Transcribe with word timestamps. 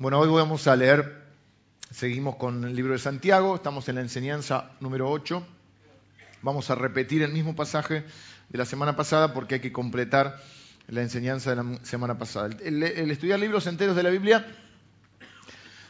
Bueno, 0.00 0.20
hoy 0.20 0.28
vamos 0.28 0.68
a 0.68 0.76
leer, 0.76 1.24
seguimos 1.90 2.36
con 2.36 2.62
el 2.62 2.76
libro 2.76 2.92
de 2.92 3.00
Santiago, 3.00 3.56
estamos 3.56 3.88
en 3.88 3.96
la 3.96 4.00
enseñanza 4.02 4.70
número 4.78 5.10
8. 5.10 5.44
Vamos 6.42 6.70
a 6.70 6.76
repetir 6.76 7.22
el 7.22 7.32
mismo 7.32 7.56
pasaje 7.56 8.04
de 8.48 8.58
la 8.58 8.64
semana 8.64 8.94
pasada 8.94 9.34
porque 9.34 9.56
hay 9.56 9.60
que 9.60 9.72
completar 9.72 10.40
la 10.86 11.02
enseñanza 11.02 11.50
de 11.50 11.56
la 11.56 11.78
semana 11.82 12.16
pasada. 12.16 12.50
El, 12.62 12.84
estudiar 12.84 13.40
libros 13.40 13.66
enteros 13.66 13.96
de 13.96 14.04
la 14.04 14.10
Biblia 14.10 14.46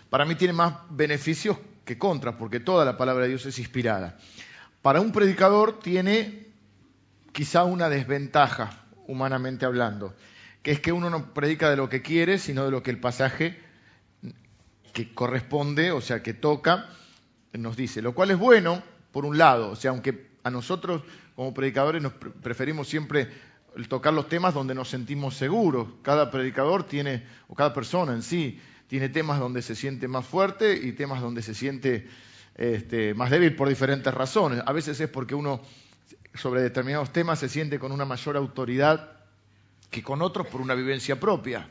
para 0.08 0.24
mí 0.24 0.36
tiene 0.36 0.54
más 0.54 0.72
beneficios 0.88 1.58
que 1.84 1.98
contras, 1.98 2.36
porque 2.38 2.60
toda 2.60 2.86
la 2.86 2.96
palabra 2.96 3.24
de 3.24 3.28
Dios 3.28 3.44
es 3.44 3.58
inspirada. 3.58 4.16
Para 4.80 5.02
un 5.02 5.12
predicador 5.12 5.80
tiene 5.80 6.46
quizá 7.32 7.64
una 7.64 7.90
desventaja, 7.90 8.86
humanamente 9.06 9.66
hablando, 9.66 10.14
que 10.62 10.70
es 10.70 10.80
que 10.80 10.92
uno 10.92 11.10
no 11.10 11.34
predica 11.34 11.68
de 11.68 11.76
lo 11.76 11.90
que 11.90 12.00
quiere, 12.00 12.38
sino 12.38 12.64
de 12.64 12.70
lo 12.70 12.82
que 12.82 12.90
el 12.90 13.00
pasaje 13.00 13.67
que 14.92 15.14
corresponde, 15.14 15.92
o 15.92 16.00
sea, 16.00 16.22
que 16.22 16.34
toca, 16.34 16.88
nos 17.52 17.76
dice. 17.76 18.02
Lo 18.02 18.14
cual 18.14 18.30
es 18.30 18.38
bueno, 18.38 18.82
por 19.12 19.24
un 19.24 19.38
lado, 19.38 19.70
o 19.70 19.76
sea, 19.76 19.90
aunque 19.90 20.28
a 20.44 20.50
nosotros 20.50 21.02
como 21.34 21.54
predicadores 21.54 22.02
nos 22.02 22.12
preferimos 22.14 22.88
siempre 22.88 23.28
tocar 23.88 24.12
los 24.12 24.28
temas 24.28 24.54
donde 24.54 24.74
nos 24.74 24.88
sentimos 24.88 25.36
seguros. 25.36 25.88
Cada 26.02 26.30
predicador 26.30 26.84
tiene, 26.84 27.24
o 27.48 27.54
cada 27.54 27.72
persona 27.72 28.12
en 28.12 28.22
sí, 28.22 28.60
tiene 28.88 29.08
temas 29.08 29.38
donde 29.38 29.62
se 29.62 29.74
siente 29.74 30.08
más 30.08 30.26
fuerte 30.26 30.74
y 30.74 30.92
temas 30.92 31.20
donde 31.20 31.42
se 31.42 31.54
siente 31.54 32.08
este, 32.56 33.14
más 33.14 33.30
débil 33.30 33.54
por 33.54 33.68
diferentes 33.68 34.12
razones. 34.12 34.62
A 34.66 34.72
veces 34.72 34.98
es 35.00 35.08
porque 35.08 35.34
uno 35.34 35.60
sobre 36.34 36.62
determinados 36.62 37.12
temas 37.12 37.38
se 37.38 37.48
siente 37.48 37.78
con 37.78 37.92
una 37.92 38.04
mayor 38.04 38.36
autoridad 38.36 39.12
que 39.90 40.02
con 40.02 40.22
otros 40.22 40.46
por 40.48 40.60
una 40.60 40.74
vivencia 40.74 41.20
propia. 41.20 41.68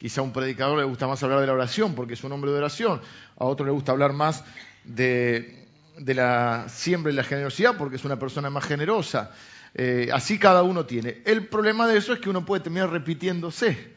Quizá 0.00 0.22
a 0.22 0.24
un 0.24 0.32
predicador 0.32 0.78
le 0.78 0.84
gusta 0.84 1.06
más 1.06 1.22
hablar 1.22 1.40
de 1.40 1.46
la 1.46 1.52
oración 1.52 1.94
porque 1.94 2.14
es 2.14 2.24
un 2.24 2.32
hombre 2.32 2.50
de 2.50 2.56
oración, 2.56 3.02
a 3.36 3.44
otro 3.44 3.66
le 3.66 3.72
gusta 3.72 3.92
hablar 3.92 4.14
más 4.14 4.42
de, 4.82 5.66
la 5.98 6.70
siembra 6.70 7.12
y 7.12 7.14
la 7.14 7.22
generosidad 7.22 7.76
porque 7.76 7.96
es 7.96 8.04
una 8.06 8.18
persona 8.18 8.48
más 8.48 8.64
generosa. 8.64 9.32
Eh, 9.74 10.08
así 10.10 10.38
cada 10.38 10.62
uno 10.62 10.86
tiene. 10.86 11.20
El 11.26 11.48
problema 11.48 11.86
de 11.86 11.98
eso 11.98 12.14
es 12.14 12.18
que 12.18 12.30
uno 12.30 12.46
puede 12.46 12.62
terminar 12.62 12.88
repitiéndose 12.88 13.92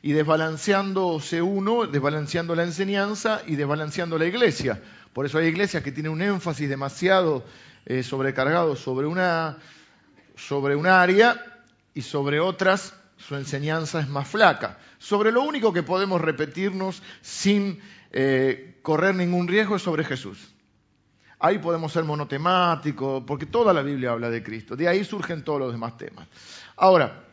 y 0.00 0.12
desbalanceándose 0.12 1.42
uno, 1.42 1.86
desbalanceando 1.86 2.54
la 2.54 2.62
enseñanza 2.62 3.42
y 3.44 3.56
desbalanceando 3.56 4.16
la 4.16 4.26
iglesia. 4.26 4.80
Por 5.12 5.26
eso 5.26 5.38
hay 5.38 5.48
iglesias 5.48 5.82
que 5.82 5.90
tienen 5.90 6.12
un 6.12 6.22
énfasis 6.22 6.68
demasiado 6.68 7.44
eh, 7.84 8.04
sobrecargado 8.04 8.76
sobre 8.76 9.08
una, 9.08 9.58
sobre 10.36 10.76
un 10.76 10.86
área 10.86 11.44
y 11.94 12.02
sobre 12.02 12.38
otras 12.38 12.94
su 13.18 13.34
enseñanza 13.36 14.00
es 14.00 14.08
más 14.08 14.26
flaca. 14.28 14.78
Sobre 14.98 15.32
lo 15.32 15.42
único 15.42 15.72
que 15.72 15.82
podemos 15.82 16.20
repetirnos 16.20 17.02
sin 17.20 17.80
eh, 18.10 18.78
correr 18.82 19.14
ningún 19.14 19.48
riesgo 19.48 19.76
es 19.76 19.82
sobre 19.82 20.04
Jesús. 20.04 20.54
Ahí 21.40 21.58
podemos 21.58 21.92
ser 21.92 22.04
monotemáticos, 22.04 23.22
porque 23.24 23.46
toda 23.46 23.72
la 23.72 23.82
Biblia 23.82 24.12
habla 24.12 24.30
de 24.30 24.42
Cristo. 24.42 24.74
De 24.74 24.88
ahí 24.88 25.04
surgen 25.04 25.44
todos 25.44 25.60
los 25.60 25.72
demás 25.72 25.96
temas. 25.96 26.26
Ahora, 26.76 27.24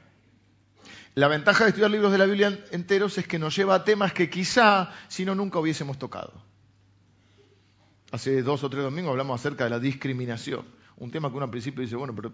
la 1.16 1.28
ventaja 1.28 1.64
de 1.64 1.70
estudiar 1.70 1.90
libros 1.90 2.12
de 2.12 2.18
la 2.18 2.26
Biblia 2.26 2.60
enteros 2.72 3.18
es 3.18 3.28
que 3.28 3.40
nos 3.40 3.56
lleva 3.56 3.76
a 3.76 3.84
temas 3.84 4.14
que 4.14 4.30
quizá, 4.30 4.92
si 5.08 5.26
no, 5.26 5.34
nunca 5.34 5.60
hubiésemos 5.60 5.98
tocado. 5.98 6.34
Hace 8.12 8.44
dos 8.44 8.64
o 8.64 8.70
tres 8.70 8.84
domingos 8.84 9.12
hablamos 9.12 9.40
acerca 9.40 9.64
de 9.64 9.70
la 9.72 9.80
discriminación. 9.80 10.66
Un 10.98 11.12
tema 11.12 11.30
que 11.30 11.36
uno 11.36 11.46
al 11.46 11.52
principio 11.52 11.82
dice, 11.82 11.96
bueno, 11.96 12.14
pero 12.16 12.32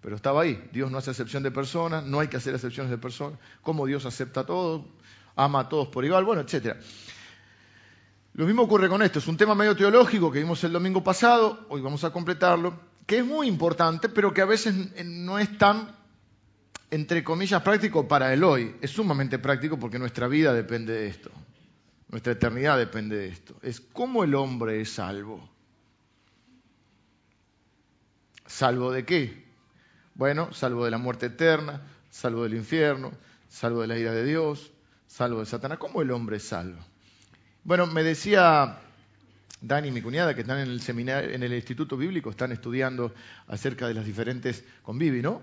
pero 0.00 0.16
estaba 0.16 0.42
ahí. 0.42 0.68
Dios 0.72 0.90
no 0.90 0.98
hace 0.98 1.10
excepción 1.10 1.42
de 1.42 1.50
personas, 1.50 2.04
no 2.04 2.20
hay 2.20 2.28
que 2.28 2.36
hacer 2.36 2.54
excepciones 2.54 2.90
de 2.90 2.98
personas. 2.98 3.38
Cómo 3.62 3.86
Dios 3.86 4.06
acepta 4.06 4.40
a 4.40 4.46
todos, 4.46 4.84
ama 5.36 5.60
a 5.60 5.68
todos 5.68 5.88
por 5.88 6.04
igual, 6.04 6.24
bueno, 6.24 6.42
etc. 6.42 6.76
Lo 8.34 8.46
mismo 8.46 8.62
ocurre 8.62 8.88
con 8.88 9.02
esto. 9.02 9.18
Es 9.18 9.26
un 9.26 9.36
tema 9.36 9.54
medio 9.54 9.76
teológico 9.76 10.30
que 10.30 10.38
vimos 10.38 10.62
el 10.64 10.72
domingo 10.72 11.02
pasado, 11.02 11.66
hoy 11.68 11.80
vamos 11.80 12.04
a 12.04 12.12
completarlo, 12.12 12.78
que 13.06 13.18
es 13.18 13.24
muy 13.24 13.48
importante, 13.48 14.08
pero 14.08 14.32
que 14.32 14.42
a 14.42 14.46
veces 14.46 14.74
no 15.04 15.38
es 15.38 15.58
tan, 15.58 15.96
entre 16.90 17.24
comillas, 17.24 17.62
práctico 17.62 18.06
para 18.06 18.32
el 18.32 18.44
hoy. 18.44 18.76
Es 18.80 18.92
sumamente 18.92 19.38
práctico 19.38 19.78
porque 19.78 19.98
nuestra 19.98 20.28
vida 20.28 20.52
depende 20.52 20.92
de 20.92 21.08
esto. 21.08 21.30
Nuestra 22.10 22.32
eternidad 22.32 22.78
depende 22.78 23.16
de 23.16 23.28
esto. 23.28 23.56
Es 23.62 23.80
cómo 23.80 24.24
el 24.24 24.34
hombre 24.34 24.80
es 24.80 24.92
salvo. 24.92 25.46
¿Salvo 28.46 28.92
de 28.92 29.04
qué? 29.04 29.47
Bueno, 30.18 30.52
salvo 30.52 30.84
de 30.84 30.90
la 30.90 30.98
muerte 30.98 31.26
eterna, 31.26 31.80
salvo 32.10 32.42
del 32.42 32.54
infierno, 32.54 33.12
salvo 33.48 33.82
de 33.82 33.86
la 33.86 33.96
ira 33.96 34.10
de 34.10 34.24
Dios, 34.24 34.72
salvo 35.06 35.38
de 35.38 35.46
Satanás. 35.46 35.78
¿Cómo 35.78 36.02
el 36.02 36.10
hombre 36.10 36.38
es 36.38 36.42
salvo? 36.42 36.80
Bueno, 37.62 37.86
me 37.86 38.02
decía 38.02 38.80
Dani 39.60 39.86
y 39.86 39.90
mi 39.92 40.02
cuñada, 40.02 40.34
que 40.34 40.40
están 40.40 40.58
en 40.58 40.70
el 40.70 40.80
seminario, 40.80 41.30
en 41.30 41.44
el 41.44 41.54
Instituto 41.54 41.96
Bíblico, 41.96 42.30
están 42.30 42.50
estudiando 42.50 43.14
acerca 43.46 43.86
de 43.86 43.94
las 43.94 44.04
diferentes, 44.04 44.64
con 44.82 44.98
Vivi, 44.98 45.22
¿no? 45.22 45.40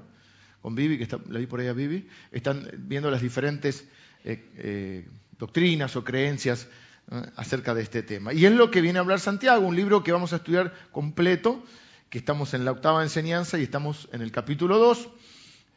Con 0.61 0.75
Vivi, 0.75 0.97
que 0.97 1.03
está, 1.03 1.19
la 1.29 1.39
por 1.47 1.61
ahí 1.61 1.71
Vivi, 1.71 2.09
están 2.33 2.69
viendo 2.79 3.09
las 3.09 3.21
diferentes 3.21 3.87
eh, 4.25 4.43
eh, 4.57 5.07
doctrinas 5.39 5.95
o 5.95 6.03
creencias 6.03 6.67
acerca 7.37 7.73
de 7.73 7.81
este 7.81 8.03
tema. 8.03 8.33
Y 8.33 8.45
es 8.45 8.51
lo 8.51 8.71
que 8.71 8.81
viene 8.81 8.99
a 8.99 9.03
hablar 9.03 9.21
Santiago, 9.21 9.65
un 9.65 9.77
libro 9.77 10.03
que 10.03 10.11
vamos 10.11 10.33
a 10.33 10.37
estudiar 10.37 10.73
completo 10.91 11.63
que 12.15 12.19
estamos 12.19 12.53
en 12.53 12.63
la 12.63 12.71
octava 12.71 13.03
enseñanza 13.03 13.59
y 13.59 13.63
estamos 13.63 14.07
en 14.13 14.21
el 14.21 14.31
capítulo 14.31 14.77
2, 14.77 15.09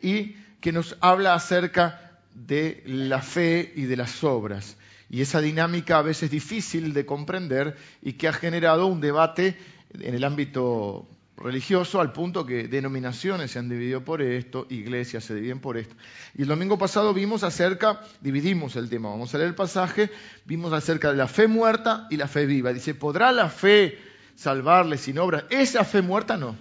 y 0.01 0.37
que 0.61 0.71
nos 0.71 0.97
habla 1.01 1.35
acerca 1.35 2.21
de 2.33 2.81
la 2.87 3.23
fe 3.23 3.73
y 3.75 3.87
de 3.87 3.97
las 3.97 4.23
obras. 4.23 4.77
Y 5.11 5.21
esa 5.21 5.41
dinámica 5.41 5.99
a 5.99 6.03
veces 6.03 6.31
difícil 6.31 6.93
de 6.95 7.05
comprender 7.05 7.77
y 8.03 8.13
que 8.13 8.29
ha 8.29 8.33
generado 8.33 8.87
un 8.87 9.01
debate 9.01 9.59
en 9.93 10.15
el 10.15 10.23
ámbito 10.23 11.09
religioso 11.37 12.01
al 12.01 12.13
punto 12.13 12.47
que 12.47 12.69
denominaciones 12.69 13.51
se 13.51 13.59
han 13.59 13.69
dividido 13.69 14.05
por 14.05 14.23
esto, 14.23 14.69
iglesias 14.71 15.25
se 15.25 15.35
dividen 15.35 15.59
por 15.59 15.77
esto. 15.77 15.97
Y 16.37 16.43
el 16.43 16.49
domingo 16.49 16.79
pasado 16.79 17.13
vimos 17.15 17.43
acerca, 17.43 18.01
dividimos 18.21 18.77
el 18.77 18.89
tema, 18.89 19.09
vamos 19.09 19.35
a 19.35 19.39
leer 19.39 19.49
el 19.49 19.57
pasaje, 19.57 20.09
vimos 20.45 20.73
acerca 20.73 21.11
de 21.11 21.17
la 21.17 21.27
fe 21.27 21.49
muerta 21.49 22.07
y 22.11 22.17
la 22.17 22.29
fe 22.29 22.47
viva. 22.47 22.73
Dice, 22.73 22.95
¿podrá 22.95 23.33
la 23.33 23.49
fe 23.49 24.07
salvarle 24.39 24.99
sin 24.99 25.19
obras. 25.19 25.45
Esa 25.51 25.85
fe 25.85 26.01
muerta 26.01 26.37
no. 26.37 26.57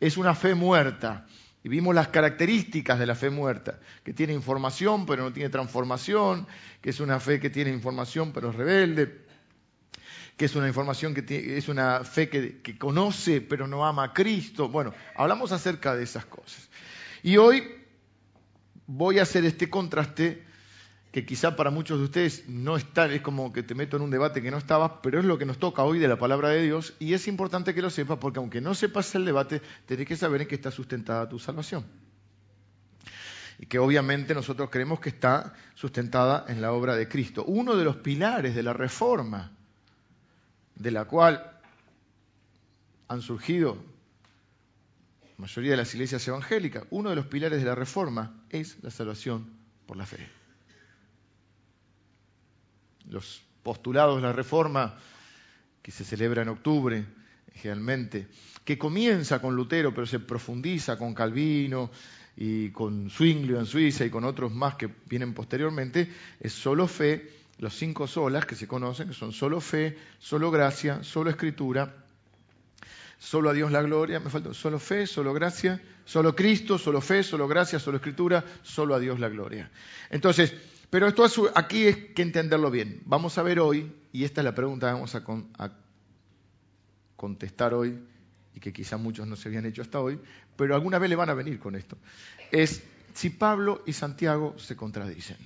Es 0.00 0.18
una 0.18 0.34
fe 0.34 0.54
muerta. 0.54 1.26
Y 1.62 1.70
vimos 1.70 1.94
las 1.94 2.08
características 2.08 2.98
de 2.98 3.06
la 3.06 3.14
fe 3.14 3.30
muerta, 3.30 3.80
que 4.04 4.12
tiene 4.12 4.34
información 4.34 5.06
pero 5.06 5.22
no 5.22 5.32
tiene 5.32 5.48
transformación, 5.48 6.46
que 6.82 6.90
es 6.90 7.00
una 7.00 7.18
fe 7.20 7.40
que 7.40 7.48
tiene 7.48 7.70
información 7.70 8.32
pero 8.34 8.50
es 8.50 8.56
rebelde, 8.56 9.24
que 10.36 10.44
es 10.44 10.54
una 10.56 10.68
información 10.68 11.14
que 11.14 11.56
es 11.56 11.68
una 11.68 12.04
fe 12.04 12.28
que, 12.28 12.60
que 12.60 12.76
conoce 12.76 13.40
pero 13.40 13.66
no 13.66 13.86
ama 13.86 14.04
a 14.04 14.12
Cristo. 14.12 14.68
Bueno, 14.68 14.92
hablamos 15.16 15.52
acerca 15.52 15.96
de 15.96 16.02
esas 16.02 16.26
cosas. 16.26 16.68
Y 17.22 17.38
hoy 17.38 17.64
voy 18.86 19.20
a 19.20 19.22
hacer 19.22 19.46
este 19.46 19.70
contraste 19.70 20.44
que 21.14 21.24
quizá 21.24 21.54
para 21.54 21.70
muchos 21.70 22.00
de 22.00 22.06
ustedes 22.06 22.48
no 22.48 22.76
está, 22.76 23.06
es 23.06 23.22
como 23.22 23.52
que 23.52 23.62
te 23.62 23.76
meto 23.76 23.96
en 23.96 24.02
un 24.02 24.10
debate 24.10 24.42
que 24.42 24.50
no 24.50 24.58
estaba, 24.58 25.00
pero 25.00 25.20
es 25.20 25.24
lo 25.24 25.38
que 25.38 25.46
nos 25.46 25.58
toca 25.58 25.84
hoy 25.84 26.00
de 26.00 26.08
la 26.08 26.18
palabra 26.18 26.48
de 26.48 26.60
Dios 26.60 26.94
y 26.98 27.14
es 27.14 27.28
importante 27.28 27.72
que 27.72 27.82
lo 27.82 27.88
sepas 27.88 28.18
porque 28.18 28.40
aunque 28.40 28.60
no 28.60 28.74
sepas 28.74 29.14
el 29.14 29.24
debate, 29.24 29.62
tenés 29.86 30.08
que 30.08 30.16
saber 30.16 30.42
en 30.42 30.48
qué 30.48 30.56
está 30.56 30.72
sustentada 30.72 31.28
tu 31.28 31.38
salvación. 31.38 31.86
Y 33.60 33.66
que 33.66 33.78
obviamente 33.78 34.34
nosotros 34.34 34.70
creemos 34.72 34.98
que 34.98 35.10
está 35.10 35.54
sustentada 35.76 36.46
en 36.48 36.60
la 36.60 36.72
obra 36.72 36.96
de 36.96 37.06
Cristo. 37.06 37.44
Uno 37.44 37.76
de 37.76 37.84
los 37.84 37.94
pilares 37.94 38.56
de 38.56 38.64
la 38.64 38.72
reforma, 38.72 39.52
de 40.74 40.90
la 40.90 41.04
cual 41.04 41.60
han 43.06 43.22
surgido 43.22 43.76
la 45.22 45.34
mayoría 45.38 45.70
de 45.70 45.76
las 45.76 45.94
iglesias 45.94 46.26
evangélicas, 46.26 46.82
uno 46.90 47.10
de 47.10 47.14
los 47.14 47.26
pilares 47.26 47.60
de 47.60 47.66
la 47.66 47.76
reforma 47.76 48.42
es 48.50 48.82
la 48.82 48.90
salvación 48.90 49.52
por 49.86 49.96
la 49.96 50.06
fe 50.06 50.43
los 53.08 53.42
postulados 53.62 54.16
de 54.16 54.22
la 54.22 54.32
Reforma, 54.32 54.94
que 55.82 55.90
se 55.90 56.04
celebra 56.04 56.42
en 56.42 56.48
octubre, 56.48 57.04
generalmente, 57.54 58.28
que 58.64 58.78
comienza 58.78 59.40
con 59.40 59.54
Lutero, 59.54 59.92
pero 59.92 60.06
se 60.06 60.20
profundiza 60.20 60.96
con 60.96 61.14
Calvino 61.14 61.90
y 62.36 62.70
con 62.70 63.10
Zwinglio 63.10 63.58
en 63.58 63.66
Suiza 63.66 64.04
y 64.04 64.10
con 64.10 64.24
otros 64.24 64.52
más 64.52 64.74
que 64.76 64.90
vienen 65.06 65.34
posteriormente, 65.34 66.10
es 66.40 66.52
solo 66.52 66.88
fe, 66.88 67.30
los 67.58 67.74
cinco 67.74 68.06
solas 68.06 68.46
que 68.46 68.56
se 68.56 68.66
conocen, 68.66 69.08
que 69.08 69.14
son 69.14 69.32
solo 69.32 69.60
fe, 69.60 69.96
solo 70.18 70.50
gracia, 70.50 71.02
solo 71.02 71.30
escritura, 71.30 71.94
solo 73.18 73.50
a 73.50 73.52
Dios 73.52 73.70
la 73.70 73.82
gloria, 73.82 74.20
me 74.20 74.30
falta 74.30 74.52
solo 74.52 74.78
fe, 74.78 75.06
solo 75.06 75.32
gracia, 75.32 75.80
solo 76.04 76.34
Cristo, 76.34 76.78
solo 76.78 77.00
fe, 77.00 77.22
solo 77.22 77.46
gracia, 77.46 77.78
solo 77.78 77.98
escritura, 77.98 78.44
solo 78.62 78.94
a 78.94 78.98
Dios 78.98 79.20
la 79.20 79.28
gloria. 79.28 79.70
Entonces, 80.10 80.54
pero 80.94 81.08
esto 81.08 81.24
aquí 81.56 81.88
es 81.88 81.96
que 82.14 82.22
entenderlo 82.22 82.70
bien. 82.70 83.02
Vamos 83.04 83.36
a 83.36 83.42
ver 83.42 83.58
hoy, 83.58 83.92
y 84.12 84.22
esta 84.22 84.42
es 84.42 84.44
la 84.44 84.54
pregunta 84.54 84.86
que 84.86 84.92
vamos 84.92 85.12
a, 85.16 85.24
contestar 87.16 87.74
hoy, 87.74 87.98
y 88.54 88.60
que 88.60 88.72
quizá 88.72 88.96
muchos 88.96 89.26
no 89.26 89.34
se 89.34 89.48
habían 89.48 89.66
hecho 89.66 89.82
hasta 89.82 89.98
hoy, 89.98 90.20
pero 90.54 90.76
alguna 90.76 91.00
vez 91.00 91.10
le 91.10 91.16
van 91.16 91.30
a 91.30 91.34
venir 91.34 91.58
con 91.58 91.74
esto, 91.74 91.98
es 92.52 92.84
si 93.12 93.30
Pablo 93.30 93.82
y 93.86 93.92
Santiago 93.92 94.56
se 94.56 94.76
contradicen. 94.76 95.36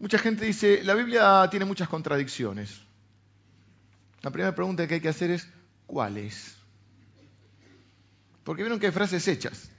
Mucha 0.00 0.18
gente 0.18 0.44
dice, 0.44 0.82
la 0.82 0.94
Biblia 0.94 1.46
tiene 1.48 1.64
muchas 1.64 1.88
contradicciones. 1.88 2.80
La 4.22 4.32
primera 4.32 4.56
pregunta 4.56 4.88
que 4.88 4.94
hay 4.94 5.00
que 5.00 5.08
hacer 5.08 5.30
es, 5.30 5.48
¿cuáles? 5.86 6.56
Porque 8.42 8.64
vieron 8.64 8.80
que 8.80 8.86
hay 8.86 8.92
frases 8.92 9.28
hechas. 9.28 9.70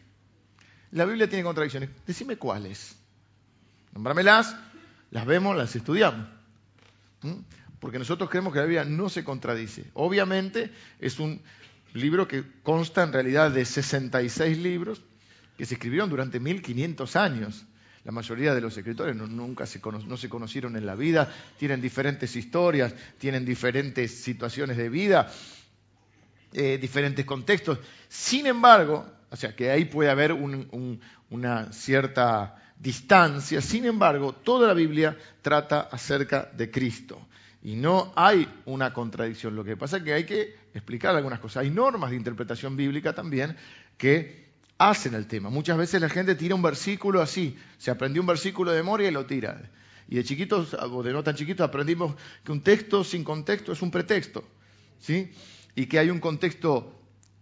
La 0.92 1.04
Biblia 1.04 1.28
tiene 1.28 1.44
contradicciones. 1.44 1.90
Decime 2.08 2.38
cuáles. 2.38 3.03
Nómbramelas, 3.94 4.56
las 5.12 5.26
vemos, 5.26 5.56
las 5.56 5.76
estudiamos. 5.76 6.28
Porque 7.80 8.00
nosotros 8.00 8.30
creemos 8.30 8.54
que 8.54 8.60
la 8.60 8.66
Biblia 8.66 8.86
no 8.86 9.10
se 9.10 9.24
contradice. 9.24 9.86
Obviamente 9.94 10.72
es 11.00 11.20
un 11.20 11.42
libro 11.94 12.28
que 12.28 12.44
consta 12.64 13.04
en 13.04 13.14
realidad 13.14 13.52
de 13.52 13.66
66 13.66 14.58
libros 14.58 15.02
que 15.58 15.66
se 15.66 15.76
escribieron 15.76 16.10
durante 16.10 16.40
1500 16.40 17.16
años. 17.16 17.66
La 18.04 18.12
mayoría 18.12 18.54
de 18.54 18.62
los 18.62 18.76
escritores 18.78 19.16
no, 19.16 19.28
nunca 19.28 19.66
se 19.66 19.80
conocieron 19.80 20.76
en 20.76 20.86
la 20.86 20.96
vida, 20.96 21.32
tienen 21.58 21.80
diferentes 21.80 22.36
historias, 22.36 22.94
tienen 23.18 23.46
diferentes 23.46 24.12
situaciones 24.12 24.76
de 24.76 24.90
vida, 24.90 25.32
eh, 26.52 26.78
diferentes 26.82 27.26
contextos. 27.26 27.80
Sin 28.10 28.48
embargo, 28.48 29.06
o 29.30 29.36
sea 29.36 29.56
que 29.56 29.72
ahí 29.72 29.86
puede 29.86 30.10
haber 30.10 30.34
una 30.34 31.72
cierta 31.72 32.63
distancia, 32.84 33.62
sin 33.62 33.86
embargo, 33.86 34.34
toda 34.34 34.68
la 34.68 34.74
Biblia 34.74 35.18
trata 35.42 35.88
acerca 35.90 36.52
de 36.54 36.70
Cristo. 36.70 37.28
Y 37.64 37.76
no 37.76 38.12
hay 38.18 38.46
una 38.66 38.94
contradicción. 38.94 39.56
Lo 39.56 39.64
que 39.64 39.78
pasa 39.78 39.98
es 39.98 40.04
que 40.04 40.14
hay 40.14 40.26
que 40.26 40.54
explicar 40.74 41.16
algunas 41.16 41.40
cosas. 41.40 41.64
Hay 41.64 41.70
normas 41.70 42.10
de 42.10 42.18
interpretación 42.18 42.76
bíblica 42.76 43.14
también 43.14 43.56
que 43.98 44.44
hacen 44.78 45.14
el 45.14 45.28
tema. 45.28 45.50
Muchas 45.50 45.78
veces 45.78 46.02
la 46.02 46.10
gente 46.10 46.36
tira 46.36 46.56
un 46.56 46.62
versículo 46.62 47.22
así, 47.22 47.58
se 47.78 47.90
aprendió 47.90 48.22
un 48.22 48.28
versículo 48.28 48.72
de 48.72 48.80
memoria 48.80 49.08
y 49.08 49.12
lo 49.12 49.26
tira. 49.26 49.62
Y 50.10 50.18
de 50.18 50.26
chiquitos, 50.26 50.74
o 50.74 51.04
de 51.04 51.14
no 51.14 51.24
tan 51.24 51.36
chiquitos, 51.36 51.66
aprendimos 51.66 52.16
que 52.44 52.52
un 52.52 52.62
texto 52.62 53.06
sin 53.06 53.24
contexto 53.24 53.72
es 53.72 53.82
un 53.82 53.92
pretexto, 53.92 54.44
¿sí? 55.00 55.32
Y 55.74 55.86
que 55.86 56.00
hay 56.00 56.10
un 56.10 56.20
contexto 56.20 56.94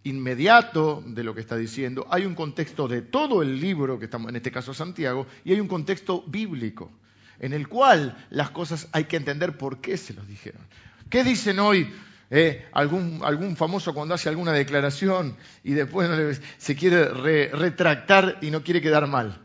inmediato 0.04 1.04
de 1.06 1.24
lo 1.24 1.36
que 1.36 1.42
está 1.42 1.56
diciendo, 1.56 2.08
hay 2.10 2.26
un 2.26 2.36
contexto 2.36 2.88
de 2.88 3.02
todo 3.02 3.42
el 3.42 3.60
libro, 3.60 4.00
que 4.00 4.06
estamos, 4.06 4.30
en 4.30 4.36
este 4.36 4.52
caso 4.52 4.74
Santiago, 4.74 5.28
y 5.44 5.54
hay 5.54 5.60
un 5.60 5.68
contexto 5.68 6.24
bíblico, 6.28 6.92
en 7.40 7.54
el 7.54 7.68
cual 7.68 8.26
las 8.30 8.50
cosas 8.50 8.88
hay 8.92 9.06
que 9.06 9.18
entender 9.18 9.58
por 9.58 9.80
qué 9.80 9.98
se 9.98 10.14
los 10.14 10.28
dijeron. 10.28 10.62
¿Qué 11.10 11.24
dicen 11.24 11.60
hoy 11.60 11.92
eh, 12.34 12.66
algún, 12.72 13.20
algún, 13.26 13.58
famoso 13.58 13.94
cuando 13.94 14.16
hace 14.16 14.30
alguna 14.30 14.54
declaración 14.54 15.36
y 15.66 15.74
después 15.74 16.40
se 16.58 16.76
quiere 16.78 17.50
retractar 17.50 18.38
y 18.42 18.50
no 18.52 18.64
quiere 18.64 18.82
quedar 18.82 19.06
mal. 19.06 19.38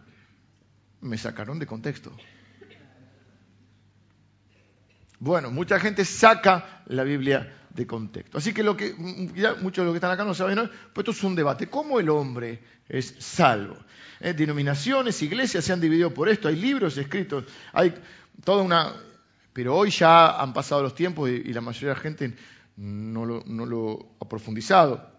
Me 1.00 1.18
sacaron 1.18 1.58
de 1.58 1.66
contexto. 1.66 2.16
Bueno, 5.18 5.50
mucha 5.50 5.80
gente 5.80 6.04
saca 6.04 6.82
la 6.86 7.02
Biblia 7.02 7.65
de 7.76 7.86
contexto. 7.86 8.38
Así 8.38 8.52
que 8.52 8.62
lo 8.62 8.76
que 8.76 8.94
ya 9.34 9.54
muchos 9.54 9.82
de 9.82 9.84
los 9.84 9.92
que 9.92 9.98
están 9.98 10.10
acá 10.10 10.24
no 10.24 10.34
saben, 10.34 10.70
pues 10.92 11.04
esto 11.04 11.10
es 11.12 11.22
un 11.22 11.34
debate. 11.34 11.68
¿Cómo 11.68 12.00
el 12.00 12.08
hombre 12.08 12.60
es 12.88 13.14
salvo? 13.18 13.76
Eh, 14.20 14.32
denominaciones, 14.32 15.22
iglesias 15.22 15.64
se 15.64 15.72
han 15.72 15.80
dividido 15.80 16.12
por 16.12 16.28
esto, 16.28 16.48
hay 16.48 16.56
libros 16.56 16.96
escritos, 16.96 17.44
hay 17.72 17.94
toda 18.44 18.62
una... 18.62 18.92
Pero 19.52 19.74
hoy 19.74 19.90
ya 19.90 20.40
han 20.40 20.52
pasado 20.52 20.82
los 20.82 20.94
tiempos 20.94 21.30
y 21.30 21.50
la 21.52 21.62
mayoría 21.62 21.90
de 21.90 21.94
la 21.94 22.00
gente 22.00 22.34
no 22.76 23.24
lo, 23.24 24.16
ha 24.20 24.28
profundizado. 24.28 25.10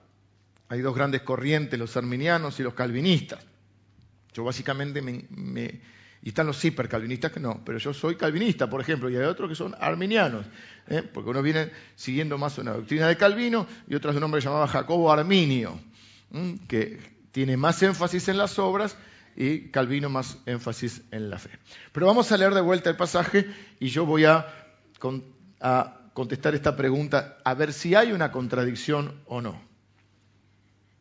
Hay 0.70 0.82
dos 0.82 0.96
grandes 0.96 1.22
corrientes, 1.22 1.80
los 1.80 1.96
arminianos 1.98 2.60
y 2.60 2.64
los 2.64 2.74
calvinistas. 2.74 3.40
Yo 4.34 4.44
básicamente 4.44 5.02
me, 5.02 5.82
y 6.28 6.32
están 6.32 6.46
los 6.46 6.66
hipercalvinistas 6.66 7.32
que 7.32 7.40
no, 7.40 7.62
pero 7.64 7.78
yo 7.78 7.94
soy 7.94 8.18
calvinista, 8.18 8.70
por 8.70 8.82
ejemplo, 8.82 9.10
y 9.10 9.16
hay 9.16 9.24
otros 9.24 9.48
que 9.48 9.56
son 9.56 9.74
arminianos, 9.80 10.46
¿eh? 10.90 11.02
porque 11.02 11.30
uno 11.30 11.42
viene 11.42 11.72
siguiendo 11.96 12.38
más 12.38 12.58
una 12.58 12.74
doctrina 12.74 13.08
de 13.08 13.16
Calvino 13.16 13.66
y 13.88 13.96
otro 13.96 14.12
es 14.12 14.18
un 14.18 14.24
hombre 14.24 14.42
llamado 14.42 14.68
Jacobo 14.68 15.10
Arminio, 15.10 15.80
que 16.68 17.00
tiene 17.32 17.56
más 17.56 17.82
énfasis 17.82 18.28
en 18.28 18.38
las 18.40 18.60
obras 18.60 18.98
y 19.38 19.70
Calvino 19.70 20.10
más 20.10 20.38
énfasis 20.46 21.02
en 21.12 21.30
la 21.30 21.40
fe. 21.40 21.52
Pero 21.94 22.08
vamos 22.08 22.30
a 22.30 22.38
leer 22.38 22.54
de 22.54 22.60
vuelta 22.60 22.90
el 22.90 22.98
pasaje 22.98 23.46
y 23.80 23.88
yo 23.88 24.06
voy 24.06 24.26
a, 24.26 24.48
a 25.62 25.98
contestar 26.12 26.56
esta 26.56 26.76
pregunta, 26.76 27.38
a 27.46 27.54
ver 27.54 27.72
si 27.72 27.96
hay 27.96 28.12
una 28.12 28.34
contradicción 28.34 29.14
o 29.28 29.40
no. 29.40 29.62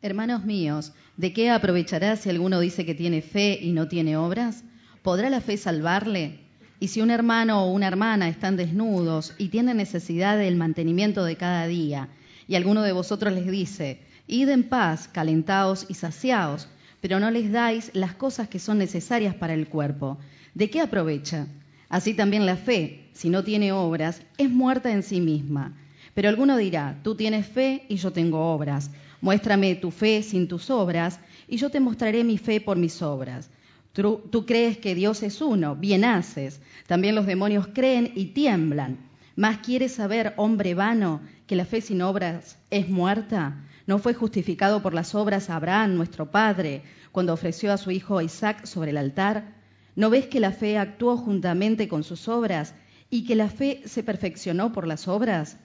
Hermanos 0.02 0.44
míos, 0.44 0.92
¿de 1.16 1.32
qué 1.32 1.50
aprovechará 1.50 2.14
si 2.14 2.30
alguno 2.30 2.60
dice 2.60 2.86
que 2.86 2.94
tiene 2.94 3.22
fe 3.22 3.58
y 3.60 3.72
no 3.72 3.88
tiene 3.88 4.16
obras? 4.16 4.62
¿Podrá 5.06 5.30
la 5.30 5.40
fe 5.40 5.56
salvarle? 5.56 6.40
Y 6.80 6.88
si 6.88 7.00
un 7.00 7.12
hermano 7.12 7.62
o 7.62 7.70
una 7.70 7.86
hermana 7.86 8.28
están 8.28 8.56
desnudos 8.56 9.34
y 9.38 9.50
tienen 9.50 9.76
necesidad 9.76 10.36
del 10.36 10.56
mantenimiento 10.56 11.24
de 11.24 11.36
cada 11.36 11.68
día, 11.68 12.08
y 12.48 12.56
alguno 12.56 12.82
de 12.82 12.90
vosotros 12.90 13.32
les 13.32 13.48
dice, 13.48 14.00
id 14.26 14.48
en 14.48 14.64
paz, 14.64 15.06
calentaos 15.06 15.86
y 15.88 15.94
saciaos, 15.94 16.66
pero 17.00 17.20
no 17.20 17.30
les 17.30 17.52
dais 17.52 17.92
las 17.94 18.14
cosas 18.14 18.48
que 18.48 18.58
son 18.58 18.78
necesarias 18.78 19.36
para 19.36 19.54
el 19.54 19.68
cuerpo, 19.68 20.18
¿de 20.54 20.70
qué 20.70 20.80
aprovecha? 20.80 21.46
Así 21.88 22.12
también 22.12 22.44
la 22.44 22.56
fe, 22.56 23.08
si 23.12 23.30
no 23.30 23.44
tiene 23.44 23.70
obras, 23.70 24.22
es 24.38 24.50
muerta 24.50 24.90
en 24.90 25.04
sí 25.04 25.20
misma. 25.20 25.76
Pero 26.14 26.28
alguno 26.28 26.56
dirá, 26.56 26.98
tú 27.04 27.14
tienes 27.14 27.46
fe 27.46 27.84
y 27.88 27.94
yo 27.94 28.10
tengo 28.12 28.52
obras. 28.52 28.90
Muéstrame 29.20 29.76
tu 29.76 29.92
fe 29.92 30.24
sin 30.24 30.48
tus 30.48 30.68
obras 30.68 31.20
y 31.46 31.58
yo 31.58 31.70
te 31.70 31.78
mostraré 31.78 32.24
mi 32.24 32.38
fe 32.38 32.60
por 32.60 32.76
mis 32.76 33.00
obras. 33.02 33.50
Tú, 33.96 34.44
crees 34.44 34.76
que 34.76 34.94
Dios 34.94 35.22
es 35.22 35.40
uno, 35.40 35.74
bien 35.74 36.04
haces. 36.04 36.60
También 36.86 37.14
los 37.14 37.24
demonios 37.24 37.68
creen 37.68 38.12
y 38.14 38.26
tiemblan. 38.26 38.98
¿Más 39.36 39.58
quieres 39.58 39.92
saber, 39.92 40.34
hombre 40.36 40.74
vano, 40.74 41.22
que 41.46 41.56
la 41.56 41.64
fe 41.64 41.80
sin 41.80 42.02
obras 42.02 42.58
es 42.68 42.90
muerta? 42.90 43.64
¿No 43.86 43.98
fue 43.98 44.12
justificado 44.12 44.82
por 44.82 44.92
las 44.92 45.14
obras 45.14 45.48
Abraham, 45.48 45.94
nuestro 45.94 46.30
padre, 46.30 46.82
cuando 47.10 47.32
ofreció 47.32 47.72
a 47.72 47.78
su 47.78 47.90
hijo 47.90 48.20
Isaac 48.20 48.66
sobre 48.66 48.90
el 48.90 48.98
altar? 48.98 49.54
¿No 49.94 50.10
ves 50.10 50.26
que 50.26 50.40
la 50.40 50.52
fe 50.52 50.76
actuó 50.76 51.16
juntamente 51.16 51.88
con 51.88 52.04
sus 52.04 52.28
obras 52.28 52.74
y 53.08 53.24
que 53.24 53.34
la 53.34 53.48
fe 53.48 53.80
se 53.86 54.02
perfeccionó 54.02 54.72
por 54.74 54.86
las 54.86 55.08
obras? 55.08 55.56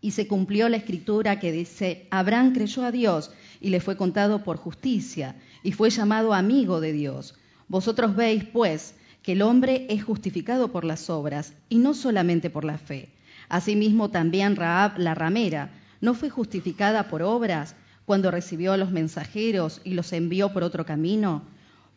Y 0.00 0.12
se 0.12 0.26
cumplió 0.26 0.70
la 0.70 0.78
escritura 0.78 1.38
que 1.40 1.52
dice, 1.52 2.06
Abraham 2.10 2.54
creyó 2.54 2.84
a 2.84 2.90
Dios 2.90 3.32
y 3.60 3.70
le 3.70 3.80
fue 3.80 3.96
contado 3.96 4.42
por 4.42 4.56
justicia 4.56 5.36
y 5.62 5.72
fue 5.72 5.90
llamado 5.90 6.34
amigo 6.34 6.80
de 6.80 6.92
Dios. 6.92 7.34
Vosotros 7.68 8.16
veis, 8.16 8.44
pues, 8.44 8.94
que 9.22 9.32
el 9.32 9.42
hombre 9.42 9.86
es 9.88 10.04
justificado 10.04 10.70
por 10.70 10.84
las 10.84 11.08
obras 11.10 11.54
y 11.68 11.78
no 11.78 11.94
solamente 11.94 12.50
por 12.50 12.64
la 12.64 12.78
fe. 12.78 13.08
Asimismo 13.48 14.10
también 14.10 14.56
Raab 14.56 14.98
la 14.98 15.14
ramera 15.14 15.70
no 16.00 16.14
fue 16.14 16.30
justificada 16.30 17.08
por 17.08 17.22
obras 17.22 17.76
cuando 18.04 18.30
recibió 18.30 18.72
a 18.72 18.76
los 18.76 18.90
mensajeros 18.90 19.80
y 19.84 19.94
los 19.94 20.12
envió 20.12 20.52
por 20.52 20.62
otro 20.62 20.84
camino 20.84 21.42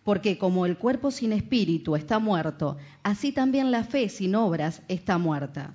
porque 0.07 0.37
como 0.37 0.65
el 0.65 0.77
cuerpo 0.77 1.11
sin 1.11 1.33
espíritu 1.33 1.97
está 1.97 2.17
muerto, 2.17 2.77
así 3.03 3.33
también 3.33 3.71
la 3.71 3.83
fe 3.83 4.07
sin 4.07 4.35
obras 4.35 4.81
está 4.87 5.17
muerta. 5.17 5.73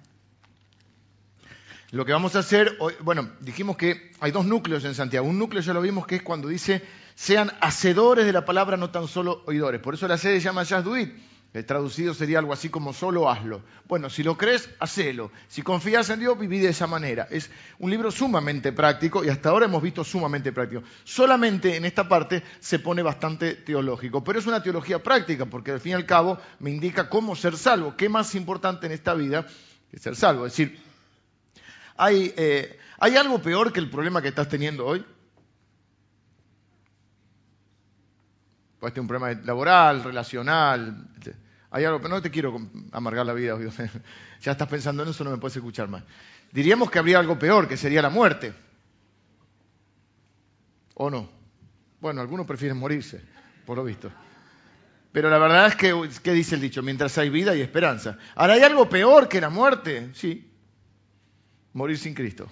Lo 1.92 2.06
que 2.06 2.12
vamos 2.12 2.34
a 2.36 2.38
hacer, 2.38 2.74
hoy, 2.80 2.94
bueno, 3.00 3.32
dijimos 3.40 3.76
que 3.76 4.12
hay 4.18 4.32
dos 4.32 4.46
núcleos 4.46 4.82
en 4.86 4.94
Santiago. 4.94 5.28
Un 5.28 5.38
núcleo 5.38 5.60
ya 5.60 5.74
lo 5.74 5.82
vimos 5.82 6.06
que 6.06 6.16
es 6.16 6.22
cuando 6.22 6.48
dice, 6.48 6.82
sean 7.14 7.52
hacedores 7.60 8.24
de 8.24 8.32
la 8.32 8.46
palabra, 8.46 8.78
no 8.78 8.88
tan 8.88 9.06
solo 9.06 9.42
oidores. 9.44 9.78
Por 9.82 9.92
eso 9.92 10.08
la 10.08 10.16
sede 10.16 10.40
se 10.40 10.46
llama 10.46 10.62
Yasduit. 10.62 11.12
El 11.52 11.66
traducido 11.66 12.14
sería 12.14 12.38
algo 12.38 12.54
así 12.54 12.70
como 12.70 12.94
solo 12.94 13.28
hazlo. 13.28 13.60
Bueno, 13.86 14.08
si 14.08 14.22
lo 14.22 14.38
crees, 14.38 14.70
hacelo. 14.78 15.30
Si 15.48 15.60
confías 15.60 16.08
en 16.08 16.20
Dios, 16.20 16.38
viví 16.38 16.60
de 16.60 16.70
esa 16.70 16.86
manera. 16.86 17.28
Es 17.30 17.50
un 17.78 17.90
libro 17.90 18.10
sumamente 18.10 18.72
práctico 18.72 19.22
y 19.22 19.28
hasta 19.28 19.50
ahora 19.50 19.66
hemos 19.66 19.82
visto 19.82 20.02
sumamente 20.02 20.50
práctico. 20.50 20.82
Solamente 21.04 21.76
en 21.76 21.84
esta 21.84 22.08
parte 22.08 22.42
se 22.58 22.78
pone 22.78 23.02
bastante 23.02 23.52
teológico, 23.52 24.24
pero 24.24 24.38
es 24.38 24.46
una 24.46 24.62
teología 24.62 25.02
práctica 25.02 25.44
porque 25.44 25.72
al 25.72 25.80
fin 25.80 25.92
y 25.92 25.96
al 25.96 26.06
cabo 26.06 26.38
me 26.58 26.70
indica 26.70 27.10
cómo 27.10 27.36
ser 27.36 27.58
salvo. 27.58 27.98
¿Qué 27.98 28.08
más 28.08 28.34
importante 28.34 28.86
en 28.86 28.92
esta 28.92 29.12
vida 29.12 29.46
que 29.90 29.98
ser 29.98 30.16
salvo? 30.16 30.46
Es 30.46 30.52
decir, 30.52 30.91
¿hay, 31.96 32.32
eh, 32.36 32.78
¿hay 32.98 33.16
algo 33.16 33.40
peor 33.40 33.72
que 33.72 33.80
el 33.80 33.90
problema 33.90 34.22
que 34.22 34.28
estás 34.28 34.48
teniendo 34.48 34.86
hoy? 34.86 35.04
Puede 38.78 38.94
ser 38.94 39.00
un 39.00 39.08
problema 39.08 39.40
laboral, 39.44 40.02
relacional. 40.02 41.08
Hay 41.70 41.84
algo, 41.84 41.98
pero 42.00 42.14
no 42.14 42.20
te 42.20 42.30
quiero 42.30 42.56
amargar 42.90 43.24
la 43.24 43.32
vida. 43.32 43.56
ya 44.40 44.52
estás 44.52 44.68
pensando 44.68 45.02
en 45.04 45.08
eso, 45.08 45.22
no 45.24 45.30
me 45.30 45.38
puedes 45.38 45.56
escuchar 45.56 45.88
más. 45.88 46.02
Diríamos 46.50 46.90
que 46.90 46.98
habría 46.98 47.18
algo 47.18 47.38
peor, 47.38 47.68
que 47.68 47.76
sería 47.76 48.02
la 48.02 48.10
muerte. 48.10 48.52
¿O 50.94 51.08
no? 51.08 51.30
Bueno, 52.00 52.20
algunos 52.20 52.46
prefieren 52.46 52.76
morirse, 52.76 53.22
por 53.64 53.76
lo 53.76 53.84
visto. 53.84 54.10
Pero 55.12 55.30
la 55.30 55.38
verdad 55.38 55.68
es 55.68 55.76
que, 55.76 56.08
¿qué 56.22 56.32
dice 56.32 56.56
el 56.56 56.60
dicho? 56.60 56.82
Mientras 56.82 57.16
hay 57.18 57.30
vida 57.30 57.52
hay 57.52 57.60
esperanza. 57.60 58.18
Ahora, 58.34 58.54
¿hay 58.54 58.62
algo 58.62 58.88
peor 58.88 59.28
que 59.28 59.40
la 59.40 59.50
muerte? 59.50 60.10
Sí. 60.14 60.51
Morir 61.72 61.98
sin 61.98 62.14
Cristo. 62.14 62.48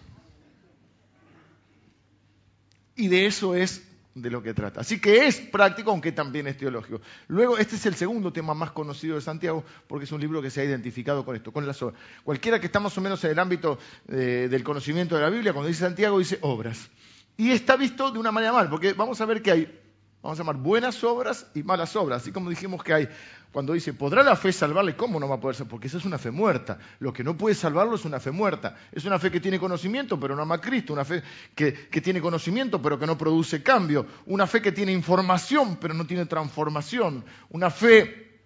Y 2.97 3.09
de 3.09 3.27
eso 3.27 3.55
es 3.55 3.83
de 4.15 4.31
lo 4.31 4.43
que 4.43 4.55
trata. 4.55 4.81
Así 4.81 5.01
que 5.01 5.27
es 5.27 5.41
práctico, 5.41 5.91
aunque 5.91 6.13
también 6.13 6.47
es 6.47 6.57
teológico. 6.57 7.01
Luego, 7.29 7.59
este 7.59 7.77
es 7.77 7.87
el 7.87 7.95
segundo 7.95 8.33
tema 8.33 8.55
más 8.55 8.73
conocido 8.73 9.15
de 9.15 9.21
Santiago, 9.21 9.65
porque 9.87 10.05
es 10.05 10.13
un 10.13 10.21
libro 10.21 10.43
que 10.43 10.51
se 10.51 10.61
ha 10.61 10.65
identificado 10.65 11.25
con 11.25 11.37
esto, 11.37 11.53
con 11.53 11.67
las 11.67 11.81
obras. 11.83 12.01
Cualquiera 12.25 12.61
que 12.61 12.67
está 12.67 12.81
más 12.81 12.97
o 12.99 13.01
menos 13.01 13.23
en 13.25 13.31
el 13.31 13.39
ámbito 13.39 13.79
eh, 14.09 14.49
del 14.51 14.65
conocimiento 14.65 15.15
de 15.17 15.23
la 15.23 15.31
Biblia, 15.31 15.53
cuando 15.53 15.69
dice 15.69 15.81
Santiago, 15.81 16.19
dice 16.19 16.39
obras. 16.43 16.91
Y 17.37 17.51
está 17.53 17.77
visto 17.77 18.11
de 18.11 18.19
una 18.19 18.33
manera 18.33 18.53
mal, 18.53 18.69
porque 18.69 18.93
vamos 18.93 19.21
a 19.21 19.27
ver 19.27 19.43
que 19.43 19.51
hay 19.51 19.81
Vamos 20.23 20.39
a 20.39 20.43
llamar 20.43 20.57
buenas 20.57 21.03
obras 21.03 21.47
y 21.55 21.63
malas 21.63 21.97
obras. 21.97 22.23
Así 22.23 22.31
como 22.31 22.51
dijimos 22.51 22.83
que 22.85 22.93
hay, 22.93 23.09
cuando 23.53 23.73
dice, 23.73 23.95
¿podrá 23.95 24.23
la 24.23 24.37
fe 24.37 24.53
salvarle? 24.53 24.95
¿Cómo 24.95 25.19
no 25.19 25.27
va 25.27 25.37
a 25.37 25.41
poder 25.41 25.57
ser? 25.57 25.67
Porque 25.67 25.87
esa 25.87 25.97
es 25.97 26.05
una 26.05 26.19
fe 26.19 26.31
muerta. 26.31 26.79
Lo 26.99 27.11
que 27.13 27.25
no 27.25 27.39
puede 27.39 27.55
salvarlo 27.55 27.95
es 27.95 28.05
una 28.05 28.21
fe 28.21 28.31
muerta. 28.31 28.77
Es 28.93 29.07
una 29.07 29.19
fe 29.19 29.31
que 29.31 29.41
tiene 29.41 29.59
conocimiento, 29.59 30.21
pero 30.21 30.37
no 30.37 30.43
ama 30.43 30.57
a 30.57 30.61
Cristo. 30.61 30.93
Una 30.93 31.07
fe 31.07 31.23
que, 31.55 31.73
tiene 32.03 32.21
conocimiento, 32.21 32.83
pero 32.83 32.99
que 32.99 33.07
no 33.07 33.17
produce 33.17 33.63
cambio. 33.63 34.07
Una 34.27 34.47
fe 34.47 34.61
que 34.61 34.73
tiene 34.73 34.93
información, 34.93 35.79
pero 35.81 35.95
no 35.95 36.07
tiene 36.07 36.27
transformación. 36.27 37.25
Una 37.49 37.71
fe 37.71 38.43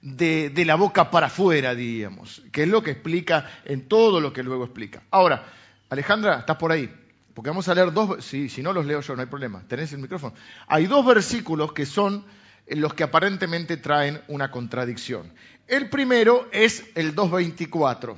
de, 0.00 0.50
de 0.50 0.64
la 0.64 0.76
boca 0.76 1.10
para 1.10 1.26
afuera, 1.26 1.74
diríamos. 1.74 2.40
Que 2.52 2.62
es 2.62 2.68
lo 2.68 2.84
que 2.84 2.92
explica 2.92 3.50
en 3.64 3.88
todo 3.88 4.20
lo 4.20 4.32
que 4.32 4.44
luego 4.44 4.62
explica. 4.62 5.02
Ahora, 5.10 5.44
Alejandra, 5.90 6.38
estás 6.38 6.56
por 6.56 6.70
ahí. 6.70 6.88
Porque 7.34 7.50
vamos 7.50 7.68
a 7.68 7.74
leer 7.74 7.92
dos, 7.92 8.24
si, 8.24 8.48
si 8.48 8.62
no 8.62 8.72
los 8.72 8.86
leo 8.86 9.00
yo, 9.00 9.16
no 9.16 9.22
hay 9.22 9.28
problema, 9.28 9.64
tenés 9.66 9.92
el 9.92 9.98
micrófono. 9.98 10.34
Hay 10.68 10.86
dos 10.86 11.04
versículos 11.04 11.72
que 11.72 11.84
son 11.84 12.24
los 12.68 12.94
que 12.94 13.02
aparentemente 13.02 13.76
traen 13.76 14.22
una 14.28 14.50
contradicción. 14.50 15.32
El 15.66 15.90
primero 15.90 16.48
es 16.52 16.84
el 16.94 17.14
2.24. 17.14 18.16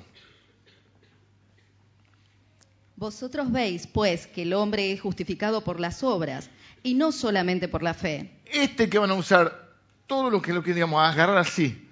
Vosotros 2.97 3.53
veis, 3.53 3.87
pues, 3.87 4.27
que 4.27 4.43
el 4.43 4.53
hombre 4.55 4.93
es 4.93 5.01
justificado 5.01 5.63
por 5.63 5.81
las 5.81 6.03
obras 6.03 6.51
y 6.83 6.95
no 6.95 7.13
solamente 7.13 7.69
por 7.69 7.83
la 7.83 7.95
fe. 7.95 8.31
Este 8.47 8.89
que 8.89 8.99
van 8.99 9.11
a 9.11 9.15
usar, 9.15 9.75
todo 10.07 10.31
lo 10.31 10.41
que 10.41 10.53
lo 10.53 10.63
que 10.63 10.73
digamos, 10.73 11.03
agarrar 11.03 11.37
así. 11.37 11.89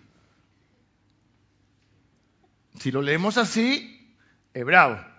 Si 2.78 2.90
lo 2.90 3.02
leemos 3.02 3.37
así, 3.37 4.14
es 4.52 4.64
bravo. 4.64 5.13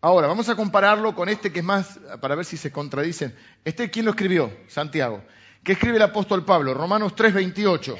Ahora, 0.00 0.28
vamos 0.28 0.48
a 0.48 0.54
compararlo 0.54 1.14
con 1.14 1.28
este 1.28 1.52
que 1.52 1.58
es 1.58 1.64
más, 1.64 1.98
para 2.20 2.36
ver 2.36 2.44
si 2.44 2.56
se 2.56 2.70
contradicen. 2.70 3.34
Este, 3.64 3.90
¿quién 3.90 4.04
lo 4.04 4.12
escribió? 4.12 4.52
Santiago. 4.68 5.24
¿Qué 5.64 5.72
escribe 5.72 5.96
el 5.96 6.02
apóstol 6.02 6.44
Pablo? 6.44 6.72
Romanos 6.72 7.14
3:28. 7.16 7.96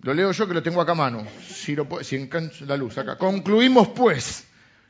Lo 0.00 0.14
leo 0.14 0.32
yo 0.32 0.48
que 0.48 0.54
lo 0.54 0.62
tengo 0.62 0.80
acá 0.80 0.92
a 0.92 0.96
mano. 0.96 1.26
Si, 1.48 1.76
lo, 1.76 1.86
si 2.02 2.28
la 2.66 2.76
luz 2.76 2.98
acá. 2.98 3.16
Concluimos 3.16 3.88
pues 3.88 4.46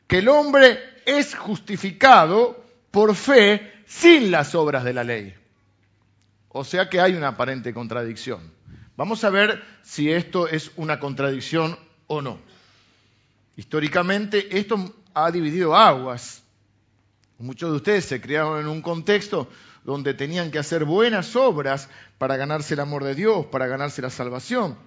que 0.07 0.19
el 0.19 0.27
hombre 0.27 0.79
es 1.05 1.35
justificado 1.35 2.65
por 2.89 3.15
fe 3.15 3.83
sin 3.85 4.31
las 4.31 4.55
obras 4.55 4.83
de 4.83 4.93
la 4.93 5.03
ley. 5.03 5.35
O 6.49 6.63
sea 6.63 6.89
que 6.89 6.99
hay 6.99 7.13
una 7.13 7.29
aparente 7.29 7.73
contradicción. 7.73 8.51
Vamos 8.95 9.23
a 9.23 9.29
ver 9.29 9.63
si 9.83 10.11
esto 10.11 10.47
es 10.47 10.71
una 10.75 10.99
contradicción 10.99 11.77
o 12.07 12.21
no. 12.21 12.39
Históricamente 13.55 14.57
esto 14.57 14.93
ha 15.25 15.31
dividido 15.31 15.75
aguas. 15.75 16.43
Muchos 17.39 17.71
de 17.71 17.77
ustedes 17.77 18.05
se 18.05 18.21
criaron 18.21 18.59
en 18.59 18.67
un 18.67 18.81
contexto 18.81 19.47
donde 19.83 20.13
tenían 20.13 20.51
que 20.51 20.59
hacer 20.59 20.85
buenas 20.85 21.35
obras 21.35 21.89
para 22.17 22.35
ganarse 22.35 22.75
el 22.75 22.81
amor 22.81 23.03
de 23.03 23.15
Dios, 23.15 23.45
para 23.47 23.67
ganarse 23.67 24.01
la 24.01 24.09
salvación. 24.09 24.77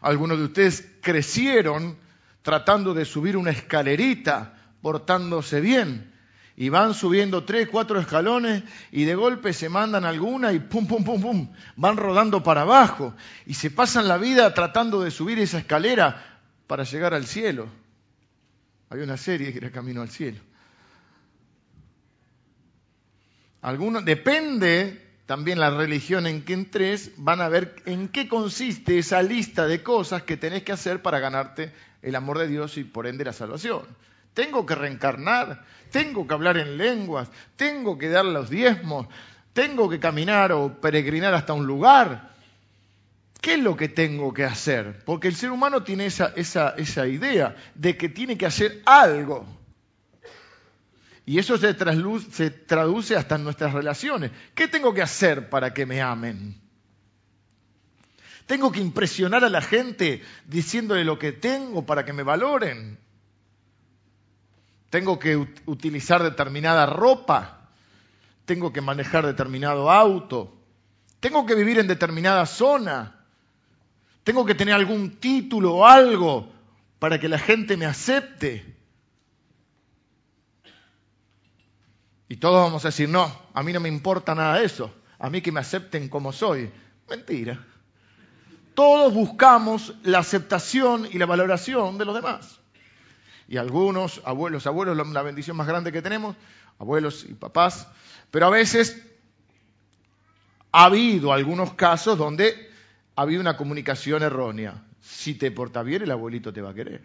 Algunos 0.00 0.38
de 0.38 0.44
ustedes 0.44 0.88
crecieron 1.02 1.96
tratando 2.42 2.94
de 2.94 3.04
subir 3.04 3.36
una 3.36 3.50
escalerita, 3.50 4.54
portándose 4.82 5.60
bien, 5.60 6.12
y 6.56 6.68
van 6.68 6.94
subiendo 6.94 7.44
tres, 7.44 7.68
cuatro 7.68 8.00
escalones 8.00 8.62
y 8.90 9.04
de 9.04 9.14
golpe 9.14 9.52
se 9.52 9.68
mandan 9.68 10.04
alguna 10.04 10.52
y 10.52 10.60
pum, 10.60 10.86
pum, 10.86 11.04
pum, 11.04 11.20
pum, 11.20 11.48
van 11.76 11.96
rodando 11.96 12.42
para 12.42 12.62
abajo 12.62 13.14
y 13.46 13.54
se 13.54 13.70
pasan 13.70 14.08
la 14.08 14.16
vida 14.16 14.52
tratando 14.54 15.02
de 15.02 15.10
subir 15.10 15.38
esa 15.38 15.58
escalera 15.58 16.40
para 16.66 16.84
llegar 16.84 17.14
al 17.14 17.26
cielo. 17.26 17.68
Había 18.88 19.04
una 19.04 19.16
serie 19.16 19.52
que 19.52 19.58
era 19.58 19.70
Camino 19.70 20.02
al 20.02 20.10
Cielo. 20.10 20.40
Algunos, 23.62 24.04
depende 24.04 25.06
también 25.26 25.58
la 25.58 25.70
religión 25.70 26.26
en 26.26 26.44
que 26.44 26.52
entres, 26.52 27.10
van 27.16 27.40
a 27.40 27.48
ver 27.48 27.82
en 27.84 28.08
qué 28.08 28.28
consiste 28.28 28.98
esa 28.98 29.22
lista 29.22 29.66
de 29.66 29.82
cosas 29.82 30.22
que 30.22 30.36
tenés 30.36 30.62
que 30.62 30.70
hacer 30.70 31.02
para 31.02 31.18
ganarte 31.18 31.72
el 32.00 32.14
amor 32.14 32.38
de 32.38 32.46
Dios 32.46 32.78
y 32.78 32.84
por 32.84 33.08
ende 33.08 33.24
la 33.24 33.32
salvación. 33.32 33.82
Tengo 34.34 34.64
que 34.64 34.76
reencarnar, 34.76 35.64
tengo 35.90 36.28
que 36.28 36.34
hablar 36.34 36.58
en 36.58 36.78
lenguas, 36.78 37.28
tengo 37.56 37.98
que 37.98 38.08
dar 38.08 38.24
los 38.24 38.50
diezmos, 38.50 39.08
tengo 39.52 39.90
que 39.90 39.98
caminar 39.98 40.52
o 40.52 40.80
peregrinar 40.80 41.34
hasta 41.34 41.52
un 41.52 41.66
lugar. 41.66 42.35
¿Qué 43.40 43.54
es 43.54 43.60
lo 43.60 43.76
que 43.76 43.88
tengo 43.88 44.32
que 44.32 44.44
hacer? 44.44 45.04
Porque 45.04 45.28
el 45.28 45.36
ser 45.36 45.50
humano 45.50 45.82
tiene 45.82 46.06
esa, 46.06 47.06
idea 47.06 47.56
de 47.74 47.96
que 47.96 48.08
tiene 48.08 48.36
que 48.36 48.46
hacer 48.46 48.82
algo. 48.86 49.46
Y 51.24 51.38
eso 51.38 51.58
se, 51.58 51.74
se 52.30 52.50
traduce 52.50 53.16
hasta 53.16 53.34
en 53.34 53.44
nuestras 53.44 53.72
relaciones. 53.72 54.30
¿Qué 54.54 54.68
tengo 54.68 54.94
que 54.94 55.02
hacer 55.02 55.48
para 55.48 55.74
que 55.74 55.86
me 55.86 56.00
amen? 56.00 56.60
Tengo 58.46 58.70
que 58.70 58.80
impresionar 58.80 59.44
a 59.44 59.50
la 59.50 59.60
gente 59.60 60.22
diciéndole 60.46 61.04
lo 61.04 61.18
que 61.18 61.32
tengo 61.32 61.84
para 61.84 62.04
que 62.04 62.12
me 62.12 62.22
valoren. 62.22 62.98
Tengo 64.88 65.18
que 65.18 65.36
utilizar 65.66 66.22
determinada 66.22 66.86
ropa. 66.86 67.70
Tengo 68.44 68.72
que 68.72 68.80
manejar 68.80 69.26
determinado 69.26 69.90
auto. 69.90 70.56
Tengo 71.18 71.44
que 71.44 71.56
vivir 71.56 71.80
en 71.80 71.88
determinada 71.88 72.46
zona. 72.46 73.15
Tengo 74.26 74.44
que 74.44 74.56
tener 74.56 74.74
algún 74.74 75.18
título 75.20 75.72
o 75.76 75.86
algo 75.86 76.52
para 76.98 77.20
que 77.20 77.28
la 77.28 77.38
gente 77.38 77.76
me 77.76 77.86
acepte. 77.86 78.74
Y 82.28 82.34
todos 82.38 82.60
vamos 82.64 82.84
a 82.84 82.88
decir, 82.88 83.08
no, 83.08 83.30
a 83.54 83.62
mí 83.62 83.72
no 83.72 83.78
me 83.78 83.88
importa 83.88 84.34
nada 84.34 84.58
de 84.58 84.64
eso, 84.64 84.92
a 85.20 85.30
mí 85.30 85.42
que 85.42 85.52
me 85.52 85.60
acepten 85.60 86.08
como 86.08 86.32
soy. 86.32 86.72
Mentira. 87.08 87.64
Todos 88.74 89.14
buscamos 89.14 89.94
la 90.02 90.18
aceptación 90.18 91.08
y 91.08 91.18
la 91.18 91.26
valoración 91.26 91.96
de 91.96 92.04
los 92.04 92.16
demás. 92.16 92.58
Y 93.46 93.58
algunos, 93.58 94.20
abuelos, 94.24 94.66
abuelos, 94.66 94.96
la 94.96 95.22
bendición 95.22 95.56
más 95.56 95.68
grande 95.68 95.92
que 95.92 96.02
tenemos, 96.02 96.34
abuelos 96.80 97.24
y 97.28 97.34
papás, 97.34 97.86
pero 98.32 98.46
a 98.46 98.50
veces 98.50 99.06
ha 100.72 100.86
habido 100.86 101.32
algunos 101.32 101.74
casos 101.74 102.18
donde 102.18 102.74
ha 103.16 103.22
habido 103.22 103.40
una 103.40 103.56
comunicación 103.56 104.22
errónea. 104.22 104.84
Si 105.00 105.34
te 105.34 105.50
portas 105.50 105.84
bien, 105.84 106.02
el 106.02 106.10
abuelito 106.10 106.52
te 106.52 106.60
va 106.60 106.70
a 106.70 106.74
querer. 106.74 107.02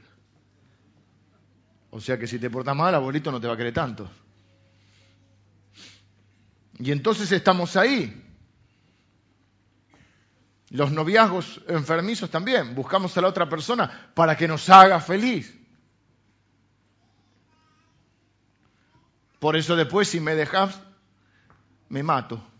O 1.89 2.01
sea 2.01 2.17
que 2.19 2.27
si 2.27 2.37
te 2.37 2.49
portas 2.49 2.75
mal, 2.75 2.89
el 2.89 2.95
abuelito 2.95 3.31
no 3.31 3.39
te 3.39 3.47
va 3.47 3.53
a 3.53 3.57
querer 3.57 3.73
tanto. 3.73 4.09
Y 6.79 6.91
entonces 6.91 7.31
estamos 7.31 7.75
ahí. 7.77 8.27
Los 10.69 10.91
noviazgos 10.91 11.61
enfermizos 11.67 12.29
también. 12.29 12.75
Buscamos 12.75 13.17
a 13.17 13.21
la 13.21 13.27
otra 13.27 13.47
persona 13.47 14.11
para 14.13 14.35
que 14.35 14.47
nos 14.47 14.69
haga 14.69 14.99
feliz. 14.99 15.57
Por 19.39 19.55
eso 19.55 19.75
después 19.75 20.07
si 20.07 20.19
me 20.19 20.35
dejas, 20.35 20.79
me 21.89 22.03
mato. 22.03 22.50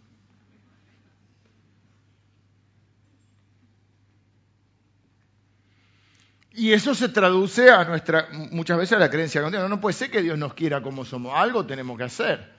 Y 6.54 6.74
eso 6.74 6.94
se 6.94 7.10
traduce 7.10 7.70
a 7.70 7.86
nuestra, 7.86 8.28
muchas 8.52 8.78
veces 8.78 8.98
a 8.98 9.00
la 9.00 9.10
creencia 9.10 9.42
continua. 9.42 9.70
No 9.70 9.80
puede 9.80 9.94
ser 9.94 10.12
que 10.12 10.22
Dios 10.22 10.38
nos 10.38 10.54
quiera 10.54 10.82
como 10.82 11.06
somos. 11.06 11.34
Algo 11.36 11.66
tenemos 11.66 11.98
que 11.98 12.04
hacer. 12.04 12.52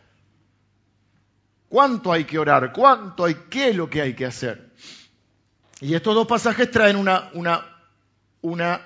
¿Cuánto 1.68 2.12
hay 2.12 2.24
que 2.24 2.38
orar? 2.38 2.72
¿Cuánto 2.72 3.24
hay? 3.24 3.34
¿Qué 3.50 3.70
es 3.70 3.76
lo 3.76 3.88
que 3.88 4.02
hay 4.02 4.14
que 4.14 4.26
hacer? 4.26 4.70
Y 5.80 5.94
estos 5.94 6.14
dos 6.14 6.26
pasajes 6.26 6.70
traen 6.70 6.96
una, 6.96 7.30
una, 7.34 7.66
una 8.40 8.80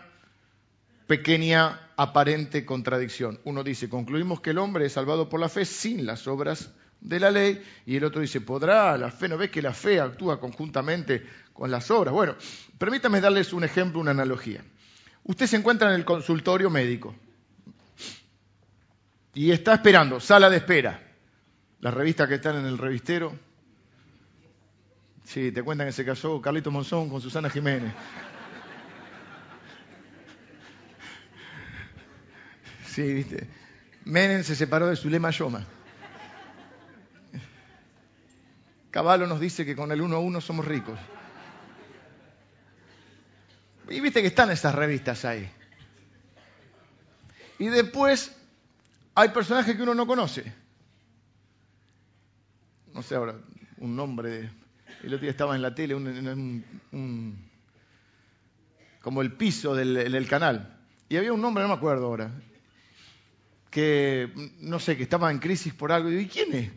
pequeña 1.07 1.91
aparente 1.97 2.65
contradicción. 2.65 3.41
Uno 3.45 3.63
dice, 3.63 3.89
concluimos 3.89 4.41
que 4.41 4.51
el 4.51 4.59
hombre 4.59 4.87
es 4.87 4.93
salvado 4.93 5.29
por 5.29 5.41
la 5.41 5.49
fe 5.49 5.65
sin 5.65 6.07
las 6.07 6.27
obras 6.27 6.71
de 7.01 7.21
la 7.21 7.31
ley, 7.31 7.63
y 7.85 7.97
el 7.97 8.05
otro 8.05 8.21
dice, 8.21 8.41
¿podrá 8.41 8.97
la 8.97 9.11
fe? 9.11 9.29
¿No 9.29 9.37
ves 9.37 9.51
que 9.51 9.63
la 9.63 9.73
fe 9.73 10.01
actúa 10.01 10.41
conjuntamente 10.41 11.25
con 11.53 11.71
las 11.71 11.91
obras? 11.91 12.13
Bueno, 12.13 12.35
permítame 12.79 13.21
darles 13.21 13.53
un 13.53 13.65
ejemplo, 13.65 14.01
una 14.01 14.13
analogía. 14.13 14.65
Usted 15.29 15.47
se 15.47 15.57
encuentra 15.57 15.89
en 15.89 15.97
el 15.97 16.05
consultorio 16.05 16.71
médico 16.71 17.13
y 19.35 19.51
está 19.51 19.75
esperando, 19.75 20.21
sala 20.21 20.49
de 20.49 20.59
espera. 20.59 21.03
Las 21.81 21.93
revistas 21.93 22.29
que 22.29 22.37
están 22.37 22.57
en 22.57 22.67
el 22.67 22.79
revistero. 22.79 23.37
Sí, 25.25 25.51
te 25.51 25.65
cuentan 25.65 25.89
que 25.89 25.93
se 25.93 26.05
casó 26.05 26.41
Carlito 26.41 26.71
Monzón 26.71 27.11
con 27.11 27.21
Susana 27.21 27.51
Jiménez. 27.51 27.93
Sí, 32.87 33.13
viste. 33.13 33.49
Menem 34.05 34.45
se 34.45 34.55
separó 34.55 34.87
de 34.87 34.97
Zulema 34.97 35.31
Yoma. 35.31 35.67
Caballo 38.93 39.27
nos 39.27 39.41
dice 39.41 39.67
que 39.67 39.75
con 39.75 39.91
el 39.91 40.01
uno 40.01 40.17
a 40.17 40.21
uno 40.21 40.41
somos 40.41 40.65
ricos. 40.65 40.99
Y 43.89 44.01
viste 44.01 44.21
que 44.21 44.29
están 44.29 44.51
esas 44.51 44.75
revistas 44.75 45.25
ahí. 45.25 45.49
Y 47.59 47.69
después 47.69 48.37
hay 49.15 49.29
personajes 49.31 49.77
que 49.77 49.83
uno 49.83 49.95
no 49.95 50.07
conoce. 50.07 50.53
No 52.93 53.03
sé 53.03 53.15
ahora, 53.15 53.37
un 53.79 53.97
nombre. 53.97 54.51
El 55.03 55.15
otro 55.15 55.21
día 55.21 55.31
estaba 55.31 55.55
en 55.55 55.63
la 55.63 55.75
tele, 55.75 55.95
un, 55.95 56.65
como 59.01 59.23
el 59.23 59.33
piso 59.33 59.75
del, 59.75 60.27
canal. 60.29 60.81
Y 61.09 61.17
había 61.17 61.33
un 61.33 61.41
nombre, 61.41 61.63
no 61.63 61.69
me 61.69 61.75
acuerdo 61.75 62.07
ahora, 62.07 62.33
que 63.71 64.33
no 64.61 64.81
sé, 64.81 64.97
que 64.97 65.05
estaba 65.05 65.31
en 65.31 65.39
crisis 65.39 65.73
por 65.73 65.93
algo. 65.93 66.11
Y 66.11 66.27
¿quién 66.27 66.55
es? 66.55 66.71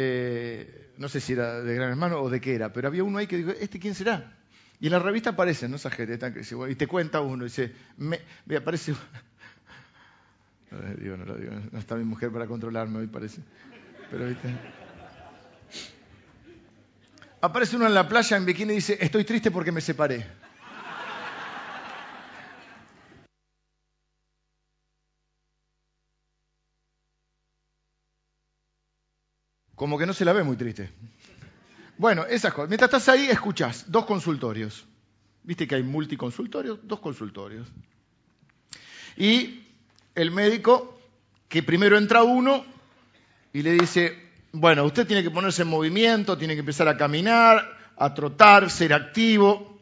Eh, 0.00 0.87
no 0.98 1.08
sé 1.08 1.20
si 1.20 1.32
era 1.32 1.62
de 1.62 1.74
Gran 1.74 1.90
Hermano 1.90 2.20
o 2.20 2.28
de 2.28 2.40
qué 2.40 2.54
era, 2.54 2.72
pero 2.72 2.88
había 2.88 3.04
uno 3.04 3.18
ahí 3.18 3.26
que 3.26 3.36
dijo, 3.36 3.50
¿este 3.50 3.78
quién 3.78 3.94
será? 3.94 4.36
Y 4.80 4.86
en 4.86 4.92
la 4.92 4.98
revista 4.98 5.30
aparecen, 5.30 5.70
¿no? 5.70 5.78
Tan 5.78 6.34
y 6.70 6.74
te 6.74 6.86
cuenta 6.86 7.20
uno, 7.20 7.44
y 7.44 7.48
dice, 7.48 7.72
me, 7.96 8.20
aparece... 8.56 8.92
No, 10.70 10.94
digo, 11.00 11.16
no, 11.16 11.24
lo 11.24 11.36
digo, 11.36 11.52
no 11.72 11.78
está 11.78 11.94
mi 11.94 12.04
mujer 12.04 12.30
para 12.30 12.46
controlarme 12.46 12.98
hoy, 12.98 13.06
parece. 13.06 13.40
Pero, 14.10 14.26
¿viste? 14.26 14.48
Aparece 17.40 17.76
uno 17.76 17.86
en 17.86 17.94
la 17.94 18.08
playa 18.08 18.36
en 18.36 18.44
bikini 18.44 18.72
y 18.72 18.76
dice, 18.76 18.98
estoy 19.00 19.24
triste 19.24 19.50
porque 19.50 19.70
me 19.70 19.80
separé. 19.80 20.26
Como 29.78 29.96
que 29.96 30.06
no 30.06 30.12
se 30.12 30.24
la 30.24 30.32
ve 30.32 30.42
muy 30.42 30.56
triste. 30.56 30.90
Bueno, 31.98 32.26
esas 32.26 32.52
cosas. 32.52 32.68
Mientras 32.68 32.88
estás 32.88 33.08
ahí, 33.08 33.28
escuchas 33.30 33.84
dos 33.86 34.06
consultorios. 34.06 34.84
Viste 35.44 35.68
que 35.68 35.76
hay 35.76 35.84
multiconsultorios, 35.84 36.80
dos 36.82 36.98
consultorios. 36.98 37.68
Y 39.16 39.62
el 40.16 40.32
médico, 40.32 41.00
que 41.48 41.62
primero 41.62 41.96
entra 41.96 42.24
uno 42.24 42.64
y 43.52 43.62
le 43.62 43.74
dice, 43.74 44.30
bueno, 44.50 44.82
usted 44.84 45.06
tiene 45.06 45.22
que 45.22 45.30
ponerse 45.30 45.62
en 45.62 45.68
movimiento, 45.68 46.36
tiene 46.36 46.54
que 46.54 46.60
empezar 46.60 46.88
a 46.88 46.96
caminar, 46.96 47.64
a 47.96 48.12
trotar, 48.14 48.70
ser 48.70 48.92
activo. 48.92 49.78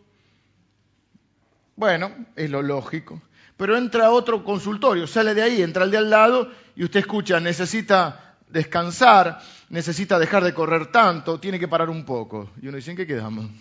Bueno, 1.75 2.13
es 2.37 2.51
lo 2.51 2.61
lógico. 2.61 3.23
Pero 3.57 3.79
entra 3.79 4.11
otro 4.11 4.45
consultorio, 4.45 5.07
sale 5.07 5.33
de 5.33 5.41
ahí, 5.41 5.63
entra 5.63 5.85
el 5.85 5.91
de 5.91 5.97
al 5.97 6.11
lado 6.11 6.53
y 6.77 6.85
usted 6.85 7.01
escucha, 7.01 7.41
necesita 7.41 8.26
descansar, 8.49 9.41
necesita 9.69 10.19
dejar 10.19 10.45
de 10.45 10.55
correr 10.55 10.91
tanto, 10.93 11.41
tiene 11.41 11.59
que 11.59 11.69
parar 11.69 11.91
un 11.91 12.05
poco. 12.05 12.51
Y 12.61 12.69
uno 12.69 12.77
dice, 12.77 12.91
¿en 12.93 12.97
qué 12.97 13.07
quedamos? 13.07 13.51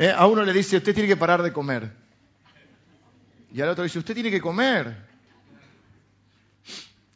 Eh, 0.00 0.14
a 0.16 0.28
uno 0.28 0.44
le 0.44 0.52
dice, 0.52 0.76
usted 0.76 0.94
tiene 0.94 1.08
que 1.08 1.16
parar 1.16 1.42
de 1.42 1.52
comer. 1.52 1.90
Y 3.52 3.60
al 3.60 3.70
otro 3.70 3.82
dice, 3.82 3.98
usted 3.98 4.14
tiene 4.14 4.30
que 4.30 4.40
comer. 4.40 4.96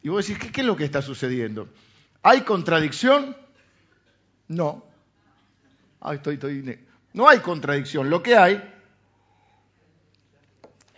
Y 0.01 0.09
vos 0.09 0.27
decís, 0.27 0.51
¿qué, 0.51 0.59
es 0.59 0.67
lo 0.67 0.75
que 0.75 0.83
está 0.83 1.01
sucediendo? 1.01 1.69
¿Hay 2.21 2.41
contradicción? 2.41 3.37
No. 4.49 4.85
No 7.13 7.29
hay 7.29 7.39
contradicción. 7.39 8.09
Lo 8.09 8.21
que 8.21 8.35
hay, 8.35 8.61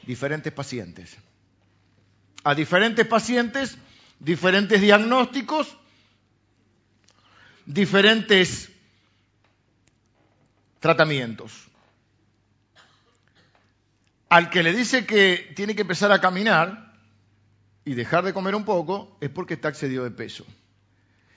diferentes 0.07 0.51
pacientes. 0.51 1.15
A 2.43 2.55
diferentes 2.55 3.05
pacientes 3.05 3.77
diferentes 4.19 4.81
diagnósticos, 4.81 5.77
diferentes 7.65 8.71
tratamientos. 10.79 11.67
Al 14.29 14.49
que 14.49 14.63
le 14.63 14.73
dice 14.73 15.05
que 15.05 15.53
tiene 15.55 15.75
que 15.75 15.81
empezar 15.81 16.11
a 16.11 16.19
caminar 16.19 16.93
y 17.85 17.93
dejar 17.93 18.23
de 18.23 18.33
comer 18.33 18.55
un 18.55 18.65
poco 18.65 19.17
es 19.21 19.29
porque 19.29 19.53
está 19.53 19.69
excedido 19.69 20.03
de 20.03 20.11
peso. 20.11 20.45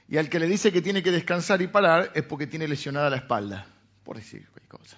Y 0.09 0.17
al 0.17 0.31
que 0.31 0.39
le 0.39 0.47
dice 0.47 0.73
que 0.73 0.81
tiene 0.81 1.03
que 1.03 1.11
descansar 1.11 1.61
y 1.61 1.67
parar 1.67 2.11
es 2.15 2.25
porque 2.25 2.47
tiene 2.47 2.67
lesionada 2.67 3.11
la 3.11 3.17
espalda, 3.17 3.67
por 4.05 4.17
decir 4.17 4.49
cualquier 4.49 4.69
cosa. 4.69 4.97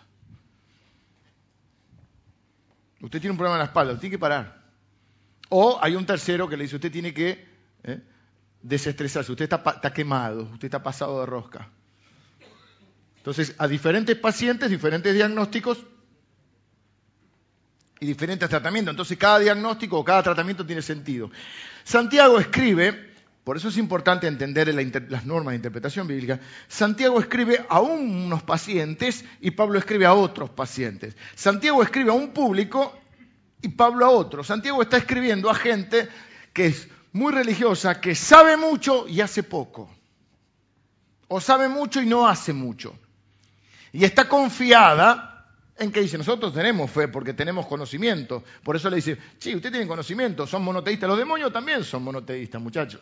Usted 3.01 3.21
tiene 3.21 3.33
un 3.33 3.39
problema 3.39 3.57
en 3.57 3.61
la 3.61 3.67
espalda, 3.67 3.99
tiene 3.99 4.15
que 4.15 4.19
parar. 4.19 4.63
O 5.49 5.81
hay 5.83 5.97
un 5.97 6.07
tercero 6.07 6.49
que 6.49 6.57
le 6.57 6.65
dice, 6.65 6.77
usted 6.77 6.93
tiene 6.93 7.13
que 7.13 7.50
¿eh? 7.85 8.01
desestresarse. 8.63 9.33
Usted 9.33 9.45
está, 9.45 9.93
quemado, 9.93 10.43
usted 10.45 10.67
está 10.67 10.83
pasado 10.83 11.21
de 11.21 11.27
rosca. 11.27 11.69
Entonces, 13.19 13.55
a 13.59 13.69
diferentes 13.69 14.17
pacientes, 14.17 14.71
diferentes 14.71 15.15
diagnósticos 15.15 15.85
y 18.01 18.07
diferentes 18.07 18.49
tratamientos. 18.49 18.93
Entonces, 18.93 19.19
cada 19.19 19.39
diagnóstico 19.39 19.99
o 19.99 20.05
cada 20.05 20.23
tratamiento 20.23 20.65
tiene 20.65 20.83
sentido. 20.83 21.31
Santiago 21.85 22.39
escribe, 22.39 23.13
por 23.45 23.57
eso 23.57 23.69
es 23.69 23.77
importante 23.77 24.27
entender 24.27 24.73
las 25.09 25.27
normas 25.27 25.53
de 25.53 25.57
interpretación 25.57 26.07
bíblica, 26.07 26.41
Santiago 26.69 27.21
escribe 27.21 27.65
a 27.69 27.81
unos 27.81 28.43
pacientes 28.43 29.25
y 29.41 29.51
Pablo 29.51 29.79
escribe 29.79 30.07
a 30.07 30.15
otros 30.15 30.51
pacientes. 30.51 31.15
Santiago 31.35 31.83
escribe 31.83 32.11
a 32.11 32.15
un 32.15 32.33
público 32.33 32.99
y 33.61 33.69
Pablo 33.69 34.07
a 34.07 34.11
otro. 34.11 34.45
Santiago 34.45 34.81
está 34.81 34.97
escribiendo 34.97 35.51
a 35.51 35.55
gente 35.55 36.09
que 36.55 36.67
es 36.67 36.89
muy 37.13 37.33
religiosa 37.33 38.01
que 38.01 38.15
sabe 38.15 38.57
mucho 38.57 39.09
y 39.09 39.21
hace 39.21 39.43
poco. 39.43 39.91
O 41.29 41.41
sabe 41.41 41.69
mucho 41.69 42.01
y 42.01 42.07
no 42.07 42.27
hace 42.29 42.53
mucho. 42.53 42.97
Y 43.93 44.05
está 44.05 44.29
confiada 44.29 45.31
en 45.77 45.91
que 45.91 46.01
dice, 46.01 46.19
nosotros 46.19 46.53
tenemos 46.53 46.91
fe 46.91 47.09
porque 47.09 47.33
tenemos 47.33 47.67
conocimiento. 47.67 48.45
Por 48.63 48.77
eso 48.77 48.91
le 48.91 48.97
dice, 48.97 49.17
sí, 49.39 49.55
usted 49.55 49.71
tiene 49.71 49.87
conocimiento, 49.87 50.47
son 50.47 50.63
monoteístas. 50.63 51.09
Los 51.09 51.19
demonios 51.19 51.53
también 51.53 51.83
son 51.85 52.03
monoteístas, 52.05 52.61
muchachos. 52.61 53.01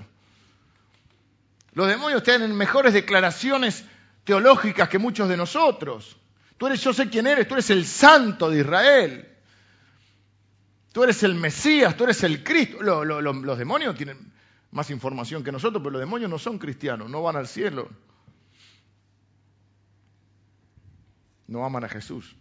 Los 1.72 1.88
demonios 1.88 2.22
tienen 2.22 2.54
mejores 2.54 2.92
declaraciones 2.92 3.84
teológicas 4.24 4.88
que 4.88 4.98
muchos 4.98 5.28
de 5.28 5.36
nosotros. 5.36 6.16
Tú 6.56 6.66
eres, 6.66 6.80
yo 6.80 6.92
sé 6.92 7.08
quién 7.08 7.26
eres, 7.26 7.46
tú 7.48 7.54
eres 7.54 7.70
el 7.70 7.84
santo 7.84 8.50
de 8.50 8.60
Israel. 8.60 9.28
Tú 10.92 11.02
eres 11.02 11.22
el 11.22 11.34
Mesías, 11.34 11.96
tú 11.96 12.04
eres 12.04 12.22
el 12.24 12.42
Cristo. 12.42 12.82
los 12.82 13.58
demonios 13.58 13.94
tienen 13.96 14.32
más 14.70 14.90
información 14.90 15.42
que 15.42 15.52
nosotros, 15.52 15.82
pero 15.82 15.92
los 15.92 16.00
demonios 16.00 16.30
no 16.30 16.38
son 16.38 16.58
cristianos, 16.58 17.08
no 17.10 17.22
van 17.22 17.36
al 17.36 17.46
cielo. 17.46 17.88
No 21.46 21.64
aman 21.64 21.84
a 21.84 21.88
Jesús. 21.88 22.36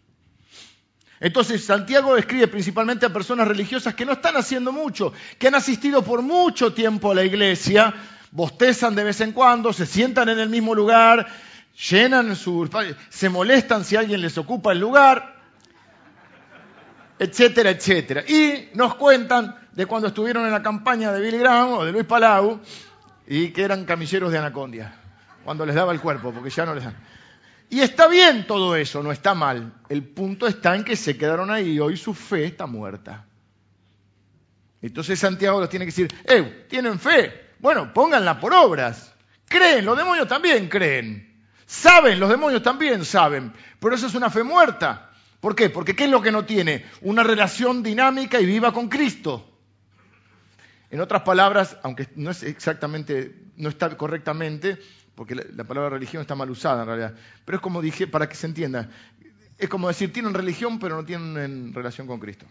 Entonces 1.20 1.64
Santiago 1.66 2.16
escribe 2.16 2.48
principalmente 2.48 3.06
a 3.06 3.14
personas 3.14 3.48
religiosas 3.48 3.96
que 3.96 4.06
no 4.06 4.14
están 4.14 4.38
haciendo 4.38 4.72
mucho, 4.72 5.14
que 5.40 5.48
han 5.48 5.56
asistido 5.56 6.04
por 6.04 6.22
mucho 6.22 6.74
tiempo 6.74 7.12
a 7.12 7.16
la 7.16 7.24
iglesia, 7.24 7.94
bostezan 8.32 8.94
de 8.94 9.04
vez 9.04 9.22
en 9.22 9.32
cuando, 9.32 9.74
se 9.74 9.86
sientan 9.86 10.30
en 10.30 10.40
el 10.40 10.50
mismo 10.50 10.76
lugar, 10.76 11.28
llenan 11.90 12.36
su... 12.36 12.70
se 13.10 13.30
molestan 13.30 13.84
si 13.84 13.96
alguien 13.96 14.22
les 14.22 14.38
ocupa 14.38 14.74
el 14.74 14.80
lugar, 14.80 15.37
etcétera, 17.20 17.72
etcétera. 17.72 18.24
Y 18.28 18.70
nos 18.74 18.96
cuentan 18.96 19.56
de 19.72 19.86
cuando 19.86 20.08
estuvieron 20.08 20.46
en 20.46 20.52
la 20.52 20.62
campaña 20.62 21.12
de 21.12 21.22
Billy 21.22 21.38
Graham 21.38 21.74
o 21.74 21.86
de 21.86 21.92
Luis 21.92 22.06
Palau 22.06 22.60
y 23.28 23.50
que 23.50 23.64
eran 23.64 23.86
camilleros 23.86 24.32
de 24.32 24.38
Anacondia, 24.38 24.94
cuando 25.44 25.66
les 25.66 25.76
daba 25.76 25.92
el 25.92 26.00
cuerpo, 26.00 26.32
porque 26.32 26.50
ya 26.50 26.66
no 26.66 26.74
les 26.74 26.84
dan. 26.84 26.96
Y 27.70 27.82
está 27.82 28.08
bien 28.08 28.48
todo 28.48 28.76
eso, 28.76 29.04
no 29.04 29.12
está 29.12 29.34
mal. 29.34 29.74
El 29.90 30.04
punto 30.04 30.48
está 30.48 30.76
en 30.76 30.84
que 30.84 30.96
se 30.96 31.18
quedaron 31.18 31.52
ahí 31.52 31.72
y 31.72 31.80
hoy 31.80 31.98
su 31.98 32.14
fe 32.14 32.46
está 32.46 32.66
muerta. 32.66 33.26
Entonces 34.82 35.20
Santiago 35.20 35.60
los 35.60 35.70
tiene 35.70 35.86
que 35.86 35.92
decir, 35.92 36.14
¡eh! 36.26 36.66
¿Tienen 36.70 37.00
fe? 37.00 37.48
Bueno, 37.60 37.94
pónganla 37.94 38.40
por 38.40 38.54
obras. 38.54 39.14
Creen, 39.48 39.86
los 39.86 39.98
demonios 39.98 40.28
también 40.28 40.70
creen. 40.70 41.44
Saben, 41.66 42.20
los 42.20 42.30
demonios 42.30 42.64
también 42.64 43.04
saben. 43.04 43.52
Pero 43.80 43.96
eso 43.96 44.08
es 44.08 44.16
una 44.16 44.30
fe 44.30 44.44
muerta. 44.44 45.07
¿Por 45.40 45.56
qué? 45.56 45.70
Porque 45.70 45.96
¿qué 45.96 46.06
es 46.06 46.10
lo 46.10 46.22
que 46.22 46.32
no 46.32 46.46
tiene? 46.46 46.86
Una 47.02 47.24
relación 47.24 47.84
dinámica 47.84 48.40
y 48.40 48.46
viva 48.46 48.74
con 48.74 48.90
Cristo. 48.90 49.48
En 50.90 51.02
otras 51.02 51.24
palabras, 51.24 51.78
aunque 51.84 52.08
no 52.16 52.32
es 52.32 52.44
exactamente, 52.44 53.36
no 53.58 53.70
está 53.70 53.96
correctamente, 53.98 54.80
porque 55.16 55.36
la, 55.36 55.64
palabra 55.64 55.90
religión 55.90 56.22
está 56.22 56.36
mal 56.36 56.50
usada 56.50 56.84
en 56.84 56.88
realidad, 56.88 57.16
pero 57.44 57.58
es 57.58 57.62
como 57.62 57.82
dije, 57.82 58.08
para 58.08 58.30
que 58.30 58.36
se 58.36 58.48
entienda, 58.48 58.90
es 59.58 59.68
como 59.68 59.88
decir, 59.88 60.14
tienen 60.14 60.34
religión 60.34 60.80
pero 60.80 60.96
no 60.96 61.04
tienen 61.04 61.74
relación 61.74 62.08
con 62.08 62.20
Cristo. 62.20 62.46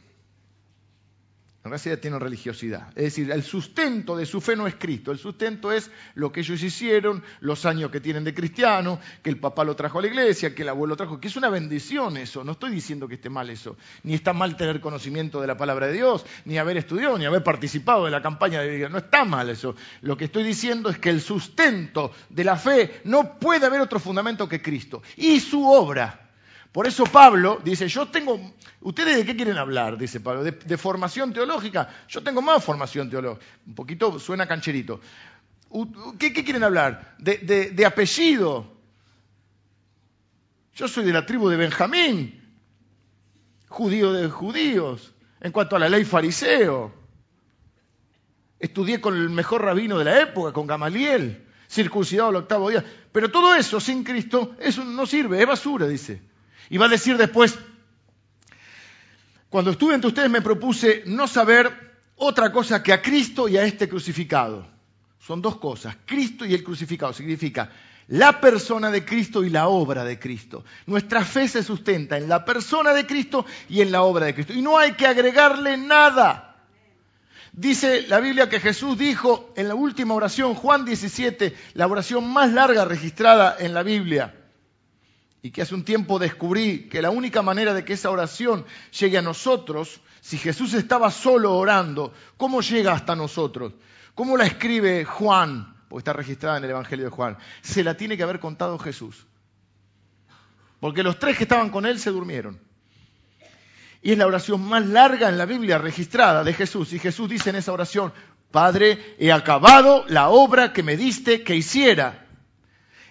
En 1.66 1.72
realidad 1.72 1.98
tienen 1.98 2.20
religiosidad. 2.20 2.88
Es 2.90 3.04
decir, 3.04 3.30
el 3.30 3.42
sustento 3.42 4.16
de 4.16 4.24
su 4.24 4.40
fe 4.40 4.54
no 4.54 4.66
es 4.66 4.76
Cristo. 4.76 5.10
El 5.10 5.18
sustento 5.18 5.72
es 5.72 5.90
lo 6.14 6.30
que 6.30 6.40
ellos 6.40 6.62
hicieron, 6.62 7.24
los 7.40 7.66
años 7.66 7.90
que 7.90 8.00
tienen 8.00 8.22
de 8.22 8.34
cristiano, 8.34 9.00
que 9.22 9.30
el 9.30 9.38
papá 9.38 9.64
lo 9.64 9.74
trajo 9.74 9.98
a 9.98 10.02
la 10.02 10.08
iglesia, 10.08 10.54
que 10.54 10.62
el 10.62 10.68
abuelo 10.68 10.92
lo 10.92 10.96
trajo. 10.96 11.18
Que 11.18 11.26
es 11.28 11.36
una 11.36 11.48
bendición 11.48 12.16
eso. 12.16 12.44
No 12.44 12.52
estoy 12.52 12.70
diciendo 12.70 13.08
que 13.08 13.14
esté 13.14 13.30
mal 13.30 13.50
eso. 13.50 13.76
Ni 14.04 14.14
está 14.14 14.32
mal 14.32 14.56
tener 14.56 14.80
conocimiento 14.80 15.40
de 15.40 15.48
la 15.48 15.56
palabra 15.56 15.88
de 15.88 15.94
Dios, 15.94 16.24
ni 16.44 16.58
haber 16.58 16.76
estudiado, 16.76 17.18
ni 17.18 17.24
haber 17.24 17.42
participado 17.42 18.04
de 18.04 18.12
la 18.12 18.22
campaña 18.22 18.60
de 18.60 18.88
No 18.88 18.98
está 18.98 19.24
mal 19.24 19.50
eso. 19.50 19.74
Lo 20.02 20.16
que 20.16 20.26
estoy 20.26 20.44
diciendo 20.44 20.88
es 20.88 20.98
que 20.98 21.10
el 21.10 21.20
sustento 21.20 22.12
de 22.28 22.44
la 22.44 22.56
fe 22.56 23.00
no 23.04 23.38
puede 23.40 23.66
haber 23.66 23.80
otro 23.80 23.98
fundamento 23.98 24.48
que 24.48 24.62
Cristo. 24.62 25.02
Y 25.16 25.40
su 25.40 25.68
obra. 25.68 26.25
Por 26.76 26.86
eso 26.86 27.04
Pablo 27.04 27.58
dice, 27.64 27.88
yo 27.88 28.08
tengo, 28.08 28.38
¿ustedes 28.82 29.16
de 29.16 29.24
qué 29.24 29.34
quieren 29.34 29.56
hablar? 29.56 29.96
Dice 29.96 30.20
Pablo, 30.20 30.44
de, 30.44 30.76
formación 30.76 31.32
teológica. 31.32 31.88
Yo 32.06 32.22
tengo 32.22 32.42
más 32.42 32.62
formación 32.62 33.08
teológica. 33.08 33.46
Un 33.66 33.74
poquito 33.74 34.18
suena 34.18 34.46
cancherito. 34.46 35.00
¿Qué, 36.18 36.34
quieren 36.34 36.62
hablar? 36.62 37.14
De, 37.16 37.38
de 37.74 37.86
apellido. 37.86 38.76
Yo 40.74 40.86
soy 40.86 41.06
de 41.06 41.14
la 41.14 41.24
tribu 41.24 41.48
de 41.48 41.56
Benjamín, 41.56 42.44
judío 43.68 44.12
de 44.12 44.28
judíos, 44.28 45.14
en 45.40 45.52
cuanto 45.52 45.76
a 45.76 45.78
la 45.78 45.88
ley 45.88 46.04
fariseo. 46.04 46.92
Estudié 48.58 49.00
con 49.00 49.16
el 49.16 49.30
mejor 49.30 49.62
rabino 49.62 49.98
de 49.98 50.04
la 50.04 50.20
época, 50.20 50.52
con 50.52 50.66
Gamaliel, 50.66 51.42
circuncidado 51.70 52.28
el 52.28 52.36
octavo 52.36 52.68
día. 52.68 52.84
Pero 53.12 53.30
todo 53.30 53.54
eso 53.54 53.80
sin 53.80 54.04
Cristo, 54.04 54.54
eso 54.60 54.84
no 54.84 55.06
sirve, 55.06 55.40
es 55.40 55.48
basura, 55.48 55.86
dice. 55.86 56.35
Y 56.70 56.78
va 56.78 56.86
a 56.86 56.90
decir 56.90 57.16
después, 57.16 57.58
cuando 59.48 59.70
estuve 59.70 59.94
entre 59.94 60.08
ustedes 60.08 60.30
me 60.30 60.42
propuse 60.42 61.04
no 61.06 61.28
saber 61.28 61.72
otra 62.16 62.50
cosa 62.50 62.82
que 62.82 62.92
a 62.92 63.02
Cristo 63.02 63.48
y 63.48 63.56
a 63.56 63.64
este 63.64 63.88
crucificado. 63.88 64.66
Son 65.18 65.42
dos 65.42 65.56
cosas, 65.58 65.96
Cristo 66.04 66.44
y 66.44 66.54
el 66.54 66.62
crucificado. 66.62 67.12
Significa 67.12 67.70
la 68.08 68.40
persona 68.40 68.90
de 68.90 69.04
Cristo 69.04 69.44
y 69.44 69.50
la 69.50 69.68
obra 69.68 70.04
de 70.04 70.18
Cristo. 70.18 70.64
Nuestra 70.86 71.24
fe 71.24 71.48
se 71.48 71.62
sustenta 71.62 72.16
en 72.16 72.28
la 72.28 72.44
persona 72.44 72.92
de 72.92 73.06
Cristo 73.06 73.44
y 73.68 73.80
en 73.80 73.92
la 73.92 74.02
obra 74.02 74.26
de 74.26 74.34
Cristo. 74.34 74.52
Y 74.52 74.62
no 74.62 74.78
hay 74.78 74.92
que 74.92 75.06
agregarle 75.06 75.76
nada. 75.76 76.56
Dice 77.52 78.02
la 78.08 78.20
Biblia 78.20 78.48
que 78.48 78.60
Jesús 78.60 78.98
dijo 78.98 79.52
en 79.56 79.68
la 79.68 79.74
última 79.74 80.14
oración, 80.14 80.54
Juan 80.54 80.84
17, 80.84 81.56
la 81.74 81.86
oración 81.86 82.30
más 82.30 82.52
larga 82.52 82.84
registrada 82.84 83.56
en 83.58 83.72
la 83.72 83.82
Biblia 83.82 84.34
y 85.46 85.52
que 85.52 85.62
hace 85.62 85.76
un 85.76 85.84
tiempo 85.84 86.18
descubrí 86.18 86.88
que 86.88 87.00
la 87.00 87.10
única 87.10 87.40
manera 87.40 87.72
de 87.72 87.84
que 87.84 87.92
esa 87.92 88.10
oración 88.10 88.66
llegue 88.98 89.16
a 89.16 89.22
nosotros, 89.22 90.00
si 90.20 90.38
Jesús 90.38 90.74
estaba 90.74 91.08
solo 91.12 91.54
orando, 91.54 92.12
¿cómo 92.36 92.62
llega 92.62 92.92
hasta 92.92 93.14
nosotros? 93.14 93.72
¿Cómo 94.16 94.36
la 94.36 94.44
escribe 94.44 95.04
Juan? 95.04 95.76
Porque 95.88 96.00
está 96.00 96.12
registrada 96.12 96.58
en 96.58 96.64
el 96.64 96.70
Evangelio 96.70 97.04
de 97.04 97.12
Juan. 97.12 97.38
Se 97.62 97.84
la 97.84 97.96
tiene 97.96 98.16
que 98.16 98.24
haber 98.24 98.40
contado 98.40 98.76
Jesús. 98.76 99.24
Porque 100.80 101.04
los 101.04 101.16
tres 101.16 101.36
que 101.36 101.44
estaban 101.44 101.70
con 101.70 101.86
él 101.86 102.00
se 102.00 102.10
durmieron. 102.10 102.58
Y 104.02 104.10
es 104.10 104.18
la 104.18 104.26
oración 104.26 104.60
más 104.62 104.84
larga 104.84 105.28
en 105.28 105.38
la 105.38 105.46
Biblia 105.46 105.78
registrada 105.78 106.42
de 106.42 106.54
Jesús. 106.54 106.92
Y 106.92 106.98
Jesús 106.98 107.30
dice 107.30 107.50
en 107.50 107.56
esa 107.56 107.72
oración, 107.72 108.12
Padre, 108.50 109.14
he 109.20 109.30
acabado 109.30 110.04
la 110.08 110.28
obra 110.28 110.72
que 110.72 110.82
me 110.82 110.96
diste 110.96 111.44
que 111.44 111.54
hiciera. 111.54 112.25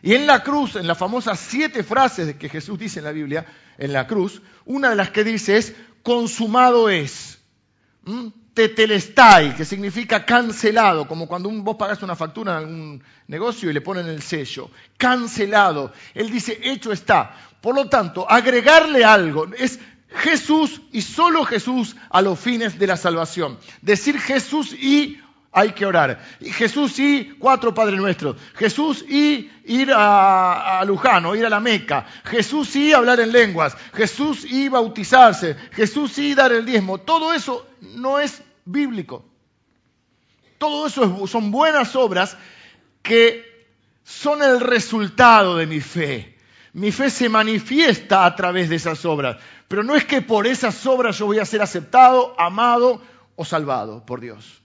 Y 0.05 0.13
en 0.13 0.27
la 0.27 0.43
cruz, 0.43 0.75
en 0.75 0.85
las 0.85 0.99
famosas 0.99 1.39
siete 1.39 1.83
frases 1.83 2.35
que 2.35 2.47
Jesús 2.47 2.77
dice 2.77 2.99
en 2.99 3.05
la 3.05 3.11
Biblia, 3.11 3.43
en 3.75 3.91
la 3.91 4.05
cruz, 4.05 4.39
una 4.65 4.91
de 4.91 4.95
las 4.95 5.09
que 5.09 5.23
dice 5.23 5.57
es, 5.57 5.73
consumado 6.03 6.91
es. 6.91 7.39
¿Mm? 8.03 8.27
Tetelestai, 8.53 9.55
que 9.55 9.65
significa 9.65 10.23
cancelado, 10.23 11.07
como 11.07 11.27
cuando 11.27 11.49
vos 11.49 11.75
pagas 11.75 12.03
una 12.03 12.15
factura 12.15 12.61
en 12.61 12.67
un 12.67 13.03
negocio 13.27 13.67
y 13.67 13.73
le 13.73 13.81
ponen 13.81 14.05
el 14.05 14.21
sello. 14.21 14.69
Cancelado. 14.95 15.91
Él 16.13 16.29
dice, 16.29 16.59
hecho 16.61 16.91
está. 16.91 17.35
Por 17.59 17.73
lo 17.73 17.89
tanto, 17.89 18.29
agregarle 18.29 19.03
algo 19.03 19.47
es 19.57 19.79
Jesús 20.09 20.81
y 20.91 21.01
solo 21.01 21.45
Jesús 21.45 21.95
a 22.11 22.21
los 22.21 22.39
fines 22.39 22.77
de 22.77 22.85
la 22.85 22.95
salvación. 22.95 23.57
Decir 23.81 24.19
Jesús 24.19 24.71
y 24.71 25.19
hay 25.55 25.71
que 25.71 25.85
orar. 25.85 26.19
Jesús 26.41 26.99
y 26.99 27.33
cuatro 27.39 27.73
Padres 27.73 27.97
Nuestros. 27.97 28.35
Jesús 28.55 29.05
y 29.07 29.49
ir 29.63 29.89
a, 29.95 30.83
Luján 30.85 31.25
ir 31.37 31.45
a 31.45 31.49
la 31.49 31.61
Meca. 31.61 32.05
Jesús 32.25 32.75
y 32.75 32.91
hablar 32.91 33.21
en 33.21 33.31
lenguas. 33.31 33.75
Jesús 33.93 34.43
y 34.43 34.67
bautizarse. 34.67 35.55
Jesús 35.71 36.17
y 36.17 36.35
dar 36.35 36.51
el 36.51 36.65
diezmo. 36.65 36.97
Todo 36.97 37.33
eso 37.33 37.65
no 37.79 38.19
es 38.19 38.43
bíblico. 38.65 39.23
Todo 40.57 40.87
eso 40.87 41.25
son 41.25 41.51
buenas 41.51 41.95
obras 41.95 42.37
que 43.01 43.65
son 44.03 44.43
el 44.43 44.59
resultado 44.59 45.55
de 45.55 45.67
mi 45.67 45.79
fe. 45.79 46.37
Mi 46.73 46.91
fe 46.91 47.09
se 47.09 47.29
manifiesta 47.29 48.25
a 48.25 48.35
través 48.35 48.67
de 48.67 48.75
esas 48.75 49.05
obras. 49.05 49.37
Pero 49.69 49.83
no 49.83 49.95
es 49.95 50.03
que 50.03 50.21
por 50.21 50.47
esas 50.47 50.85
obras 50.85 51.17
yo 51.17 51.27
voy 51.27 51.39
a 51.39 51.45
ser 51.45 51.61
aceptado, 51.61 52.35
amado 52.37 53.01
o 53.37 53.45
salvado 53.45 54.05
por 54.05 54.19
Dios. 54.19 54.64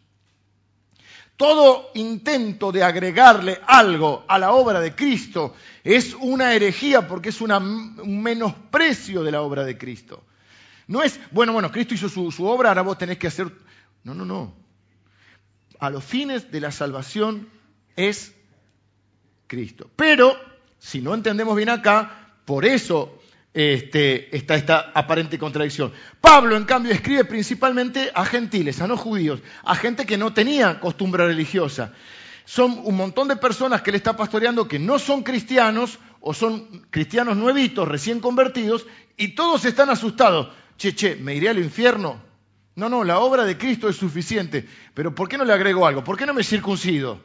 Todo 1.41 1.91
intento 1.95 2.71
de 2.71 2.85
agregarle 2.85 3.63
algo 3.67 4.27
a 4.29 4.39
la 4.39 4.53
obra 4.53 4.79
de 4.79 4.95
Cristo 4.95 5.55
es 5.83 6.13
una 6.13 6.53
herejía 6.53 7.09
porque 7.09 7.31
es 7.31 7.41
un 7.41 7.97
menosprecio 8.23 9.23
de 9.23 9.31
la 9.33 9.41
obra 9.41 9.65
de 9.65 9.79
Cristo. 9.79 10.23
No 10.87 11.03
es, 11.03 11.19
bueno, 11.31 11.55
bueno, 11.55 11.73
Cristo 11.73 11.95
hizo 11.95 12.11
su, 12.11 12.45
obra, 12.45 12.69
ahora 12.69 12.83
vos 12.83 12.99
tenés 12.99 13.17
que 13.17 13.29
hacer... 13.29 13.51
No, 14.05 14.13
no, 14.13 14.27
no. 14.27 14.53
A 15.79 15.89
los 15.89 16.05
fines 16.05 16.53
de 16.53 16.61
la 16.61 16.73
salvación 16.73 17.49
es 17.97 18.35
Cristo. 19.47 19.89
Pero, 19.97 20.37
si 20.79 21.01
no 21.01 21.15
entendemos 21.15 21.57
bien 21.57 21.71
acá, 21.71 22.35
por 22.45 22.67
eso 22.67 23.19
este, 23.53 24.35
está 24.37 24.55
esta 24.55 24.93
aparente 24.95 25.39
contradicción. 25.39 25.93
Pablo, 26.21 26.57
en 26.57 26.65
cambio, 26.65 26.93
escribe 26.93 27.25
principalmente 27.25 28.11
a 28.15 28.25
gentiles, 28.25 28.81
a 28.81 28.87
no 28.87 28.97
judíos, 28.97 29.41
a 29.65 29.75
gente 29.75 30.07
que 30.07 30.19
no 30.19 30.33
tenía 30.33 30.81
costumbre 30.81 31.27
religiosa. 31.27 31.93
Son 32.45 32.81
un 32.85 32.97
montón 32.97 33.29
de 33.29 33.37
personas 33.37 33.83
que 33.83 33.91
él 33.91 33.97
está 33.97 34.17
pastoreando 34.17 34.69
que 34.69 34.79
no 34.79 34.99
son 34.99 35.23
cristianos 35.23 35.99
o 36.21 36.35
son 36.35 36.87
cristianos 36.91 37.37
nuevitos, 37.37 37.89
recién 37.89 38.21
convertidos, 38.21 38.87
y 39.17 39.35
todos 39.35 39.65
están 39.65 39.91
asustados. 39.91 40.49
Che, 40.77 40.95
che, 40.95 41.17
¿me 41.17 41.35
iré 41.35 41.49
al 41.49 41.59
infierno? 41.59 42.23
No, 42.77 42.89
no, 42.89 43.05
la 43.05 43.19
obra 43.19 43.45
de 43.45 43.59
Cristo 43.59 43.89
es 43.89 43.97
suficiente. 43.97 44.67
Pero 44.95 45.15
¿por 45.15 45.29
qué 45.29 45.37
no 45.37 45.45
le 45.45 45.53
agrego 45.53 45.87
algo? 45.87 46.05
¿Por 46.05 46.17
qué 46.17 46.25
no 46.25 46.33
me 46.33 46.43
circuncido? 46.43 47.21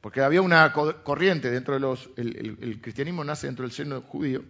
Porque 0.00 0.20
había 0.20 0.42
una 0.42 0.72
corriente 0.72 1.50
dentro 1.50 1.74
de 1.74 1.80
los... 1.80 2.10
el 2.16 2.80
cristianismo 2.80 3.24
nace 3.24 3.46
dentro 3.46 3.64
del 3.64 3.72
seno 3.72 4.00
judío 4.02 4.42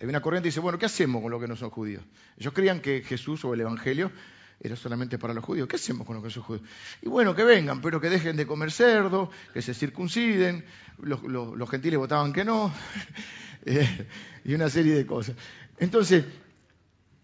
hay 0.00 0.06
una 0.06 0.20
corriente 0.20 0.48
y 0.48 0.50
dice, 0.50 0.60
bueno, 0.60 0.78
¿qué 0.78 0.86
hacemos 0.86 1.22
con 1.22 1.30
los 1.30 1.40
que 1.40 1.48
no 1.48 1.56
son 1.56 1.70
judíos? 1.70 2.02
Ellos 2.38 2.52
creían 2.52 2.80
que 2.80 3.02
Jesús 3.02 3.44
o 3.44 3.54
el 3.54 3.62
Evangelio 3.62 4.12
era 4.60 4.76
solamente 4.76 5.18
para 5.18 5.32
los 5.32 5.44
judíos. 5.44 5.68
¿Qué 5.68 5.76
hacemos 5.76 6.06
con 6.06 6.16
los 6.16 6.24
que 6.24 6.30
son 6.30 6.42
judíos? 6.42 6.66
Y 7.02 7.08
bueno, 7.08 7.34
que 7.34 7.44
vengan, 7.44 7.80
pero 7.80 8.00
que 8.00 8.10
dejen 8.10 8.36
de 8.36 8.46
comer 8.46 8.70
cerdo, 8.70 9.30
que 9.54 9.62
se 9.62 9.74
circunciden. 9.74 10.64
Los, 10.98 11.70
gentiles 11.70 11.98
votaban 11.98 12.32
que 12.32 12.44
no. 12.44 12.72
Eh, 13.68 14.06
y 14.44 14.54
una 14.54 14.70
serie 14.70 14.94
de 14.94 15.04
cosas. 15.04 15.34
Entonces, 15.78 16.24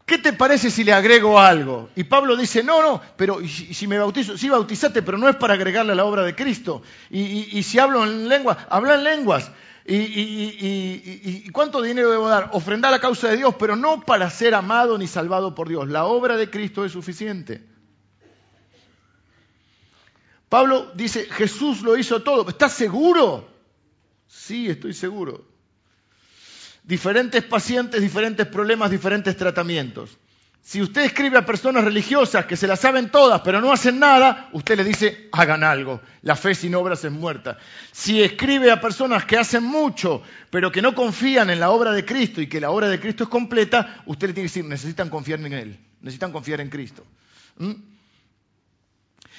¿qué 0.04 0.18
te 0.18 0.32
parece 0.32 0.72
si 0.72 0.82
le 0.82 0.92
agrego 0.92 1.38
algo? 1.38 1.88
Y 1.94 2.02
Pablo 2.02 2.36
dice, 2.36 2.64
no, 2.64 2.82
no, 2.82 3.00
pero 3.16 3.38
si, 3.46 3.86
me 3.86 3.96
bautizo, 3.96 4.36
sí 4.36 4.48
bautizate, 4.48 5.02
pero 5.02 5.18
no 5.18 5.28
es 5.28 5.36
para 5.36 5.54
agregarle 5.54 5.92
a 5.92 5.94
la 5.94 6.04
obra 6.04 6.24
de 6.24 6.34
Cristo. 6.34 6.82
Y, 7.10 7.56
y 7.56 7.62
si 7.62 7.78
hablo 7.78 8.02
en 8.02 8.28
lengua, 8.28 8.66
habla 8.68 8.96
en 8.96 9.04
lenguas. 9.04 9.52
¿Y, 9.84 11.48
cuánto 11.50 11.82
dinero 11.82 12.10
debo 12.10 12.28
dar? 12.28 12.50
Ofrendar 12.52 12.90
a 12.90 12.96
la 12.96 13.00
causa 13.00 13.28
de 13.28 13.36
Dios, 13.36 13.54
pero 13.58 13.76
no 13.76 14.02
para 14.02 14.30
ser 14.30 14.54
amado 14.54 14.96
ni 14.96 15.06
salvado 15.06 15.54
por 15.54 15.68
Dios. 15.68 15.88
La 15.88 16.04
obra 16.04 16.36
de 16.36 16.50
Cristo 16.50 16.84
es 16.84 16.92
suficiente. 16.92 17.62
Pablo 20.48 20.92
dice, 20.94 21.24
Jesús 21.30 21.82
lo 21.82 21.96
hizo 21.96 22.22
todo. 22.22 22.48
¿Estás 22.48 22.74
seguro? 22.74 23.48
Sí, 24.28 24.68
estoy 24.68 24.92
seguro. 24.92 25.46
Diferentes 26.84 27.42
pacientes, 27.44 28.00
diferentes 28.00 28.46
problemas, 28.46 28.90
diferentes 28.90 29.36
tratamientos. 29.36 30.18
Si 30.64 30.80
usted 30.80 31.02
escribe 31.02 31.36
a 31.38 31.44
personas 31.44 31.82
religiosas 31.82 32.46
que 32.46 32.56
se 32.56 32.68
las 32.68 32.78
saben 32.78 33.10
todas 33.10 33.40
pero 33.40 33.60
no 33.60 33.72
hacen 33.72 33.98
nada, 33.98 34.48
usted 34.52 34.76
le 34.76 34.84
dice, 34.84 35.28
hagan 35.32 35.64
algo. 35.64 36.00
La 36.22 36.36
fe 36.36 36.54
sin 36.54 36.76
obras 36.76 37.04
es 37.04 37.10
muerta. 37.10 37.58
Si 37.90 38.22
escribe 38.22 38.70
a 38.70 38.80
personas 38.80 39.24
que 39.24 39.36
hacen 39.36 39.64
mucho 39.64 40.22
pero 40.50 40.70
que 40.70 40.80
no 40.80 40.94
confían 40.94 41.50
en 41.50 41.58
la 41.58 41.70
obra 41.70 41.90
de 41.90 42.04
Cristo 42.04 42.40
y 42.40 42.46
que 42.46 42.60
la 42.60 42.70
obra 42.70 42.88
de 42.88 43.00
Cristo 43.00 43.24
es 43.24 43.30
completa, 43.30 44.04
usted 44.06 44.28
le 44.28 44.34
tiene 44.34 44.48
que 44.48 44.52
decir, 44.52 44.64
necesitan 44.64 45.10
confiar 45.10 45.40
en 45.40 45.52
Él, 45.52 45.80
necesitan 46.00 46.30
confiar 46.30 46.60
en 46.60 46.70
Cristo. 46.70 47.04
¿Mm? 47.56 47.72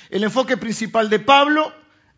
El 0.10 0.24
enfoque 0.26 0.58
principal 0.58 1.10
de 1.10 1.20
Pablo 1.20 1.74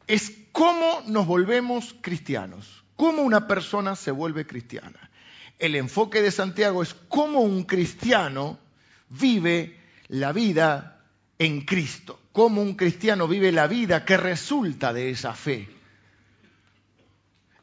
es 0.07 0.33
cómo 0.51 1.03
nos 1.05 1.27
volvemos 1.27 1.95
cristianos, 2.01 2.83
cómo 2.95 3.21
una 3.21 3.47
persona 3.47 3.95
se 3.95 4.09
vuelve 4.09 4.47
cristiana. 4.47 5.11
El 5.59 5.75
enfoque 5.75 6.23
de 6.23 6.31
Santiago 6.31 6.81
es 6.81 6.95
cómo 7.07 7.41
un 7.41 7.63
cristiano 7.63 8.64
vive 9.09 9.79
la 10.07 10.31
vida 10.31 11.03
en 11.37 11.61
Cristo, 11.61 12.19
cómo 12.31 12.61
un 12.61 12.75
cristiano 12.75 13.27
vive 13.27 13.51
la 13.51 13.67
vida 13.67 14.05
que 14.05 14.17
resulta 14.17 14.93
de 14.93 15.09
esa 15.09 15.33
fe. 15.33 15.67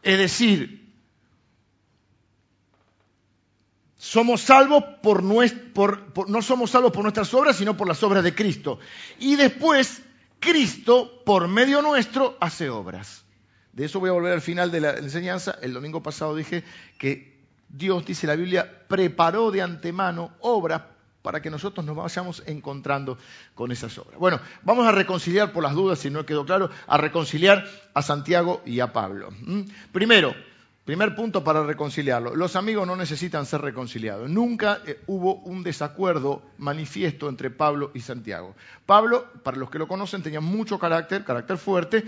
Es 0.02 0.18
decir, 0.18 0.82
somos 3.96 4.42
salvos 4.42 4.82
por, 5.02 5.22
no 5.22 6.42
somos 6.42 6.70
salvos 6.70 6.92
por 6.92 7.02
nuestras 7.02 7.32
obras, 7.34 7.56
sino 7.56 7.76
por 7.76 7.86
las 7.86 8.02
obras 8.02 8.24
de 8.24 8.34
Cristo. 8.34 8.80
Y 9.20 9.36
después, 9.36 10.02
Cristo, 10.40 11.22
por 11.24 11.46
medio 11.46 11.82
nuestro, 11.82 12.36
hace 12.40 12.68
obras. 12.68 13.24
De 13.72 13.84
eso 13.84 14.00
voy 14.00 14.10
a 14.10 14.14
volver 14.14 14.32
al 14.32 14.40
final 14.40 14.70
de 14.70 14.80
la 14.80 14.98
enseñanza. 14.98 15.56
El 15.62 15.72
domingo 15.72 16.02
pasado 16.02 16.34
dije 16.34 16.64
que 16.98 17.40
Dios, 17.68 18.04
dice 18.04 18.26
la 18.26 18.34
Biblia, 18.34 18.86
preparó 18.88 19.50
de 19.50 19.62
antemano 19.62 20.32
obras 20.40 20.82
para 21.22 21.40
que 21.40 21.50
nosotros 21.50 21.86
nos 21.86 21.96
vayamos 21.96 22.42
encontrando 22.46 23.16
con 23.54 23.72
esas 23.72 23.96
obras. 23.98 24.18
Bueno, 24.18 24.40
vamos 24.62 24.86
a 24.86 24.92
reconciliar, 24.92 25.52
por 25.52 25.62
las 25.62 25.74
dudas, 25.74 26.00
si 26.00 26.10
no 26.10 26.26
quedó 26.26 26.44
claro, 26.44 26.70
a 26.86 26.96
reconciliar 26.98 27.64
a 27.94 28.02
Santiago 28.02 28.60
y 28.66 28.80
a 28.80 28.92
Pablo. 28.92 29.30
Primero, 29.92 30.34
primer 30.84 31.14
punto 31.14 31.44
para 31.44 31.64
reconciliarlo, 31.64 32.34
los 32.34 32.56
amigos 32.56 32.86
no 32.86 32.96
necesitan 32.96 33.46
ser 33.46 33.60
reconciliados. 33.60 34.28
Nunca 34.28 34.80
eh, 34.84 35.00
hubo 35.06 35.36
un 35.36 35.62
desacuerdo 35.62 36.42
manifiesto 36.58 37.28
entre 37.28 37.50
Pablo 37.50 37.92
y 37.94 38.00
Santiago. 38.00 38.56
Pablo, 38.84 39.26
para 39.44 39.56
los 39.56 39.70
que 39.70 39.78
lo 39.78 39.86
conocen, 39.86 40.22
tenía 40.22 40.40
mucho 40.40 40.78
carácter, 40.78 41.24
carácter 41.24 41.56
fuerte, 41.56 42.04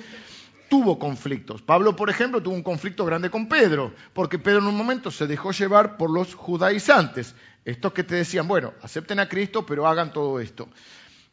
tuvo 0.68 0.98
conflictos. 0.98 1.62
Pablo, 1.62 1.96
por 1.96 2.10
ejemplo, 2.10 2.42
tuvo 2.42 2.54
un 2.54 2.62
conflicto 2.62 3.04
grande 3.04 3.30
con 3.30 3.48
Pedro, 3.48 3.92
porque 4.12 4.38
Pedro 4.38 4.60
en 4.60 4.66
un 4.66 4.76
momento 4.76 5.10
se 5.10 5.26
dejó 5.26 5.52
llevar 5.52 5.96
por 5.96 6.10
los 6.10 6.34
judaizantes. 6.34 7.34
Estos 7.64 7.92
que 7.92 8.04
te 8.04 8.14
decían, 8.14 8.46
bueno, 8.46 8.74
acepten 8.82 9.20
a 9.20 9.28
Cristo, 9.28 9.64
pero 9.64 9.86
hagan 9.86 10.12
todo 10.12 10.40
esto. 10.40 10.68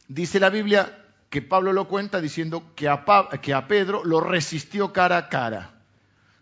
Dice 0.07 0.39
la 0.39 0.49
Biblia 0.49 0.97
que 1.29 1.41
Pablo 1.41 1.71
lo 1.71 1.87
cuenta 1.87 2.19
diciendo 2.19 2.73
que 2.75 2.89
a, 2.89 3.05
Pedro 3.67 4.03
lo 4.03 4.19
resistió 4.19 4.91
cara 4.91 5.17
a 5.17 5.29
cara. 5.29 5.71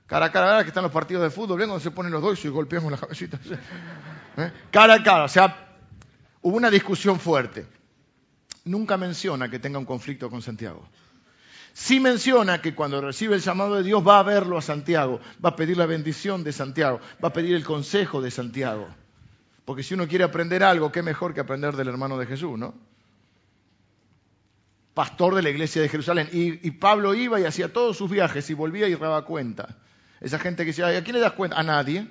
Cara 0.08 0.26
a 0.26 0.32
cara, 0.32 0.64
que 0.64 0.70
están 0.70 0.84
los 0.84 0.92
partidos 0.92 1.22
de 1.22 1.30
fútbol, 1.30 1.60
ven 1.60 1.70
donde 1.70 1.84
se 1.84 1.92
ponen 1.92 2.12
los 2.12 2.22
dos 2.22 2.44
y 2.44 2.50
golpeamos 2.50 2.92
la 2.92 2.98
cabecita. 2.98 3.40
¿Eh? 4.38 4.52
Cara 4.72 4.96
a 4.96 5.04
cara, 5.04 5.24
o 5.26 5.28
sea, 5.28 5.78
hubo 6.42 6.58
una 6.58 6.72
discusión 6.72 7.20
fuerte. 7.20 7.68
Nunca 8.66 8.98
menciona 8.98 9.48
que 9.50 9.60
tenga 9.60 9.78
un 9.78 9.86
conflicto 9.86 10.30
con 10.30 10.42
Santiago. 10.42 10.84
Sí 11.74 12.00
menciona 12.00 12.62
que 12.62 12.76
cuando 12.76 13.02
recibe 13.02 13.36
el 13.36 13.42
llamado 13.42 13.76
de 13.76 13.84
Dios 13.84 14.06
va 14.06 14.20
a 14.20 14.24
verlo 14.24 14.58
a 14.58 14.62
Santiago, 14.62 15.20
va 15.44 15.50
a 15.50 15.56
pedir 15.56 15.78
la 15.78 15.86
bendición 15.86 16.44
de 16.44 16.52
Santiago, 16.52 17.00
va 17.24 17.30
a 17.30 17.34
pedir 17.34 17.56
el 17.56 17.64
consejo 17.64 18.22
de 18.22 18.32
Santiago. 18.32 18.88
Porque 19.66 19.84
si 19.84 19.94
uno 19.94 20.08
quiere 20.08 20.24
aprender 20.24 20.64
algo, 20.64 20.92
qué 20.92 21.04
mejor 21.04 21.34
que 21.34 21.42
aprender 21.42 21.76
del 21.76 21.88
hermano 21.88 22.18
de 22.18 22.26
Jesús, 22.26 22.58
¿no? 22.58 22.74
Pastor 24.96 25.36
de 25.36 25.44
la 25.44 25.52
iglesia 25.52 25.82
de 25.82 25.90
Jerusalén. 25.90 26.28
Y, 26.32 26.72
Pablo 26.72 27.14
iba 27.14 27.40
y 27.40 27.46
hacía 27.46 27.72
todos 27.72 27.96
sus 27.96 28.10
viajes 28.10 28.50
y 28.50 28.56
volvía 28.56 28.88
y 28.88 28.96
daba 28.96 29.24
cuenta. 29.26 29.78
Esa 30.20 30.40
gente 30.40 30.64
que 30.64 30.72
decía, 30.72 30.88
¿a 30.88 31.04
quién 31.04 31.16
le 31.16 31.22
das 31.22 31.34
cuenta? 31.34 31.58
A 31.58 31.64
nadie. 31.64 32.08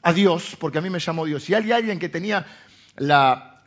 A 0.00 0.12
Dios, 0.12 0.56
porque 0.60 0.78
a 0.78 0.80
mí 0.80 0.88
me 0.88 1.00
llamó 1.00 1.26
Dios. 1.26 1.42
Si 1.42 1.54
hay 1.54 1.72
alguien 1.72 1.98
que 1.98 2.08
tenía 2.08 2.46
la 2.96 3.57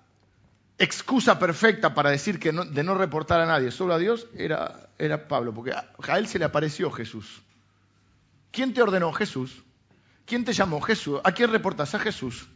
excusa 0.82 1.38
perfecta 1.38 1.94
para 1.94 2.10
decir 2.10 2.40
que 2.40 2.52
de 2.52 2.84
no 2.84 2.96
reportar 2.96 3.40
a 3.40 3.46
nadie, 3.46 3.70
solo 3.70 3.94
a 3.94 4.00
Dios, 4.00 4.28
era, 4.36 4.90
era 4.98 5.28
Pablo, 5.28 5.54
porque 5.54 5.74
a, 5.74 6.18
él 6.18 6.28
se 6.28 6.40
le 6.40 6.46
apareció 6.46 6.90
Jesús. 6.90 7.44
¿Quién 8.52 8.74
te 8.74 8.82
ordenó? 8.82 9.14
Jesús. 9.14 9.64
¿Quién 10.26 10.44
te 10.44 10.54
llamó? 10.54 10.82
Jesús. 10.82 11.22
¿A 11.24 11.32
quién 11.32 11.52
reportas? 11.52 11.94
A 11.94 12.00
Jesús. 12.00 12.48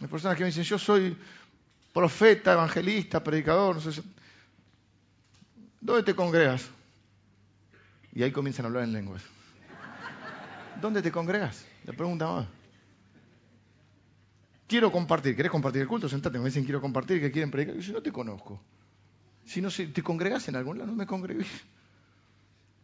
Hay 0.00 0.08
personas 0.08 0.36
que 0.36 0.42
me 0.42 0.48
dicen, 0.48 0.64
yo 0.64 0.78
soy 0.78 1.16
profeta, 1.92 2.54
evangelista, 2.54 3.22
predicador, 3.22 3.76
no 3.76 3.92
sé. 3.92 4.02
¿Dónde 5.80 6.02
te 6.02 6.14
congregas? 6.14 6.68
Y 8.12 8.22
ahí 8.24 8.32
comienzan 8.32 8.64
a 8.64 8.68
hablar 8.68 8.82
en 8.82 8.92
lenguas. 8.92 9.22
¿Dónde 10.80 11.02
te 11.02 11.12
congregas? 11.12 11.64
Le 11.84 11.92
pregunta 11.92 12.26
más. 12.26 12.59
Quiero 14.70 14.92
compartir. 14.92 15.34
¿Querés 15.34 15.50
compartir 15.50 15.82
el 15.82 15.88
culto? 15.88 16.08
Sentate. 16.08 16.38
Me 16.38 16.44
dicen 16.44 16.62
quiero 16.62 16.80
compartir, 16.80 17.20
que 17.20 17.32
quieren 17.32 17.50
predicar. 17.50 17.76
Yo 17.76 17.92
no 17.92 18.00
te 18.00 18.12
conozco. 18.12 18.62
Si 19.44 19.60
no 19.60 19.68
si 19.68 19.88
te 19.88 20.00
congregas 20.00 20.46
en 20.46 20.54
algún 20.54 20.78
lado, 20.78 20.92
no 20.92 20.96
me 20.96 21.06
congregué. 21.06 21.44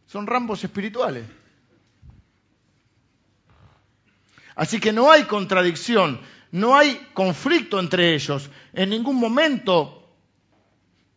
Son 0.05 0.27
rambos 0.27 0.61
espirituales. 0.65 1.23
Así 4.55 4.81
que 4.81 4.91
no 4.91 5.09
hay 5.09 5.23
contradicción 5.23 6.19
no 6.51 6.75
hay 6.75 7.09
conflicto 7.13 7.79
entre 7.79 8.13
ellos. 8.13 8.49
En 8.73 8.89
ningún 8.89 9.17
momento 9.17 10.15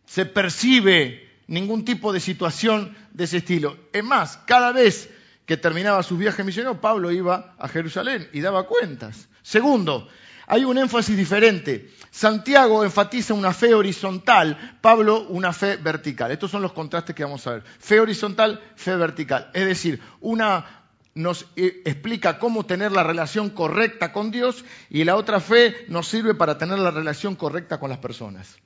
se 0.07 0.27
percibe 0.27 1.29
ningún 1.47 1.85
tipo 1.85 2.13
de 2.13 2.21
situación 2.21 2.97
de 3.13 3.25
ese 3.25 3.39
estilo. 3.39 3.77
Es 3.93 4.05
más, 4.05 4.39
cada 4.47 4.73
vez 4.73 5.11
que 5.47 5.57
terminaba 5.57 6.03
sus 6.03 6.19
viajes 6.19 6.45
misioneros, 6.45 6.79
Pablo 6.79 7.11
iba 7.11 7.55
a 7.59 7.69
Jerusalén 7.69 8.29
y 8.33 8.41
daba 8.41 8.67
cuentas. 8.67 9.29
Segundo, 9.43 10.09
hay 10.51 10.65
un 10.65 10.79
énfasis 10.79 11.17
diferente. 11.17 11.91
Santiago 12.11 12.83
enfatiza 12.83 13.35
una 13.35 13.55
fe 13.55 13.73
horizontal, 13.73 14.79
Pablo 14.81 15.29
una 15.29 15.53
fe 15.53 15.77
vertical. 15.77 16.33
Estos 16.33 16.51
son 16.51 16.61
los 16.61 16.73
contrastes 16.73 17.15
que 17.15 17.23
vamos 17.23 17.47
a 17.47 17.53
ver. 17.53 17.63
Fe 17.63 18.01
horizontal, 18.01 18.61
fe 18.75 18.97
vertical. 18.97 19.49
Es 19.55 19.65
decir, 19.65 20.01
una 20.21 20.89
nos 21.15 21.47
eh, 21.55 21.83
explica 21.85 22.41
cómo 22.41 22.67
tener 22.67 22.91
la 22.91 23.05
relación 23.05 23.51
correcta 23.51 24.13
con 24.13 24.33
Dios 24.33 24.65
y 24.89 25.05
la 25.05 25.15
otra 25.15 25.39
fe 25.39 25.85
nos 25.87 26.09
sirve 26.09 26.35
para 26.35 26.59
tener 26.59 26.81
la 26.81 26.91
relación 26.91 27.37
correcta 27.37 27.79
con 27.79 27.89
las 27.89 28.01
personas. 28.01 28.57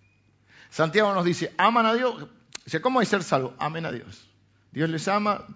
Santiago 0.70 1.12
nos 1.12 1.27
dice, 1.27 1.53
aman 1.59 1.85
a 1.85 1.92
Dios. 1.92 2.29
¿cómo 2.81 3.01
hay 3.01 3.07
ser 3.07 3.23
salvo? 3.23 3.53
Amen 3.59 3.85
a 3.85 3.92
Dios. 3.92 4.27
Dios 4.73 4.88
les 4.88 5.07
ama, 5.07 5.47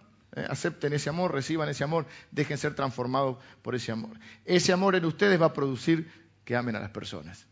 acepten 0.46 0.92
ese 0.92 1.09
amor, 1.09 1.33
reciban 1.33 1.68
ese 1.68 1.85
amor, 1.85 2.07
dejen 2.31 2.59
ser 2.59 2.74
transformados 2.74 3.38
por 3.62 3.74
ese 3.74 3.92
amor. 3.92 4.18
Ese 4.44 4.72
amor 4.72 4.94
en 4.96 5.05
ustedes 5.05 5.40
va 5.40 5.46
a 5.46 5.53
producir 5.53 6.11
que 6.44 6.57
amen 6.57 6.77
a 6.77 6.81
las 6.81 6.90
personas. 6.90 7.46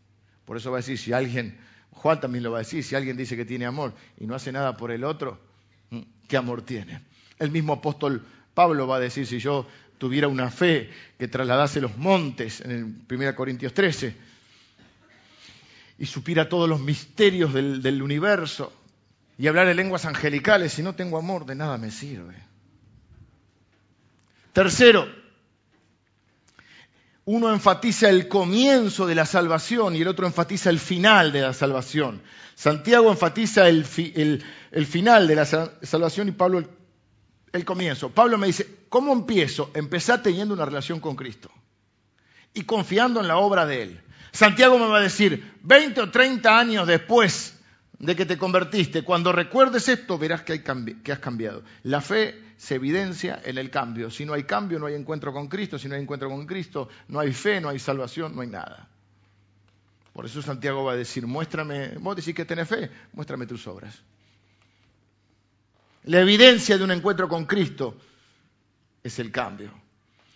Por 0.45 0.57
eso 0.57 0.71
va 0.71 0.77
a 0.77 0.81
decir, 0.81 0.97
si 0.97 1.13
alguien, 1.13 1.57
Juan 1.91 2.19
también 2.19 2.43
lo 2.43 2.51
va 2.51 2.59
a 2.59 2.61
decir, 2.61 2.83
si 2.83 2.95
alguien 2.95 3.17
dice 3.17 3.35
que 3.35 3.45
tiene 3.45 3.65
amor 3.65 3.93
y 4.17 4.27
no 4.27 4.35
hace 4.35 4.51
nada 4.51 4.77
por 4.77 4.91
el 4.91 5.03
otro, 5.03 5.39
¿qué 6.27 6.37
amor 6.37 6.61
tiene? 6.61 7.01
El 7.37 7.51
mismo 7.51 7.73
apóstol 7.73 8.25
Pablo 8.53 8.87
va 8.87 8.95
a 8.95 8.99
decir, 8.99 9.27
si 9.27 9.39
yo 9.39 9.67
tuviera 9.97 10.27
una 10.27 10.49
fe 10.49 10.89
que 11.17 11.27
trasladase 11.27 11.81
los 11.81 11.97
montes, 11.97 12.61
en 12.61 12.71
el 12.71 13.15
1 13.15 13.35
Corintios 13.35 13.73
13, 13.73 14.15
y 15.99 16.05
supiera 16.05 16.47
todos 16.47 16.69
los 16.69 16.79
misterios 16.79 17.53
del, 17.53 17.81
del 17.81 18.01
universo, 18.01 18.73
y 19.37 19.47
hablar 19.47 19.67
en 19.67 19.77
lenguas 19.77 20.05
angelicales, 20.05 20.73
si 20.73 20.81
no 20.81 20.95
tengo 20.95 21.17
amor, 21.17 21.45
de 21.45 21.55
nada 21.55 21.77
me 21.77 21.91
sirve. 21.91 22.46
Tercero, 24.57 25.07
uno 27.25 27.53
enfatiza 27.53 28.09
el 28.09 28.27
comienzo 28.27 29.05
de 29.05 29.13
la 29.13 29.27
salvación 29.27 29.95
y 29.95 30.01
el 30.01 30.07
otro 30.07 30.25
enfatiza 30.25 30.71
el 30.71 30.79
final 30.79 31.31
de 31.31 31.41
la 31.41 31.53
salvación. 31.53 32.23
Santiago 32.55 33.11
enfatiza 33.11 33.69
el, 33.69 33.85
final 33.85 35.27
de 35.27 35.35
la 35.35 35.45
salvación 35.45 36.29
y 36.29 36.31
Pablo 36.31 36.67
el 37.53 37.65
comienzo. 37.65 38.09
Pablo 38.09 38.39
me 38.39 38.47
dice, 38.47 38.67
¿cómo 38.89 39.13
empiezo? 39.13 39.69
Empezar 39.75 40.23
teniendo 40.23 40.55
una 40.55 40.65
relación 40.65 40.99
con 40.99 41.15
Cristo 41.15 41.51
y 42.55 42.63
confiando 42.63 43.21
en 43.21 43.27
la 43.27 43.37
obra 43.37 43.67
de 43.67 43.83
Él. 43.83 44.01
Santiago 44.31 44.79
me 44.79 44.87
va 44.87 44.97
a 44.97 45.01
decir, 45.01 45.53
20 45.61 46.01
o 46.01 46.09
30 46.09 46.57
años 46.57 46.87
después 46.87 47.56
de 47.99 48.15
que 48.15 48.25
te 48.25 48.37
convertiste, 48.37 49.03
cuando 49.03 49.31
recuerdes 49.31 49.89
esto, 49.89 50.17
verás 50.17 50.43
que, 50.43 50.61
que 50.61 51.11
has 51.11 51.19
cambiado. 51.19 51.63
La 51.83 52.01
fe 52.01 52.53
se 52.57 52.75
evidencia 52.75 53.41
en 53.43 53.57
el 53.57 53.71
cambio. 53.71 54.11
Si 54.11 54.25
no 54.25 54.33
hay 54.33 54.43
cambio, 54.43 54.77
no 54.77 54.85
hay 54.85 54.93
encuentro 54.93 55.33
con 55.33 55.47
Cristo. 55.47 55.79
Si 55.79 55.87
no 55.87 55.95
hay 55.95 56.01
encuentro 56.01 56.29
con 56.29 56.45
Cristo, 56.45 56.89
no 57.07 57.19
hay 57.19 57.33
fe, 57.33 57.59
no 57.59 57.69
hay 57.69 57.79
salvación, 57.79 58.35
no 58.35 58.41
hay 58.41 58.49
nada. 58.49 58.87
Por 60.13 60.25
eso 60.25 60.41
Santiago 60.41 60.83
va 60.83 60.93
a 60.93 60.95
decir, 60.95 61.25
muéstrame, 61.27 61.95
vos 61.99 62.15
decís 62.15 62.33
que 62.33 62.45
tenés 62.45 62.67
fe, 62.67 62.89
muéstrame 63.13 63.45
tus 63.45 63.65
obras. 63.67 64.01
La 66.05 66.21
evidencia 66.21 66.77
de 66.77 66.83
un 66.83 66.91
encuentro 66.91 67.27
con 67.27 67.45
Cristo 67.45 67.97
es 69.03 69.19
el 69.19 69.31
cambio. 69.31 69.71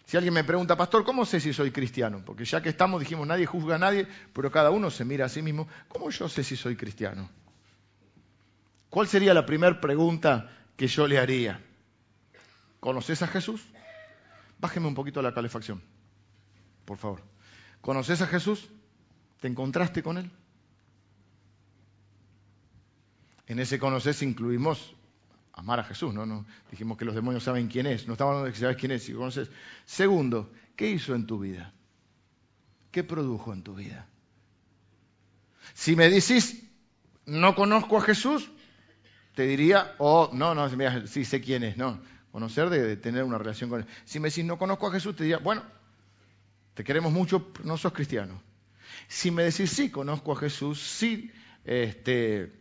Si 0.05 0.17
alguien 0.17 0.33
me 0.33 0.43
pregunta, 0.43 0.75
pastor, 0.75 1.03
¿cómo 1.03 1.25
sé 1.25 1.39
si 1.39 1.53
soy 1.53 1.71
cristiano? 1.71 2.21
Porque 2.25 2.43
ya 2.43 2.61
que 2.61 2.69
estamos, 2.69 2.99
dijimos, 2.99 3.25
nadie 3.25 3.45
juzga 3.45 3.75
a 3.75 3.79
nadie, 3.79 4.05
pero 4.33 4.51
cada 4.51 4.69
uno 4.69 4.91
se 4.91 5.05
mira 5.05 5.25
a 5.25 5.29
sí 5.29 5.41
mismo. 5.41 5.67
¿Cómo 5.87 6.09
yo 6.09 6.27
sé 6.27 6.43
si 6.43 6.57
soy 6.57 6.75
cristiano? 6.75 7.29
¿Cuál 8.91 9.07
sería 9.07 9.33
la 9.33 9.47
primera 9.47 9.81
pregunta 9.81 10.51
que 10.77 10.85
yo 10.85 11.07
le 11.07 11.17
haría? 11.17 11.59
¿Conoces 12.79 13.23
a 13.23 13.27
Jesús? 13.27 13.65
Bájeme 14.59 14.85
un 14.85 14.93
poquito 14.93 15.23
la 15.23 15.33
calefacción, 15.33 15.81
por 16.85 16.99
favor. 16.99 17.23
¿Conoces 17.81 18.21
a 18.21 18.27
Jesús? 18.27 18.69
¿Te 19.39 19.47
encontraste 19.47 20.03
con 20.03 20.19
Él? 20.19 20.29
En 23.47 23.57
ese 23.57 23.79
conoces 23.79 24.21
incluimos 24.21 24.93
amar 25.53 25.79
a 25.79 25.83
Jesús, 25.83 26.13
¿no? 26.13 26.27
¿no? 26.27 26.45
Dijimos 26.69 26.95
que 26.99 27.05
los 27.05 27.15
demonios 27.15 27.43
saben 27.43 27.67
quién 27.67 27.87
es, 27.87 28.05
no 28.05 28.13
estamos 28.13 28.33
hablando 28.33 28.45
de 28.45 28.53
que 28.53 28.59
sabes 28.59 28.77
quién 28.77 28.91
es, 28.91 29.01
si 29.03 29.13
conoces. 29.13 29.49
Segundo, 29.85 30.51
¿qué 30.75 30.91
hizo 30.91 31.15
en 31.15 31.25
tu 31.25 31.39
vida? 31.39 31.73
¿qué 32.91 33.03
produjo 33.03 33.53
en 33.53 33.63
tu 33.63 33.73
vida? 33.73 34.07
Si 35.73 35.95
me 35.95 36.09
decís, 36.09 36.63
no 37.25 37.55
conozco 37.55 37.97
a 37.97 38.01
Jesús, 38.01 38.51
te 39.35 39.43
diría, 39.43 39.95
oh, 39.97 40.29
no, 40.33 40.53
no, 40.53 40.69
sí 41.07 41.25
sé 41.25 41.41
quién 41.41 41.63
es, 41.63 41.77
no. 41.77 41.99
Conocer 42.31 42.69
de, 42.69 42.95
tener 42.97 43.23
una 43.23 43.37
relación 43.37 43.69
con 43.69 43.81
él. 43.81 43.87
Si 44.05 44.19
me 44.19 44.29
decís, 44.29 44.45
no 44.45 44.57
conozco 44.57 44.87
a 44.87 44.91
Jesús, 44.91 45.15
te 45.15 45.23
diría, 45.23 45.37
bueno, 45.37 45.63
te 46.73 46.83
queremos 46.83 47.11
mucho, 47.11 47.51
no 47.63 47.77
sos 47.77 47.93
cristiano. 47.93 48.41
Si 49.07 49.31
me 49.31 49.43
decís, 49.43 49.71
sí, 49.71 49.89
conozco 49.89 50.33
a 50.33 50.37
Jesús, 50.37 50.81
sí, 50.81 51.31
este, 51.65 52.51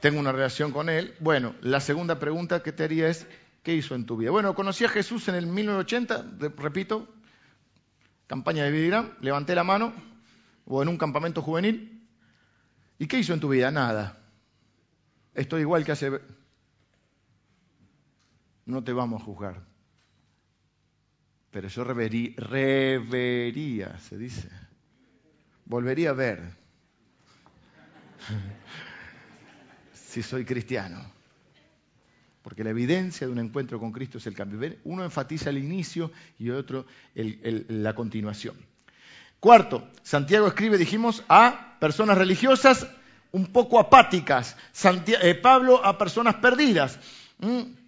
tengo 0.00 0.20
una 0.20 0.32
relación 0.32 0.72
con 0.72 0.88
él, 0.88 1.14
bueno, 1.20 1.54
la 1.62 1.80
segunda 1.80 2.18
pregunta 2.18 2.62
que 2.62 2.72
te 2.72 2.84
haría 2.84 3.08
es, 3.08 3.26
¿qué 3.62 3.74
hizo 3.74 3.94
en 3.94 4.04
tu 4.04 4.16
vida? 4.16 4.30
Bueno, 4.30 4.54
conocí 4.54 4.84
a 4.84 4.88
Jesús 4.88 5.28
en 5.28 5.34
el 5.34 5.46
1980, 5.46 6.50
repito, 6.58 7.08
campaña 8.26 8.64
de 8.64 8.70
Vidirán, 8.70 9.16
levanté 9.20 9.54
la 9.54 9.64
mano, 9.64 9.92
o 10.66 10.82
en 10.82 10.88
un 10.88 10.98
campamento 10.98 11.42
juvenil, 11.42 12.06
¿y 12.98 13.06
qué 13.06 13.18
hizo 13.18 13.32
en 13.32 13.40
tu 13.40 13.48
vida? 13.48 13.70
Nada. 13.70 14.21
Estoy 15.34 15.62
igual 15.62 15.84
que 15.84 15.92
hace... 15.92 16.20
No 18.66 18.84
te 18.84 18.92
vamos 18.92 19.22
a 19.22 19.24
juzgar. 19.24 19.62
Pero 21.50 21.68
yo 21.68 21.84
revería, 21.84 22.32
revería, 22.36 23.98
se 23.98 24.16
dice. 24.16 24.48
Volvería 25.64 26.10
a 26.10 26.14
ver 26.14 26.42
si 29.92 30.22
soy 30.22 30.44
cristiano. 30.44 31.12
Porque 32.42 32.64
la 32.64 32.70
evidencia 32.70 33.26
de 33.26 33.32
un 33.32 33.38
encuentro 33.38 33.78
con 33.78 33.92
Cristo 33.92 34.18
es 34.18 34.26
el 34.26 34.34
cambio. 34.34 34.76
Uno 34.84 35.04
enfatiza 35.04 35.50
el 35.50 35.58
inicio 35.58 36.10
y 36.38 36.50
otro 36.50 36.86
la 37.14 37.94
continuación. 37.94 38.56
Cuarto, 39.38 39.88
Santiago 40.02 40.46
escribe, 40.46 40.78
dijimos, 40.78 41.24
a 41.28 41.76
personas 41.80 42.18
religiosas 42.18 42.88
un 43.32 43.46
poco 43.46 43.80
apáticas. 43.80 44.56
Eh, 45.22 45.34
Pablo 45.34 45.84
a 45.84 45.98
personas 45.98 46.36
perdidas. 46.36 46.98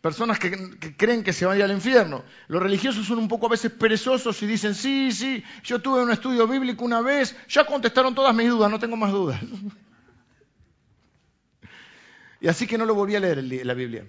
Personas 0.00 0.40
que, 0.40 0.96
creen 0.96 1.22
que 1.22 1.32
se 1.32 1.46
van 1.46 1.54
a 1.54 1.58
ir 1.58 1.64
al 1.64 1.70
infierno. 1.70 2.24
Los 2.48 2.60
religiosos 2.60 3.06
son 3.06 3.18
un 3.18 3.28
poco 3.28 3.46
a 3.46 3.50
veces 3.50 3.70
perezosos 3.70 4.42
y 4.42 4.46
dicen, 4.46 4.74
sí, 4.74 5.12
sí, 5.12 5.44
yo 5.62 5.80
tuve 5.80 6.02
un 6.02 6.10
estudio 6.10 6.48
bíblico 6.48 6.84
una 6.84 7.00
vez, 7.00 7.36
ya 7.48 7.64
contestaron 7.64 8.16
todas 8.16 8.34
mis 8.34 8.48
dudas, 8.48 8.68
no 8.68 8.80
tengo 8.80 8.96
más 8.96 9.12
dudas. 9.12 9.40
y 12.40 12.48
así 12.48 12.66
que 12.66 12.76
no 12.76 12.84
lo 12.84 12.96
volví 12.96 13.14
a 13.14 13.20
leer 13.20 13.44
la 13.44 13.74
Biblia. 13.74 14.04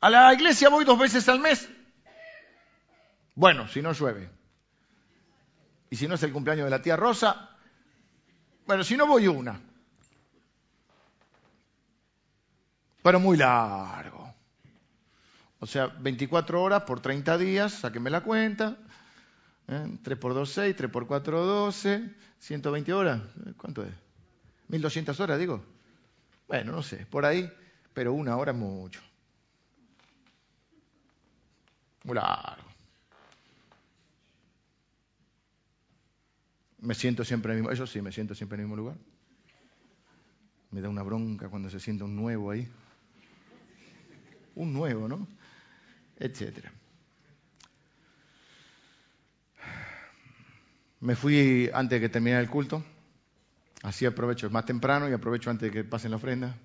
A 0.00 0.08
la 0.08 0.32
iglesia 0.32 0.70
voy 0.70 0.86
dos 0.86 0.98
veces 0.98 1.28
al 1.28 1.40
mes. 1.40 1.68
Bueno, 3.34 3.68
si 3.68 3.82
no 3.82 3.92
llueve. 3.92 4.30
Y 5.90 5.96
si 5.96 6.08
no 6.08 6.14
es 6.14 6.22
el 6.22 6.32
cumpleaños 6.32 6.64
de 6.64 6.70
la 6.70 6.80
tía 6.80 6.96
Rosa, 6.96 7.50
bueno, 8.68 8.84
si 8.84 8.98
no 8.98 9.06
voy 9.06 9.26
una. 9.26 9.58
Pero 13.02 13.18
muy 13.18 13.38
largo. 13.38 14.34
O 15.58 15.66
sea, 15.66 15.86
24 15.86 16.62
horas 16.62 16.82
por 16.82 17.00
30 17.00 17.38
días, 17.38 17.72
sáquenme 17.72 18.10
la 18.10 18.20
cuenta. 18.22 18.76
3 19.66 19.88
¿eh? 20.04 20.16
por 20.16 20.34
2, 20.34 20.50
6, 20.50 20.76
3 20.76 20.90
por 20.90 21.06
4, 21.06 21.46
12, 21.46 22.14
120 22.40 22.92
horas. 22.92 23.22
¿Cuánto 23.56 23.82
es? 23.84 23.92
1200 24.68 25.18
horas, 25.18 25.38
digo. 25.38 25.64
Bueno, 26.46 26.72
no 26.72 26.82
sé, 26.82 27.06
por 27.06 27.24
ahí, 27.24 27.50
pero 27.94 28.12
una 28.12 28.36
hora 28.36 28.52
es 28.52 28.58
mucho. 28.58 29.00
Muy 32.04 32.16
largo. 32.16 32.67
Me 36.80 36.94
siento 36.94 37.24
siempre 37.24 37.52
en 37.52 37.58
el 37.58 37.62
mismo, 37.62 37.72
eso 37.72 37.86
sí, 37.86 38.00
me 38.00 38.12
siento 38.12 38.34
siempre 38.34 38.56
en 38.56 38.60
el 38.60 38.66
mismo 38.66 38.76
lugar. 38.76 38.96
Me 40.70 40.80
da 40.80 40.88
una 40.88 41.02
bronca 41.02 41.48
cuando 41.48 41.70
se 41.70 41.80
siente 41.80 42.04
un 42.04 42.14
nuevo 42.14 42.50
ahí. 42.50 42.68
Un 44.54 44.72
nuevo, 44.72 45.08
¿no? 45.08 45.26
Etcétera. 46.18 46.72
Me 51.00 51.14
fui 51.14 51.70
antes 51.72 51.96
de 51.96 52.00
que 52.00 52.08
terminara 52.08 52.40
el 52.40 52.50
culto. 52.50 52.84
Así 53.82 54.04
aprovecho 54.04 54.50
más 54.50 54.66
temprano 54.66 55.08
y 55.08 55.12
aprovecho 55.12 55.50
antes 55.50 55.70
de 55.70 55.72
que 55.72 55.84
pasen 55.84 56.10
la 56.10 56.16
ofrenda. 56.16 56.56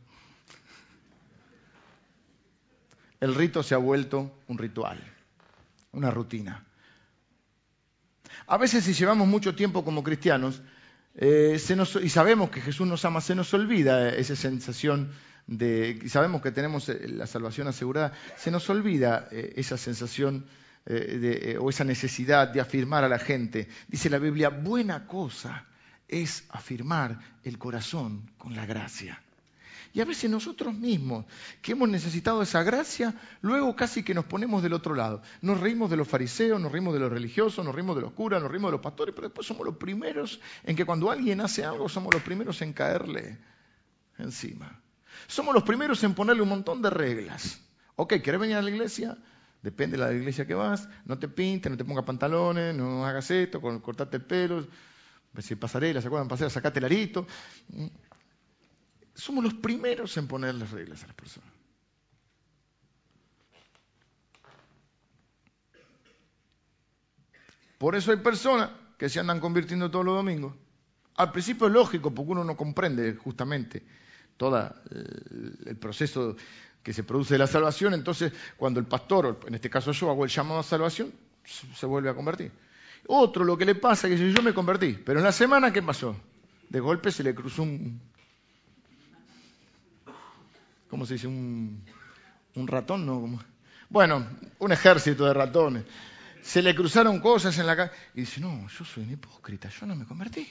El 3.19 3.35
rito 3.35 3.63
se 3.63 3.75
ha 3.75 3.77
vuelto 3.77 4.39
un 4.47 4.57
ritual, 4.57 4.99
una 5.93 6.11
rutina. 6.11 6.65
A 8.47 8.57
veces 8.57 8.83
si 8.83 8.93
llevamos 8.93 9.27
mucho 9.27 9.55
tiempo 9.55 9.83
como 9.83 10.03
cristianos 10.03 10.61
eh, 11.15 11.59
y 12.01 12.09
sabemos 12.09 12.49
que 12.49 12.61
Jesús 12.61 12.87
nos 12.87 13.05
ama, 13.05 13.21
se 13.21 13.35
nos 13.35 13.53
olvida 13.53 14.09
esa 14.09 14.35
sensación 14.35 15.11
de, 15.47 15.99
y 16.03 16.09
sabemos 16.09 16.41
que 16.41 16.51
tenemos 16.51 16.89
eh, 16.89 17.07
la 17.07 17.27
salvación 17.27 17.67
asegurada, 17.67 18.13
se 18.37 18.51
nos 18.51 18.69
olvida 18.69 19.27
eh, 19.31 19.53
esa 19.57 19.77
sensación 19.77 20.45
o 20.85 21.69
esa 21.69 21.85
necesidad 21.85 22.49
de 22.49 22.59
afirmar 22.59 23.05
a 23.05 23.07
la 23.07 23.17
gente. 23.17 23.69
Dice 23.87 24.09
la 24.09 24.17
Biblia, 24.17 24.49
buena 24.49 25.07
cosa 25.07 25.65
es 26.09 26.43
afirmar 26.49 27.19
el 27.45 27.57
corazón 27.57 28.29
con 28.37 28.53
la 28.53 28.65
gracia. 28.65 29.22
Y 29.93 30.01
a 30.01 30.05
veces 30.05 30.29
nosotros 30.29 30.73
mismos, 30.73 31.25
que 31.61 31.73
hemos 31.73 31.87
necesitado 31.87 32.41
esa 32.41 32.63
gracia, 32.63 33.13
luego 33.41 33.75
casi 33.75 34.01
que 34.01 34.15
nos 34.15 34.25
ponemos 34.25 34.63
del 34.63 34.73
otro 34.73 34.95
lado. 34.95 35.21
Nos 35.41 35.59
reímos 35.59 35.91
de 35.91 35.97
los 35.97 36.07
fariseos, 36.07 36.59
nos 36.59 36.71
reímos 36.71 36.95
de 36.95 36.99
los 36.99 37.11
religiosos, 37.11 37.63
nos 37.63 37.75
reímos 37.75 37.95
de 37.95 38.01
los 38.01 38.11
curas, 38.13 38.41
nos 38.41 38.49
reímos 38.49 38.69
de 38.69 38.77
los 38.77 38.81
pastores, 38.81 39.13
pero 39.13 39.27
después 39.27 39.45
somos 39.45 39.63
los 39.63 39.77
primeros 39.77 40.41
en 40.63 40.75
que 40.75 40.83
cuando 40.83 41.11
alguien 41.11 41.41
hace 41.41 41.63
algo, 41.63 41.87
somos 41.87 42.11
los 42.11 42.23
primeros 42.23 42.59
en 42.63 42.73
caerle 42.73 43.37
encima. 44.17 44.81
Somos 45.27 45.53
los 45.53 45.61
primeros 45.61 46.03
en 46.03 46.15
ponerle 46.15 46.41
un 46.41 46.49
montón 46.49 46.81
de 46.81 46.89
reglas. 46.89 47.61
Ok, 47.95 48.15
¿querés 48.23 48.41
venir 48.41 48.55
a 48.55 48.63
la 48.63 48.71
iglesia? 48.71 49.15
Depende 49.61 49.95
de 49.95 50.03
la 50.03 50.11
iglesia 50.11 50.47
que 50.47 50.55
vas, 50.55 50.89
no 51.05 51.19
te 51.19 51.27
pintes, 51.27 51.71
no 51.71 51.77
te 51.77 51.85
pongas 51.85 52.03
pantalones, 52.03 52.75
no 52.75 53.05
hagas 53.05 53.29
esto, 53.29 53.61
cortate 53.61 54.17
el 54.17 54.25
pelo, 54.25 54.65
si 55.37 55.55
pasarela, 55.55 56.01
¿se 56.01 56.07
acuerdan? 56.07 56.27
Pasarela, 56.27 56.49
sacate 56.49 56.79
el 56.79 56.85
arito 56.85 57.25
somos 59.15 59.43
los 59.43 59.53
primeros 59.53 60.15
en 60.17 60.27
poner 60.27 60.55
las 60.55 60.71
reglas 60.71 61.03
a 61.03 61.07
las 61.07 61.15
personas. 61.15 61.49
Por 67.77 67.95
eso 67.95 68.11
hay 68.11 68.17
personas 68.17 68.69
que 68.97 69.09
se 69.09 69.19
andan 69.19 69.39
convirtiendo 69.39 69.91
todos 69.91 70.05
los 70.05 70.15
domingos. 70.15 70.53
Al 71.15 71.31
principio 71.31 71.67
es 71.67 71.73
lógico, 71.73 72.13
porque 72.13 72.31
uno 72.31 72.43
no 72.43 72.55
comprende 72.55 73.13
justamente 73.15 73.83
todo 74.37 74.73
el 75.65 75.75
proceso 75.75 76.35
que 76.81 76.93
se 76.93 77.03
produce 77.03 77.35
de 77.35 77.39
la 77.39 77.47
salvación. 77.47 77.93
Entonces, 77.93 78.31
cuando 78.57 78.79
el 78.79 78.85
pastor, 78.85 79.39
en 79.45 79.55
este 79.55 79.69
caso 79.69 79.91
yo, 79.91 80.09
hago 80.09 80.23
el 80.23 80.31
llamado 80.31 80.61
a 80.61 80.63
salvación, 80.63 81.11
se 81.43 81.85
vuelve 81.85 82.09
a 82.09 82.15
convertir. 82.15 82.51
Otro 83.07 83.43
lo 83.43 83.57
que 83.57 83.65
le 83.65 83.75
pasa 83.75 84.07
es 84.07 84.17
que 84.17 84.31
yo 84.31 84.41
me 84.41 84.53
convertí, 84.53 84.93
pero 84.93 85.19
en 85.19 85.25
la 85.25 85.33
semana, 85.33 85.73
¿qué 85.73 85.81
pasó? 85.81 86.15
De 86.69 86.79
golpe 86.79 87.11
se 87.11 87.21
le 87.21 87.35
cruzó 87.35 87.63
un, 87.63 87.99
¿cómo 90.93 91.07
se 91.07 91.15
dice? 91.15 91.25
Un, 91.25 91.83
ratón, 92.67 93.03
¿no? 93.03 93.39
Bueno, 93.89 94.27
un 94.59 94.71
ejército 94.71 95.25
de 95.25 95.33
ratones. 95.33 95.85
Se 96.43 96.61
le 96.61 96.75
cruzaron 96.75 97.19
cosas 97.19 97.57
en 97.57 97.65
la 97.65 97.75
calle 97.75 97.91
y 98.13 98.19
dice, 98.21 98.39
no, 98.39 98.67
yo 98.67 98.85
soy 98.85 99.05
un 99.05 99.11
hipócrita, 99.13 99.69
yo 99.69 99.87
no 99.87 99.95
me 99.95 100.05
convertí. 100.05 100.47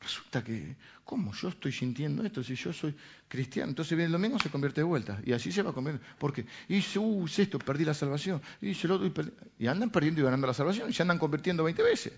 Resulta 0.00 0.44
que, 0.44 0.76
¿cómo 1.04 1.34
yo 1.34 1.48
estoy 1.48 1.72
sintiendo 1.72 2.24
esto 2.24 2.44
si 2.44 2.54
yo 2.54 2.72
soy 2.72 2.94
cristiano? 3.26 3.70
Entonces 3.70 3.96
viene 3.96 4.06
el 4.06 4.12
domingo 4.12 4.38
se 4.38 4.48
convierte 4.48 4.82
de 4.82 4.84
vuelta 4.84 5.20
y 5.24 5.32
así 5.32 5.50
se 5.50 5.62
va 5.62 5.70
a 5.70 5.74
convertir. 5.74 6.00
Porque 6.16 6.46
dice, 6.68 7.00
uh, 7.00 7.26
esto, 7.26 7.58
perdí 7.58 7.84
la 7.84 7.94
salvación. 7.94 8.40
Y 8.60 8.66
dice 8.66 8.86
el 8.86 8.92
otro, 8.92 9.08
y, 9.08 9.64
y 9.64 9.66
andan 9.66 9.90
perdiendo 9.90 10.20
y 10.20 10.24
ganando 10.24 10.46
la 10.46 10.54
salvación 10.54 10.88
y 10.88 10.92
se 10.92 11.02
andan 11.02 11.18
convirtiendo 11.18 11.64
20 11.64 11.82
veces. 11.82 12.12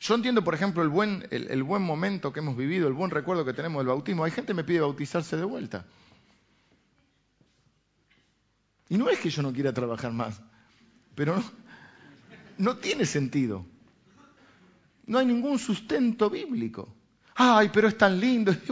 Yo 0.00 0.14
entiendo, 0.14 0.44
por 0.44 0.54
ejemplo, 0.54 0.82
el 0.82 0.88
buen, 0.88 1.82
momento 1.82 2.32
que 2.32 2.40
hemos 2.40 2.56
vivido, 2.56 2.86
el 2.86 2.94
buen 2.94 3.10
recuerdo 3.10 3.44
que 3.44 3.52
tenemos 3.52 3.80
del 3.80 3.88
bautismo. 3.88 4.24
Hay 4.24 4.30
gente 4.30 4.48
que 4.48 4.54
me 4.54 4.64
pide 4.64 4.80
bautizarse 4.80 5.36
de 5.36 5.44
vuelta. 5.44 5.84
Y 8.88 8.96
no 8.96 9.08
es 9.08 9.18
que 9.18 9.28
yo 9.28 9.42
no 9.42 9.52
quiera 9.52 9.72
trabajar 9.72 10.12
más, 10.12 10.40
pero 11.14 11.36
no, 11.36 11.44
no 12.58 12.76
tiene 12.76 13.04
sentido. 13.04 13.66
No 15.06 15.18
hay 15.18 15.26
ningún 15.26 15.58
sustento 15.58 16.30
bíblico. 16.30 16.94
Ay, 17.34 17.70
pero 17.72 17.88
es 17.88 17.98
tan 17.98 18.18
lindo. 18.18 18.54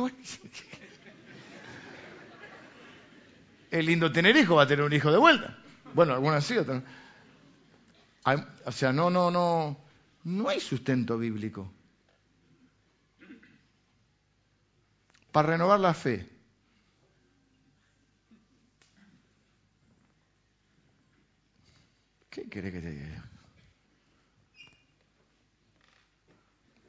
Es 3.68 3.84
lindo 3.84 4.10
tener 4.10 4.34
hijos, 4.36 4.56
va 4.56 4.62
a 4.62 4.66
tener 4.66 4.84
un 4.84 4.92
hijo 4.92 5.10
de 5.10 5.18
vuelta. 5.18 5.58
Bueno, 5.92 6.14
algunas 6.14 6.44
sí, 6.44 6.56
otras. 6.56 6.82
O 8.64 8.72
sea, 8.72 8.92
no, 8.92 9.10
no, 9.10 9.30
no. 9.30 9.76
No 10.26 10.48
hay 10.48 10.58
sustento 10.58 11.16
bíblico. 11.18 11.72
Para 15.30 15.50
renovar 15.50 15.78
la 15.78 15.94
fe. 15.94 16.28
¿Qué, 22.28 22.48
querés 22.48 22.72
que 22.72 22.80
te 22.80 22.90
diga? 22.90 23.24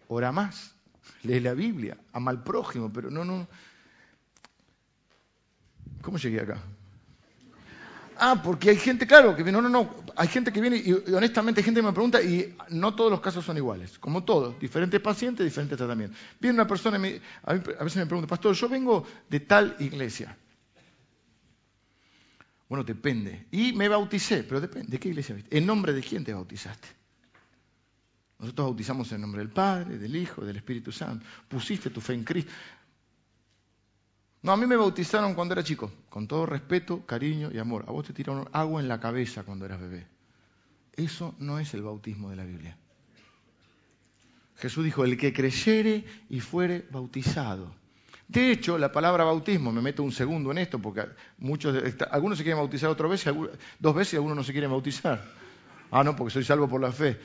Ora 0.07 0.31
más, 0.31 0.73
lee 1.21 1.39
la 1.39 1.53
Biblia, 1.53 1.95
ama 2.13 2.31
al 2.31 2.43
prójimo, 2.43 2.91
pero 2.91 3.11
no, 3.11 3.23
no. 3.23 3.47
¿Cómo 6.01 6.17
llegué 6.17 6.41
acá? 6.41 6.59
Ah, 8.19 8.41
porque 8.43 8.69
hay 8.69 8.77
gente, 8.77 9.05
claro, 9.05 9.35
que 9.35 9.43
viene, 9.43 9.61
no, 9.61 9.69
no, 9.69 9.69
no, 9.69 9.95
hay 10.15 10.27
gente 10.27 10.51
que 10.51 10.61
viene 10.61 10.77
y, 10.77 10.91
honestamente 11.13 11.61
hay 11.61 11.65
gente 11.65 11.81
que 11.81 11.85
me 11.85 11.93
pregunta 11.93 12.21
y 12.21 12.55
no 12.69 12.95
todos 12.95 13.11
los 13.11 13.21
casos 13.21 13.45
son 13.45 13.57
iguales, 13.57 13.99
como 13.99 14.23
todos, 14.23 14.59
diferentes 14.59 14.99
pacientes, 14.99 15.45
diferentes 15.45 15.77
tratamientos. 15.77 16.17
Viene 16.39 16.55
una 16.55 16.67
persona, 16.67 16.97
y 17.07 17.21
a, 17.43 17.53
veces 17.53 17.97
me 17.97 18.05
pregunta, 18.05 18.27
pastor, 18.27 18.55
yo 18.55 18.67
vengo 18.67 19.05
de 19.29 19.39
tal 19.41 19.75
iglesia. 19.79 20.35
Bueno, 22.67 22.83
depende. 22.83 23.47
Y 23.51 23.73
me 23.73 23.87
bauticé, 23.87 24.43
pero 24.43 24.59
depende, 24.59 24.89
¿de 24.89 24.99
qué 24.99 25.09
iglesia 25.09 25.35
viste? 25.35 25.57
¿En 25.57 25.65
nombre 25.65 25.93
de 25.93 26.01
quién 26.01 26.23
te 26.23 26.33
bautizaste? 26.33 26.87
Nosotros 28.39 28.67
bautizamos 28.67 29.11
en 29.11 29.21
nombre 29.21 29.39
del 29.39 29.49
Padre, 29.49 29.97
del 29.97 30.15
Hijo, 30.15 30.45
del 30.45 30.57
Espíritu 30.57 30.91
Santo. 30.91 31.25
Pusiste 31.47 31.89
tu 31.89 32.01
fe 32.01 32.13
en 32.13 32.23
Cristo. 32.23 32.51
No, 34.41 34.51
a 34.51 34.57
mí 34.57 34.65
me 34.65 34.75
bautizaron 34.75 35.33
cuando 35.33 35.53
era 35.53 35.63
chico, 35.63 35.91
con 36.09 36.27
todo 36.27 36.45
respeto, 36.45 37.05
cariño 37.05 37.49
y 37.51 37.57
amor. 37.57 37.85
A 37.87 37.91
vos 37.91 38.05
te 38.05 38.13
tiraron 38.13 38.47
agua 38.51 38.81
en 38.81 38.87
la 38.87 38.99
cabeza 38.99 39.43
cuando 39.43 39.65
eras 39.65 39.79
bebé. 39.79 40.05
Eso 40.93 41.35
no 41.39 41.59
es 41.59 41.73
el 41.73 41.83
bautismo 41.83 42.29
de 42.29 42.35
la 42.35 42.43
Biblia. 42.43 42.77
Jesús 44.55 44.83
dijo, 44.83 45.03
el 45.03 45.17
que 45.17 45.33
creyere 45.33 46.05
y 46.29 46.39
fuere 46.39 46.85
bautizado. 46.89 47.73
De 48.27 48.51
hecho, 48.51 48.77
la 48.77 48.91
palabra 48.91 49.23
bautismo, 49.23 49.71
me 49.71 49.81
meto 49.81 50.03
un 50.03 50.11
segundo 50.11 50.51
en 50.51 50.57
esto, 50.57 50.79
porque 50.79 51.05
muchos, 51.37 51.75
algunos 52.11 52.37
se 52.37 52.43
quieren 52.43 52.59
bautizar 52.59 52.89
otra 52.89 53.07
vez, 53.07 53.25
dos 53.79 53.95
veces 53.95 54.13
y 54.13 54.15
algunos 54.17 54.37
no 54.37 54.43
se 54.43 54.51
quieren 54.51 54.71
bautizar. 54.71 55.23
Ah, 55.91 56.03
no, 56.03 56.15
porque 56.15 56.33
soy 56.33 56.43
salvo 56.43 56.67
por 56.67 56.81
la 56.81 56.91
fe. 56.91 57.19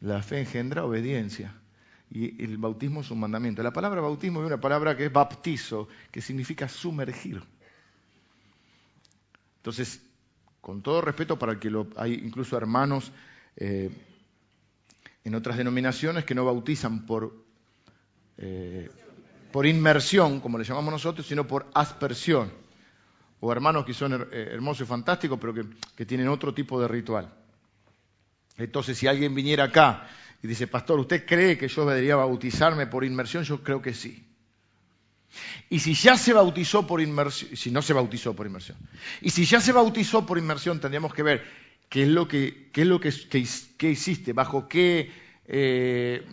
La 0.00 0.22
fe 0.22 0.40
engendra 0.40 0.84
obediencia 0.84 1.54
y 2.10 2.42
el 2.42 2.56
bautismo 2.56 3.02
es 3.02 3.10
un 3.10 3.20
mandamiento. 3.20 3.62
La 3.62 3.72
palabra 3.72 4.00
bautismo 4.00 4.40
es 4.40 4.46
una 4.46 4.60
palabra 4.60 4.96
que 4.96 5.06
es 5.06 5.12
baptizo, 5.12 5.88
que 6.10 6.20
significa 6.20 6.68
sumergir. 6.68 7.42
Entonces, 9.58 10.02
con 10.60 10.82
todo 10.82 11.00
respeto 11.00 11.38
para 11.38 11.52
el 11.52 11.58
que 11.58 11.70
lo, 11.70 11.88
hay 11.96 12.14
incluso 12.14 12.56
hermanos 12.56 13.12
eh, 13.56 13.90
en 15.24 15.34
otras 15.34 15.58
denominaciones 15.58 16.24
que 16.24 16.34
no 16.34 16.44
bautizan 16.44 17.04
por, 17.04 17.44
eh, 18.38 18.90
por 19.52 19.66
inmersión, 19.66 20.40
como 20.40 20.56
le 20.56 20.64
llamamos 20.64 20.92
nosotros, 20.92 21.26
sino 21.26 21.46
por 21.46 21.66
aspersión. 21.74 22.50
O 23.40 23.52
hermanos 23.52 23.84
que 23.84 23.92
son 23.92 24.14
eh, 24.14 24.48
hermosos 24.52 24.86
y 24.86 24.88
fantásticos, 24.88 25.38
pero 25.38 25.52
que, 25.52 25.64
que 25.94 26.06
tienen 26.06 26.28
otro 26.28 26.54
tipo 26.54 26.80
de 26.80 26.88
ritual. 26.88 27.32
Entonces, 28.56 28.96
si 28.96 29.06
alguien 29.06 29.34
viniera 29.34 29.64
acá 29.64 30.08
y 30.42 30.46
dice, 30.46 30.66
pastor, 30.66 31.00
¿usted 31.00 31.26
cree 31.26 31.58
que 31.58 31.68
yo 31.68 31.84
debería 31.84 32.16
bautizarme 32.16 32.86
por 32.86 33.04
inmersión? 33.04 33.44
Yo 33.44 33.62
creo 33.62 33.82
que 33.82 33.92
sí. 33.92 34.24
Y 35.68 35.80
si 35.80 35.94
ya 35.94 36.16
se 36.16 36.32
bautizó 36.32 36.86
por 36.86 37.00
inmersión, 37.00 37.56
si 37.56 37.70
no 37.70 37.82
se 37.82 37.92
bautizó 37.92 38.34
por 38.34 38.46
inmersión, 38.46 38.78
y 39.20 39.30
si 39.30 39.44
ya 39.44 39.60
se 39.60 39.72
bautizó 39.72 40.24
por 40.24 40.38
inmersión, 40.38 40.80
tendríamos 40.80 41.12
que 41.12 41.22
ver 41.22 41.44
qué 41.88 42.04
es 42.04 42.08
lo 42.08 42.28
que, 42.28 42.70
qué 42.72 42.82
es 42.82 42.86
lo 42.86 43.00
que, 43.00 43.08
hiciste, 43.88 44.32
bajo 44.32 44.68
qué, 44.68 45.12
eh, 45.46 46.24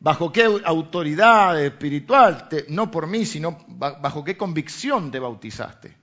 bajo 0.00 0.32
qué 0.32 0.60
autoridad 0.64 1.62
espiritual, 1.62 2.48
no 2.68 2.90
por 2.90 3.06
mí, 3.06 3.26
sino 3.26 3.64
bajo 3.68 4.24
qué 4.24 4.36
convicción 4.36 5.10
te 5.10 5.18
bautizaste. 5.18 5.99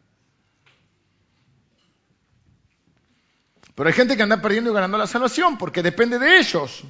Pero 3.78 3.90
hay 3.90 3.94
gente 3.94 4.18
que 4.18 4.24
anda 4.24 4.42
perdiendo 4.42 4.72
y 4.72 4.74
ganando 4.74 4.98
la 4.98 5.06
salvación 5.06 5.56
porque 5.56 5.84
depende 5.84 6.18
de 6.18 6.40
ellos. 6.40 6.84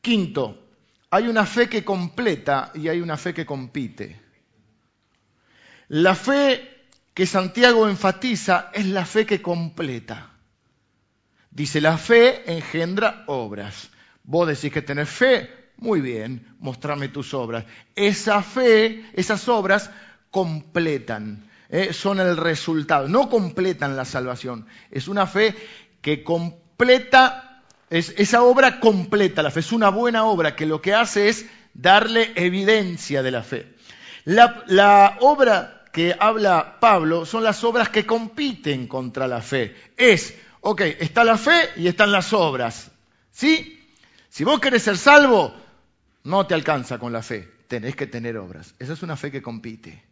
Quinto, 0.00 0.70
hay 1.10 1.28
una 1.28 1.44
fe 1.44 1.68
que 1.68 1.84
completa 1.84 2.72
y 2.74 2.88
hay 2.88 3.02
una 3.02 3.18
fe 3.18 3.34
que 3.34 3.44
compite. 3.44 4.18
La 5.88 6.14
fe 6.14 6.86
que 7.12 7.26
Santiago 7.26 7.90
enfatiza 7.90 8.70
es 8.72 8.86
la 8.86 9.04
fe 9.04 9.26
que 9.26 9.42
completa. 9.42 10.30
Dice, 11.50 11.82
la 11.82 11.98
fe 11.98 12.50
engendra 12.50 13.24
obras. 13.26 13.90
Vos 14.22 14.48
decís 14.48 14.72
que 14.72 14.80
tenés 14.80 15.10
fe, 15.10 15.72
muy 15.76 16.00
bien, 16.00 16.56
mostrame 16.58 17.08
tus 17.08 17.34
obras. 17.34 17.66
Esa 17.94 18.42
fe, 18.42 19.10
esas 19.12 19.46
obras 19.46 19.90
completan. 20.30 21.49
Eh, 21.72 21.92
son 21.92 22.18
el 22.18 22.36
resultado, 22.36 23.06
no 23.08 23.30
completan 23.30 23.96
la 23.96 24.04
salvación. 24.04 24.66
Es 24.90 25.06
una 25.06 25.26
fe 25.26 25.54
que 26.00 26.24
completa, 26.24 27.62
es, 27.88 28.12
esa 28.18 28.42
obra 28.42 28.80
completa 28.80 29.42
la 29.42 29.52
fe, 29.52 29.60
es 29.60 29.70
una 29.70 29.88
buena 29.88 30.24
obra 30.24 30.56
que 30.56 30.66
lo 30.66 30.82
que 30.82 30.94
hace 30.94 31.28
es 31.28 31.46
darle 31.72 32.32
evidencia 32.34 33.22
de 33.22 33.30
la 33.30 33.44
fe. 33.44 33.72
La, 34.24 34.64
la 34.66 35.18
obra 35.20 35.84
que 35.92 36.16
habla 36.18 36.78
Pablo 36.80 37.24
son 37.24 37.44
las 37.44 37.62
obras 37.62 37.88
que 37.88 38.04
compiten 38.04 38.88
contra 38.88 39.28
la 39.28 39.40
fe. 39.40 39.76
Es, 39.96 40.34
ok, 40.62 40.80
está 40.98 41.22
la 41.22 41.38
fe 41.38 41.70
y 41.76 41.86
están 41.86 42.10
las 42.10 42.32
obras. 42.32 42.90
¿Sí? 43.30 43.78
Si 44.28 44.42
vos 44.42 44.58
querés 44.58 44.82
ser 44.82 44.98
salvo, 44.98 45.54
no 46.24 46.46
te 46.46 46.54
alcanza 46.54 46.98
con 46.98 47.12
la 47.12 47.22
fe, 47.22 47.48
tenés 47.68 47.94
que 47.94 48.08
tener 48.08 48.36
obras. 48.38 48.74
Esa 48.80 48.92
es 48.92 49.02
una 49.04 49.16
fe 49.16 49.30
que 49.30 49.40
compite. 49.40 50.09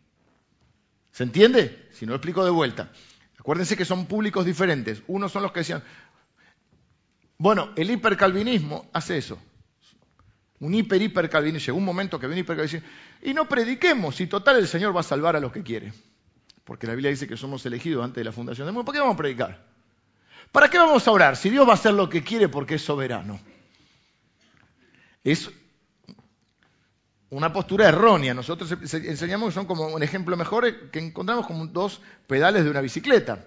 ¿Se 1.19 1.25
entiende? 1.25 1.89
Si 1.91 2.07
no 2.07 2.11
lo 2.11 2.19
explico 2.19 2.45
de 2.45 2.53
vuelta. 2.53 2.93
Acuérdense 3.41 3.77
que 3.77 3.85
son 3.85 4.07
públicos 4.07 4.47
diferentes. 4.47 5.03
Unos 5.09 5.33
son 5.33 5.43
los 5.43 5.51
que 5.51 5.59
decían, 5.59 5.83
bueno, 7.39 7.71
el 7.75 7.91
hipercalvinismo 7.91 8.89
hace 8.93 9.19
eso. 9.19 9.37
Un 10.61 10.75
hiper 10.75 11.03
hipercalvinismo. 11.03 11.67
Llegó 11.67 11.79
un 11.79 11.85
momento 11.85 12.21
que 12.21 12.29
viene 12.29 12.43
hipercalvinismo. 12.43 12.89
Y 13.23 13.35
no 13.35 13.49
prediquemos, 13.49 14.21
y 14.21 14.29
total 14.29 14.59
el 14.59 14.69
Señor 14.69 14.95
va 14.95 15.01
a 15.01 15.03
salvar 15.03 15.35
a 15.35 15.41
los 15.41 15.51
que 15.51 15.65
quiere. 15.65 15.93
Porque 16.63 16.87
la 16.87 16.93
Biblia 16.93 17.11
dice 17.11 17.27
que 17.27 17.37
somos 17.37 17.67
elegidos 17.67 18.05
antes 18.05 18.21
de 18.21 18.25
la 18.25 18.31
fundación 18.31 18.69
del 18.69 18.75
mundo. 18.75 18.85
¿Por 18.85 18.95
qué 18.95 19.01
vamos 19.01 19.15
a 19.15 19.19
predicar? 19.19 19.67
¿Para 20.53 20.71
qué 20.71 20.79
vamos 20.79 21.09
a 21.09 21.11
orar? 21.11 21.37
Si 21.37 21.51
Dios 21.51 21.67
va 21.67 21.73
a 21.73 21.75
hacer 21.75 21.95
lo 21.95 22.09
que 22.09 22.23
quiere 22.23 22.49
porque 22.49 22.77
es 22.77 22.83
soberano. 22.83 23.41
Es 25.25 25.51
una 27.31 27.53
postura 27.53 27.89
errónea. 27.89 28.35
Nosotros 28.35 28.73
enseñamos 28.93 29.49
que 29.49 29.55
son 29.55 29.67
como 29.67 29.87
un 29.87 30.03
ejemplo 30.03 30.37
mejor 30.37 30.91
que 30.91 30.99
encontramos 30.99 31.47
como 31.47 31.67
dos 31.67 32.01
pedales 32.27 32.65
de 32.65 32.71
una 32.71 32.81
bicicleta, 32.81 33.45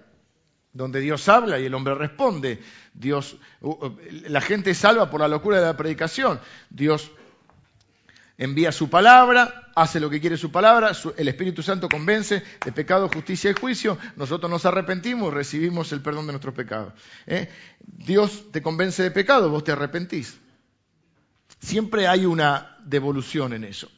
donde 0.72 1.00
Dios 1.00 1.28
habla 1.28 1.58
y 1.58 1.66
el 1.66 1.74
hombre 1.74 1.94
responde. 1.94 2.62
Dios, 2.94 3.36
la 4.28 4.40
gente 4.40 4.74
salva 4.74 5.10
por 5.10 5.20
la 5.20 5.28
locura 5.28 5.58
de 5.58 5.66
la 5.66 5.76
predicación. 5.76 6.40
Dios 6.70 7.10
envía 8.38 8.72
su 8.72 8.88
palabra, 8.90 9.70
hace 9.74 10.00
lo 10.00 10.10
que 10.10 10.20
quiere 10.20 10.36
su 10.36 10.50
palabra, 10.50 10.92
el 11.16 11.28
Espíritu 11.28 11.62
Santo 11.62 11.88
convence 11.88 12.42
de 12.64 12.72
pecado, 12.72 13.08
justicia 13.08 13.50
y 13.50 13.54
juicio, 13.54 13.98
nosotros 14.16 14.50
nos 14.50 14.66
arrepentimos, 14.66 15.32
recibimos 15.32 15.92
el 15.92 16.00
perdón 16.00 16.26
de 16.26 16.32
nuestros 16.32 16.54
pecados. 16.54 16.92
¿eh? 17.26 17.48
Dios 17.80 18.50
te 18.50 18.62
convence 18.62 19.02
de 19.02 19.10
pecado, 19.10 19.50
vos 19.50 19.64
te 19.64 19.72
arrepentís. 19.72 20.41
Siempre 21.60 22.06
hay 22.08 22.26
una 22.26 22.76
devolución 22.84 23.52
en 23.52 23.64
eso. 23.64 23.90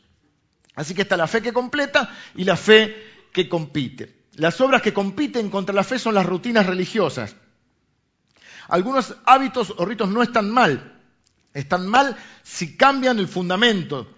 Así 0.74 0.94
que 0.94 1.02
está 1.02 1.16
la 1.16 1.26
fe 1.26 1.42
que 1.42 1.52
completa 1.52 2.14
y 2.34 2.44
la 2.44 2.57
fe 2.57 3.26
que 3.32 3.48
compite. 3.48 4.24
Las 4.36 4.61
obras 4.61 4.82
que 4.82 4.92
compiten 4.92 5.50
contra 5.50 5.74
la 5.74 5.84
fe 5.84 5.98
son 5.98 6.14
las 6.14 6.26
rutinas 6.26 6.66
religiosas. 6.66 7.36
Algunos 8.68 9.14
hábitos 9.24 9.74
o 9.76 9.84
ritos 9.84 10.09
no 10.09 10.22
están 10.22 10.50
mal. 10.50 11.00
Están 11.52 11.86
mal 11.86 12.16
si 12.42 12.76
cambian 12.76 13.18
el 13.20 13.28
fundamento, 13.28 14.09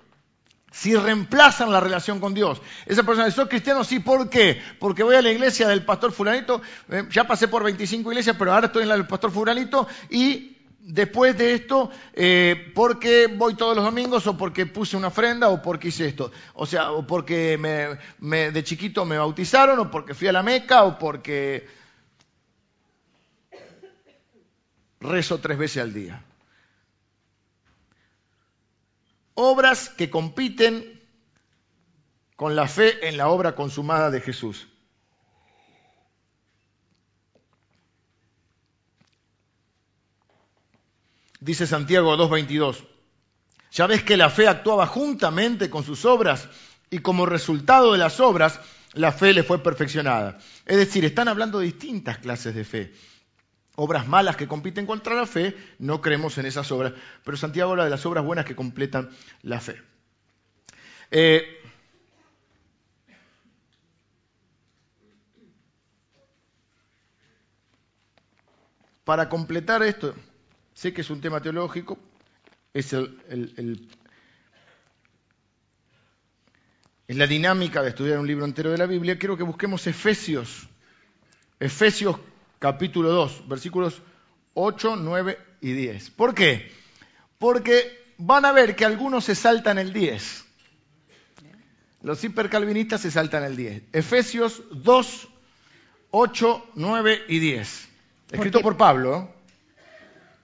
si 0.73 0.97
reemplazan 0.97 1.71
la 1.71 1.81
relación 1.81 2.19
con 2.19 2.33
Dios. 2.33 2.63
Esa 2.87 3.03
persona 3.03 3.27
dice, 3.27 3.37
soy 3.37 3.49
cristiano, 3.49 3.85
sí, 3.85 3.99
¿por 3.99 4.31
qué? 4.31 4.61
Porque 4.79 5.03
voy 5.03 5.17
a 5.17 5.23
la 5.23 5.31
iglesia 5.31 5.69
del 5.69 5.85
pastor 5.85 6.13
fulanito, 6.13 6.63
eh, 6.89 7.05
ya 7.11 7.27
pasé 7.27 7.49
por 7.49 7.63
25 7.63 8.11
iglesias, 8.11 8.37
pero 8.39 8.55
ahora 8.55 8.69
estoy 8.69 8.85
en 8.85 8.89
la 8.89 8.97
del 8.97 9.07
pastor 9.07 9.31
fulanito 9.31 9.87
y 10.09 10.56
después 10.87 11.37
de 11.37 11.55
esto, 11.55 11.91
eh, 12.15 12.73
porque 12.75 13.27
voy 13.27 13.55
todos 13.55 13.75
los 13.75 13.85
domingos 13.85 14.27
o 14.27 14.37
porque 14.37 14.67
puse 14.67 14.97
una 14.97 15.09
ofrenda 15.09 15.49
o 15.49 15.61
porque 15.61 15.89
hice 15.89 16.07
esto. 16.07 16.31
O 16.55 16.65
sea, 16.65 16.93
o 16.93 17.07
porque 17.07 17.59
me, 18.21 18.51
de 18.53 18.65
chiquito 18.65 19.05
me 19.05 19.19
bautizaron 19.19 19.79
o 19.81 19.91
porque 19.91 20.15
fui 20.15 20.29
a 20.29 20.33
la 20.33 20.43
Meca 20.43 20.85
o 20.85 20.99
porque 20.99 21.69
rezo 25.01 25.39
tres 25.39 25.59
veces 25.59 25.83
al 25.83 25.93
día. 25.93 26.23
Obras 29.35 29.91
que 29.91 30.09
compiten 30.09 31.03
con 32.37 32.55
la 32.55 32.69
fe 32.69 33.09
en 33.09 33.17
la 33.17 33.29
obra 33.29 33.55
consumada 33.57 34.11
de 34.11 34.21
Jesús. 34.21 34.69
Dice 41.41 41.67
Santiago 41.67 42.17
2.22, 42.17 42.85
ya 43.71 43.87
ves 43.87 44.03
que 44.03 44.17
la 44.17 44.31
fe 44.31 44.49
actuaba 44.49 44.87
juntamente 44.87 45.69
con 45.69 45.85
sus 45.85 46.05
obras 46.05 46.49
y 46.91 47.01
como 47.01 47.27
resultado 47.27 47.93
de 47.93 47.99
las 47.99 48.21
obras, 48.21 48.61
la 48.95 49.13
fe 49.13 49.35
le 49.35 49.43
fue 49.43 49.63
perfeccionada. 49.63 50.39
Es 50.65 50.77
decir, 50.79 51.05
están 51.05 51.29
hablando 51.29 51.59
de 51.59 51.67
distintas 51.67 52.19
clases 52.19 52.55
de 52.55 52.65
fe. 52.65 52.95
Obras 53.75 54.09
malas 54.09 54.37
que 54.37 54.49
compiten 54.49 54.87
contra 54.87 55.15
la 55.15 55.27
fe, 55.27 55.55
no 55.79 56.01
creemos 56.01 56.39
en 56.39 56.47
esas 56.47 56.73
obras. 56.73 56.95
Pero 57.23 57.37
Santiago 57.37 57.73
habla 57.73 57.85
de 57.85 57.91
las 57.91 58.07
obras 58.07 58.25
buenas 58.25 58.47
que 58.47 58.57
completan 58.57 59.11
la 59.43 59.61
fe. 59.61 59.83
Eh, 61.11 61.61
para 69.05 69.29
completar 69.29 69.83
esto, 69.83 70.15
sé 70.77 70.93
que 70.93 71.01
es 71.01 71.09
un 71.09 71.23
tema 71.23 71.41
teológico, 71.41 71.99
es 72.75 72.93
el 72.93 73.89
la 77.09 77.27
dinámica 77.27 77.83
de 77.83 77.91
estudiar 77.91 78.19
un 78.19 78.27
libro 78.27 78.45
entero 78.45 78.71
de 78.71 78.79
la 78.79 78.87
Biblia, 78.87 79.19
quiero 79.19 79.37
que 79.37 79.43
busquemos 79.43 79.87
Efesios, 79.87 80.69
Efesios 81.59 82.17
capítulo 82.59 83.11
2, 83.11 83.49
versículos 83.49 84.03
8, 84.55 84.97
9 84.97 85.39
y 85.63 85.73
10. 85.73 86.11
¿Por 86.11 86.35
qué? 86.35 86.71
Porque 87.39 88.13
van 88.19 88.45
a 88.45 88.53
ver 88.53 88.77
que 88.77 88.85
algunos 88.85 89.25
se 89.25 89.35
saltan 89.35 89.79
el 89.79 89.93
10. 89.93 90.45
Los 92.03 92.23
hipercalvinistas 92.23 93.01
se 93.01 93.11
saltan 93.11 93.45
el 93.45 93.57
10. 93.57 93.83
Efesios 93.93 94.63
2, 94.73 95.29
8, 96.11 96.71
9 96.75 97.23
y 97.29 97.39
10. 97.39 97.89
Escrito 98.33 98.61
por 98.61 98.77
Pablo. 98.77 99.36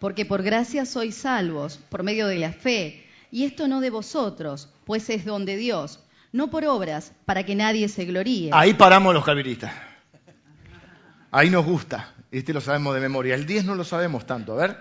Porque 0.02 0.26
por 0.26 0.42
gracia 0.42 0.84
sois 0.84 1.14
salvos, 1.14 1.78
por 1.88 2.02
medio 2.02 2.26
de 2.26 2.38
la 2.38 2.52
fe, 2.52 3.06
y 3.30 3.44
esto 3.44 3.68
no 3.68 3.80
de 3.80 3.90
vosotros, 3.90 4.68
pues 4.84 5.08
es 5.08 5.24
don 5.24 5.46
de 5.46 5.56
Dios 5.56 6.00
no 6.32 6.50
por 6.50 6.64
obras, 6.64 7.12
para 7.26 7.44
que 7.44 7.54
nadie 7.54 7.88
se 7.88 8.04
gloríe. 8.04 8.50
Ahí 8.52 8.74
paramos 8.74 9.14
los 9.14 9.24
calvinistas. 9.24 9.72
Ahí 11.30 11.50
nos 11.50 11.64
gusta. 11.64 12.14
Este 12.30 12.52
lo 12.52 12.60
sabemos 12.60 12.94
de 12.94 13.00
memoria. 13.00 13.34
El 13.34 13.46
10 13.46 13.66
no 13.66 13.74
lo 13.74 13.84
sabemos 13.84 14.26
tanto. 14.26 14.54
A 14.54 14.56
ver. 14.56 14.76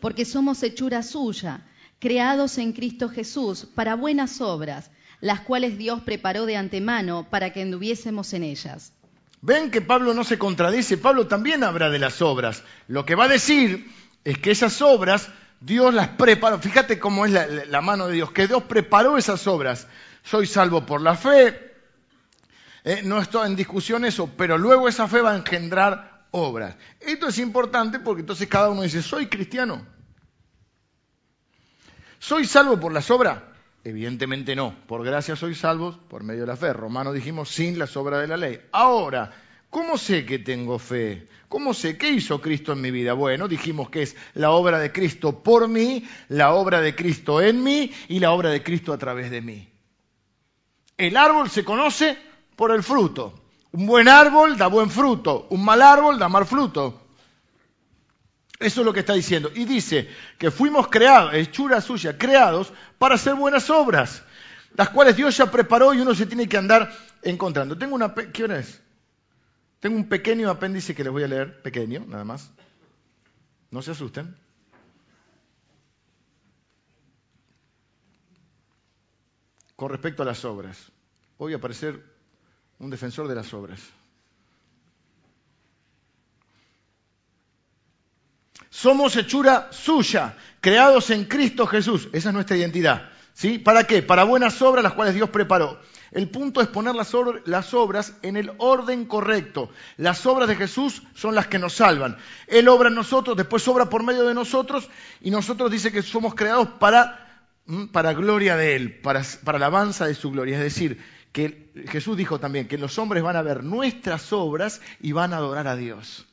Porque 0.00 0.24
somos 0.24 0.62
hechura 0.62 1.02
suya, 1.02 1.62
creados 1.98 2.58
en 2.58 2.72
Cristo 2.72 3.08
Jesús 3.08 3.66
para 3.74 3.94
buenas 3.94 4.40
obras, 4.40 4.90
las 5.20 5.40
cuales 5.40 5.78
Dios 5.78 6.02
preparó 6.02 6.46
de 6.46 6.56
antemano 6.56 7.26
para 7.30 7.52
que 7.52 7.62
anduviésemos 7.62 8.32
en 8.32 8.42
ellas. 8.42 8.92
Ven 9.42 9.70
que 9.70 9.80
Pablo 9.80 10.12
no 10.14 10.24
se 10.24 10.38
contradice. 10.38 10.98
Pablo 10.98 11.26
también 11.26 11.64
habla 11.64 11.90
de 11.90 11.98
las 11.98 12.20
obras. 12.20 12.62
Lo 12.88 13.06
que 13.06 13.14
va 13.14 13.24
a 13.24 13.28
decir 13.28 13.86
es 14.24 14.38
que 14.38 14.50
esas 14.50 14.80
obras 14.82 15.30
Dios 15.60 15.92
las 15.92 16.08
preparó. 16.08 16.58
Fíjate 16.58 16.98
cómo 16.98 17.26
es 17.26 17.32
la, 17.32 17.80
mano 17.80 18.06
de 18.06 18.14
Dios, 18.14 18.32
que 18.32 18.46
Dios 18.46 18.62
preparó 18.64 19.18
esas 19.18 19.46
obras 19.46 19.86
soy 20.22 20.46
salvo 20.46 20.84
por 20.84 21.00
la 21.00 21.14
fe. 21.14 21.70
Eh, 22.84 23.02
no 23.04 23.20
estoy 23.20 23.46
en 23.46 23.56
discusión 23.56 24.04
eso, 24.04 24.30
pero 24.36 24.56
luego 24.56 24.88
esa 24.88 25.08
fe 25.08 25.20
va 25.20 25.32
a 25.32 25.36
engendrar 25.36 26.26
obras. 26.30 26.76
Esto 27.00 27.28
es 27.28 27.38
importante 27.38 27.98
porque 27.98 28.20
entonces 28.20 28.48
cada 28.48 28.70
uno 28.70 28.82
dice, 28.82 29.02
soy 29.02 29.26
cristiano. 29.26 29.86
¿Soy 32.18 32.44
salvo 32.44 32.78
por 32.78 32.92
las 32.92 33.10
obras? 33.10 33.42
Evidentemente 33.82 34.54
no. 34.54 34.74
Por 34.86 35.04
gracia 35.04 35.36
soy 35.36 35.54
salvo 35.54 35.98
por 36.08 36.22
medio 36.22 36.42
de 36.42 36.46
la 36.48 36.56
fe. 36.56 36.72
Romano 36.72 37.12
dijimos 37.12 37.48
sin 37.48 37.78
las 37.78 37.96
obras 37.96 38.20
de 38.20 38.28
la 38.28 38.36
ley. 38.36 38.60
Ahora, 38.72 39.32
¿cómo 39.70 39.96
sé 39.96 40.26
que 40.26 40.38
tengo 40.38 40.78
fe? 40.78 41.28
¿Cómo 41.48 41.74
sé 41.74 41.98
qué 41.98 42.10
hizo 42.10 42.40
Cristo 42.40 42.72
en 42.72 42.80
mi 42.80 42.90
vida? 42.90 43.12
Bueno, 43.14 43.48
dijimos 43.48 43.90
que 43.90 44.02
es 44.02 44.16
la 44.34 44.50
obra 44.50 44.78
de 44.78 44.92
Cristo 44.92 45.42
por 45.42 45.66
mí, 45.66 46.06
la 46.28 46.52
obra 46.54 46.80
de 46.80 46.94
Cristo 46.94 47.40
en 47.40 47.62
mí 47.64 47.90
y 48.08 48.20
la 48.20 48.30
obra 48.30 48.50
de 48.50 48.62
Cristo 48.62 48.92
a 48.92 48.98
través 48.98 49.30
de 49.30 49.40
mí. 49.40 49.68
El 50.96 51.16
árbol 51.16 51.50
se 51.50 51.64
conoce 51.64 52.16
por 52.54 52.70
el 52.70 52.82
fruto. 52.82 53.34
Un 53.72 53.86
buen 53.86 54.08
árbol 54.08 54.56
da 54.58 54.66
buen 54.66 54.90
fruto, 54.90 55.46
un 55.50 55.64
mal 55.64 55.80
árbol 55.82 56.18
da 56.18 56.28
mal 56.28 56.44
fruto. 56.44 57.06
Eso 58.60 58.82
es 58.82 58.84
lo 58.84 58.92
que 58.92 59.00
está 59.00 59.14
diciendo. 59.14 59.50
Y 59.54 59.64
dice 59.64 60.08
que 60.38 60.50
fuimos 60.50 60.88
creados, 60.88 61.32
hechura 61.34 61.80
suya, 61.80 62.18
creados 62.18 62.72
para 62.98 63.14
hacer 63.14 63.34
buenas 63.34 63.70
obras, 63.70 64.22
las 64.74 64.90
cuales 64.90 65.16
Dios 65.16 65.36
ya 65.36 65.50
preparó 65.50 65.94
y 65.94 66.00
uno 66.00 66.14
se 66.14 66.26
tiene 66.26 66.46
que 66.48 66.58
andar 66.58 66.92
encontrando. 67.22 67.78
Tengo 67.78 67.94
una, 67.94 68.14
¿qué 68.14 68.44
es? 68.44 68.82
Tengo 69.80 69.96
un 69.96 70.08
pequeño 70.08 70.50
apéndice 70.50 70.94
que 70.94 71.04
les 71.04 71.12
voy 71.12 71.24
a 71.24 71.28
leer, 71.28 71.62
pequeño, 71.62 72.04
nada 72.06 72.24
más. 72.24 72.50
No 73.70 73.82
se 73.82 73.90
asusten. 73.90 74.36
con 79.80 79.88
respecto 79.88 80.22
a 80.22 80.26
las 80.26 80.44
obras. 80.44 80.76
Hoy 81.38 81.54
aparecer 81.54 82.04
un 82.80 82.90
defensor 82.90 83.26
de 83.28 83.34
las 83.34 83.54
obras. 83.54 83.80
Somos 88.68 89.16
hechura 89.16 89.70
suya, 89.72 90.36
creados 90.60 91.08
en 91.08 91.24
Cristo 91.24 91.66
Jesús. 91.66 92.10
Esa 92.12 92.28
es 92.28 92.34
nuestra 92.34 92.58
identidad. 92.58 93.10
¿Sí? 93.32 93.58
¿Para 93.58 93.84
qué? 93.84 94.02
Para 94.02 94.24
buenas 94.24 94.60
obras 94.60 94.84
las 94.84 94.92
cuales 94.92 95.14
Dios 95.14 95.30
preparó. 95.30 95.80
El 96.12 96.28
punto 96.28 96.60
es 96.60 96.68
poner 96.68 96.94
las, 96.94 97.74
obras 97.74 98.14
en 98.22 98.36
el 98.36 98.52
orden 98.58 99.04
correcto. 99.04 99.70
Las 99.96 100.26
obras 100.26 100.48
de 100.48 100.56
Jesús 100.56 101.02
son 101.14 101.34
las 101.34 101.46
que 101.46 101.58
nos 101.58 101.74
salvan. 101.74 102.16
Él 102.48 102.68
obra 102.68 102.88
en 102.88 102.96
nosotros, 102.96 103.36
después 103.36 103.66
obra 103.68 103.88
por 103.88 104.02
medio 104.02 104.26
de 104.26 104.34
nosotros 104.34 104.88
y 105.20 105.30
nosotros 105.30 105.70
dice 105.70 105.92
que 105.92 106.02
somos 106.02 106.34
creados 106.34 106.68
para 106.78 107.26
para 107.92 108.14
gloria 108.14 108.56
de 108.56 108.74
Él, 108.74 109.00
para, 109.00 109.22
para 109.44 109.58
alabanza 109.58 110.06
de 110.06 110.14
su 110.14 110.30
gloria. 110.30 110.56
Es 110.56 110.62
decir, 110.62 111.00
que 111.32 111.70
Jesús 111.88 112.16
dijo 112.16 112.40
también 112.40 112.66
que 112.66 112.78
los 112.78 112.98
hombres 112.98 113.22
van 113.22 113.36
a 113.36 113.42
ver 113.42 113.62
nuestras 113.62 114.32
obras 114.32 114.80
y 115.00 115.12
van 115.12 115.32
a 115.32 115.36
adorar 115.36 115.68
a 115.68 115.76
Dios. 115.76 116.26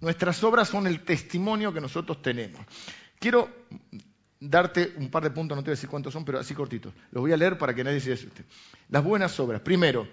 Nuestras 0.00 0.42
obras 0.44 0.68
son 0.68 0.86
el 0.86 1.00
testimonio 1.00 1.72
que 1.72 1.80
nosotros 1.80 2.20
tenemos. 2.22 2.60
Quiero 3.18 3.50
darte 4.40 4.94
un 4.96 5.10
par 5.10 5.22
de 5.22 5.30
puntos, 5.30 5.54
no 5.54 5.62
te 5.62 5.66
voy 5.66 5.72
a 5.72 5.76
decir 5.76 5.90
cuántos 5.90 6.12
son, 6.12 6.24
pero 6.24 6.40
así 6.40 6.54
cortitos. 6.54 6.92
Los 7.12 7.20
voy 7.20 7.32
a 7.32 7.36
leer 7.36 7.58
para 7.58 7.74
que 7.74 7.84
nadie 7.84 8.00
se 8.00 8.12
asuste. 8.12 8.44
Las 8.88 9.04
buenas 9.04 9.38
obras. 9.38 9.60
Primero, 9.60 10.08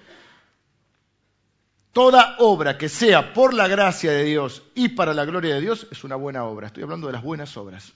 toda 1.93 2.36
obra 2.39 2.78
que 2.78 2.89
sea 2.89 3.34
por 3.34 3.53
la 3.53 3.67
gracia 3.67 4.11
de 4.11 4.25
Dios 4.25 4.63
y 4.75 4.89
para 4.89 5.13
la 5.13 5.25
gloria 5.25 5.55
de 5.55 5.61
Dios 5.61 5.88
es 5.89 6.03
una 6.03 6.17
buena 6.17 6.43
obra. 6.43 6.67
Estoy 6.67 6.84
hablando 6.84 7.07
de 7.07 7.13
las 7.13 7.23
buenas 7.23 7.55
obras. 7.55 7.93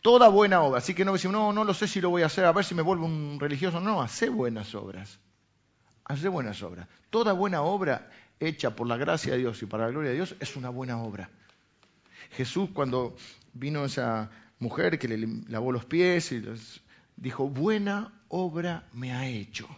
Toda 0.00 0.28
buena 0.28 0.62
obra. 0.62 0.78
Así 0.78 0.94
que 0.94 1.04
no 1.04 1.12
decimos, 1.12 1.34
no, 1.34 1.52
no 1.52 1.64
lo 1.64 1.74
sé 1.74 1.88
si 1.88 2.00
lo 2.00 2.08
voy 2.08 2.22
a 2.22 2.26
hacer, 2.26 2.44
a 2.44 2.52
ver 2.52 2.64
si 2.64 2.74
me 2.74 2.82
vuelvo 2.82 3.04
un 3.04 3.38
religioso. 3.38 3.80
No, 3.80 4.00
hace 4.00 4.28
buenas 4.28 4.74
obras. 4.74 5.18
Hace 6.04 6.28
buenas 6.28 6.62
obras. 6.62 6.86
Toda 7.10 7.32
buena 7.32 7.62
obra 7.62 8.10
hecha 8.38 8.74
por 8.74 8.86
la 8.86 8.96
gracia 8.96 9.32
de 9.32 9.38
Dios 9.38 9.62
y 9.62 9.66
para 9.66 9.84
la 9.84 9.90
gloria 9.90 10.10
de 10.10 10.16
Dios 10.16 10.34
es 10.40 10.56
una 10.56 10.70
buena 10.70 11.02
obra. 11.02 11.28
Jesús 12.30 12.70
cuando 12.72 13.16
vino 13.52 13.84
esa 13.84 14.30
mujer 14.60 14.98
que 14.98 15.08
le 15.08 15.26
lavó 15.48 15.72
los 15.72 15.84
pies 15.84 16.30
y 16.32 16.42
dijo, 17.16 17.48
buena 17.48 18.12
obra 18.28 18.84
me 18.92 19.12
ha 19.12 19.26
hecho. 19.26 19.68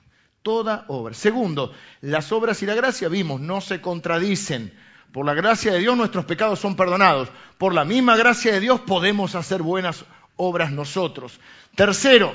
Toda 0.43 0.85
obra. 0.89 1.14
Segundo, 1.14 1.72
las 2.01 2.33
obras 2.33 2.62
y 2.62 2.66
la 2.66 2.74
gracia, 2.74 3.09
vimos, 3.09 3.41
no 3.41 3.61
se 3.61 3.80
contradicen. 3.80 4.72
Por 5.12 5.24
la 5.24 5.35
gracia 5.35 5.72
de 5.72 5.78
Dios 5.78 5.97
nuestros 5.97 6.24
pecados 6.24 6.59
son 6.59 6.74
perdonados. 6.74 7.28
Por 7.59 7.74
la 7.74 7.85
misma 7.85 8.16
gracia 8.16 8.53
de 8.53 8.61
Dios 8.61 8.80
podemos 8.80 9.35
hacer 9.35 9.62
buenas 9.62 10.05
obras 10.37 10.72
nosotros. 10.72 11.39
Tercero, 11.76 12.35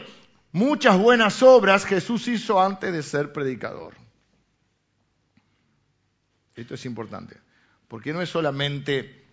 muchas 0.53 0.97
buenas 0.97 1.43
obras 1.43 1.85
Jesús 1.85 2.27
hizo 2.27 2.61
antes 2.61 2.93
de 2.93 3.03
ser 3.03 3.33
predicador. 3.33 3.93
Esto 6.55 6.75
es 6.75 6.85
importante, 6.85 7.37
porque 7.87 8.13
no 8.13 8.21
es 8.21 8.29
solamente... 8.29 9.25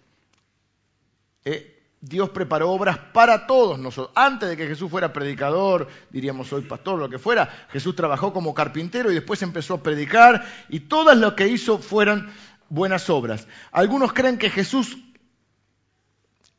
Eh, 1.44 1.73
Dios 2.06 2.28
preparó 2.30 2.70
obras 2.70 2.98
para 2.98 3.46
todos 3.46 3.78
nosotros. 3.78 4.12
Antes 4.14 4.50
de 4.50 4.58
que 4.58 4.66
Jesús 4.66 4.90
fuera 4.90 5.10
predicador, 5.10 5.88
diríamos 6.10 6.52
hoy 6.52 6.60
pastor, 6.62 6.98
lo 6.98 7.08
que 7.08 7.18
fuera, 7.18 7.66
Jesús 7.70 7.96
trabajó 7.96 8.30
como 8.30 8.52
carpintero 8.52 9.10
y 9.10 9.14
después 9.14 9.40
empezó 9.40 9.74
a 9.74 9.82
predicar 9.82 10.44
y 10.68 10.80
todas 10.80 11.16
lo 11.16 11.34
que 11.34 11.48
hizo 11.48 11.78
fueran 11.78 12.30
buenas 12.68 13.08
obras. 13.08 13.48
Algunos 13.72 14.12
creen 14.12 14.36
que 14.36 14.50
Jesús, 14.50 14.98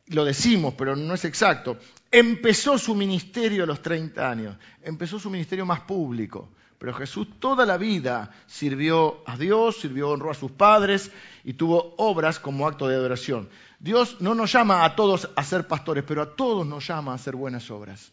lo 0.07 0.25
decimos, 0.25 0.73
pero 0.75 0.95
no 0.95 1.13
es 1.13 1.25
exacto, 1.25 1.77
empezó 2.09 2.79
su 2.79 2.95
ministerio 2.95 3.65
a 3.65 3.67
los 3.67 3.83
30 3.83 4.27
años, 4.27 4.57
empezó 4.81 5.19
su 5.19 5.29
ministerio 5.29 5.65
más 5.65 5.81
público. 5.81 6.49
Pero 6.77 6.93
Jesús 6.93 7.27
toda 7.39 7.65
la 7.65 7.77
vida 7.77 8.31
sirvió 8.47 9.23
a 9.25 9.37
Dios, 9.37 9.77
sirvió, 9.77 10.09
honró 10.09 10.31
a 10.31 10.35
sus 10.35 10.51
padres 10.51 11.11
y 11.43 11.53
tuvo 11.53 11.95
obras 11.97 12.39
como 12.39 12.67
acto 12.67 12.87
de 12.87 12.95
adoración. 12.95 13.49
Dios 13.79 14.21
no 14.21 14.35
nos 14.35 14.51
llama 14.51 14.85
a 14.85 14.95
todos 14.95 15.29
a 15.35 15.43
ser 15.43 15.67
pastores, 15.67 16.03
pero 16.07 16.21
a 16.21 16.35
todos 16.35 16.65
nos 16.65 16.87
llama 16.87 17.11
a 17.11 17.15
hacer 17.15 17.35
buenas 17.35 17.69
obras. 17.71 18.11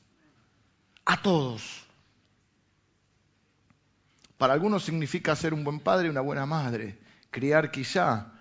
A 1.04 1.20
todos. 1.20 1.84
Para 4.38 4.54
algunos 4.54 4.82
significa 4.82 5.36
ser 5.36 5.54
un 5.54 5.64
buen 5.64 5.80
padre 5.80 6.08
y 6.08 6.10
una 6.10 6.20
buena 6.20 6.46
madre 6.46 6.98
criar 7.30 7.70
quizá 7.70 8.32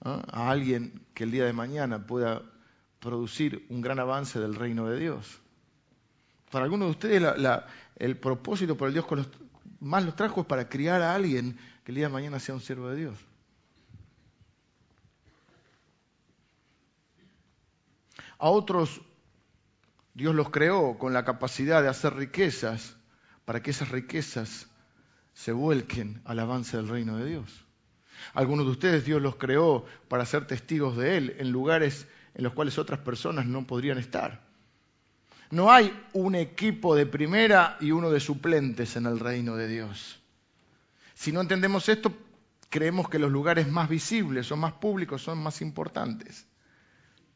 a 0.00 0.50
alguien 0.50 1.06
que 1.14 1.24
el 1.24 1.30
día 1.30 1.44
de 1.44 1.52
mañana 1.52 2.06
pueda 2.06 2.42
producir 3.00 3.66
un 3.68 3.80
gran 3.80 3.98
avance 4.00 4.40
del 4.40 4.54
reino 4.54 4.88
de 4.88 4.98
Dios. 4.98 5.40
Para 6.50 6.64
algunos 6.64 6.88
de 6.88 6.90
ustedes 6.92 7.22
el 7.96 8.16
propósito 8.16 8.76
por 8.76 8.88
el 8.88 8.94
Dios 8.94 9.06
más 9.80 10.04
los 10.04 10.16
trajo 10.16 10.40
es 10.40 10.46
para 10.46 10.68
criar 10.68 11.02
a 11.02 11.14
alguien 11.14 11.58
que 11.84 11.92
el 11.92 11.96
día 11.96 12.06
de 12.06 12.12
mañana 12.12 12.40
sea 12.40 12.54
un 12.54 12.60
siervo 12.60 12.88
de 12.88 12.96
Dios. 12.96 13.27
A 18.38 18.50
otros 18.50 19.00
Dios 20.14 20.34
los 20.34 20.50
creó 20.50 20.98
con 20.98 21.12
la 21.12 21.24
capacidad 21.24 21.82
de 21.82 21.88
hacer 21.88 22.14
riquezas 22.14 22.96
para 23.44 23.62
que 23.62 23.70
esas 23.70 23.90
riquezas 23.90 24.66
se 25.32 25.52
vuelquen 25.52 26.20
al 26.24 26.40
avance 26.40 26.76
del 26.76 26.88
reino 26.88 27.16
de 27.16 27.26
Dios. 27.26 27.64
Algunos 28.34 28.66
de 28.66 28.72
ustedes 28.72 29.04
Dios 29.04 29.22
los 29.22 29.36
creó 29.36 29.84
para 30.08 30.26
ser 30.26 30.46
testigos 30.46 30.96
de 30.96 31.16
Él 31.16 31.36
en 31.38 31.52
lugares 31.52 32.08
en 32.34 32.42
los 32.42 32.52
cuales 32.52 32.78
otras 32.78 32.98
personas 32.98 33.46
no 33.46 33.64
podrían 33.66 33.98
estar. 33.98 34.42
No 35.50 35.70
hay 35.70 35.96
un 36.14 36.34
equipo 36.34 36.96
de 36.96 37.06
primera 37.06 37.76
y 37.80 37.92
uno 37.92 38.10
de 38.10 38.18
suplentes 38.18 38.96
en 38.96 39.06
el 39.06 39.20
reino 39.20 39.54
de 39.54 39.68
Dios. 39.68 40.18
Si 41.14 41.30
no 41.30 41.40
entendemos 41.40 41.88
esto, 41.88 42.12
creemos 42.68 43.08
que 43.08 43.20
los 43.20 43.30
lugares 43.30 43.68
más 43.68 43.88
visibles 43.88 44.50
o 44.50 44.56
más 44.56 44.72
públicos 44.72 45.22
son 45.22 45.38
más 45.38 45.62
importantes. 45.62 46.47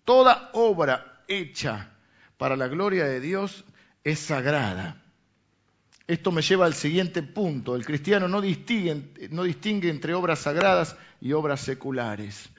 Toda 0.05 0.51
obra 0.55 1.23
hecha 1.29 1.91
para 2.37 2.57
la 2.57 2.69
gloria 2.69 3.05
de 3.05 3.21
Dios 3.21 3.65
es 4.05 4.19
sagrada. 4.19 5.01
Esto 6.07 6.33
me 6.33 6.43
lleva 6.43 6.67
al 6.67 6.75
siguiente 6.75 7.23
punto. 7.23 7.77
El 7.77 7.87
cristiano 7.87 8.27
no 8.29 8.41
distingue, 8.41 9.29
no 9.31 9.45
distingue 9.45 9.89
entre 9.89 10.15
obras 10.15 10.41
sagradas 10.41 10.97
y 11.21 11.33
obras 11.33 11.61
seculares. 11.61 12.51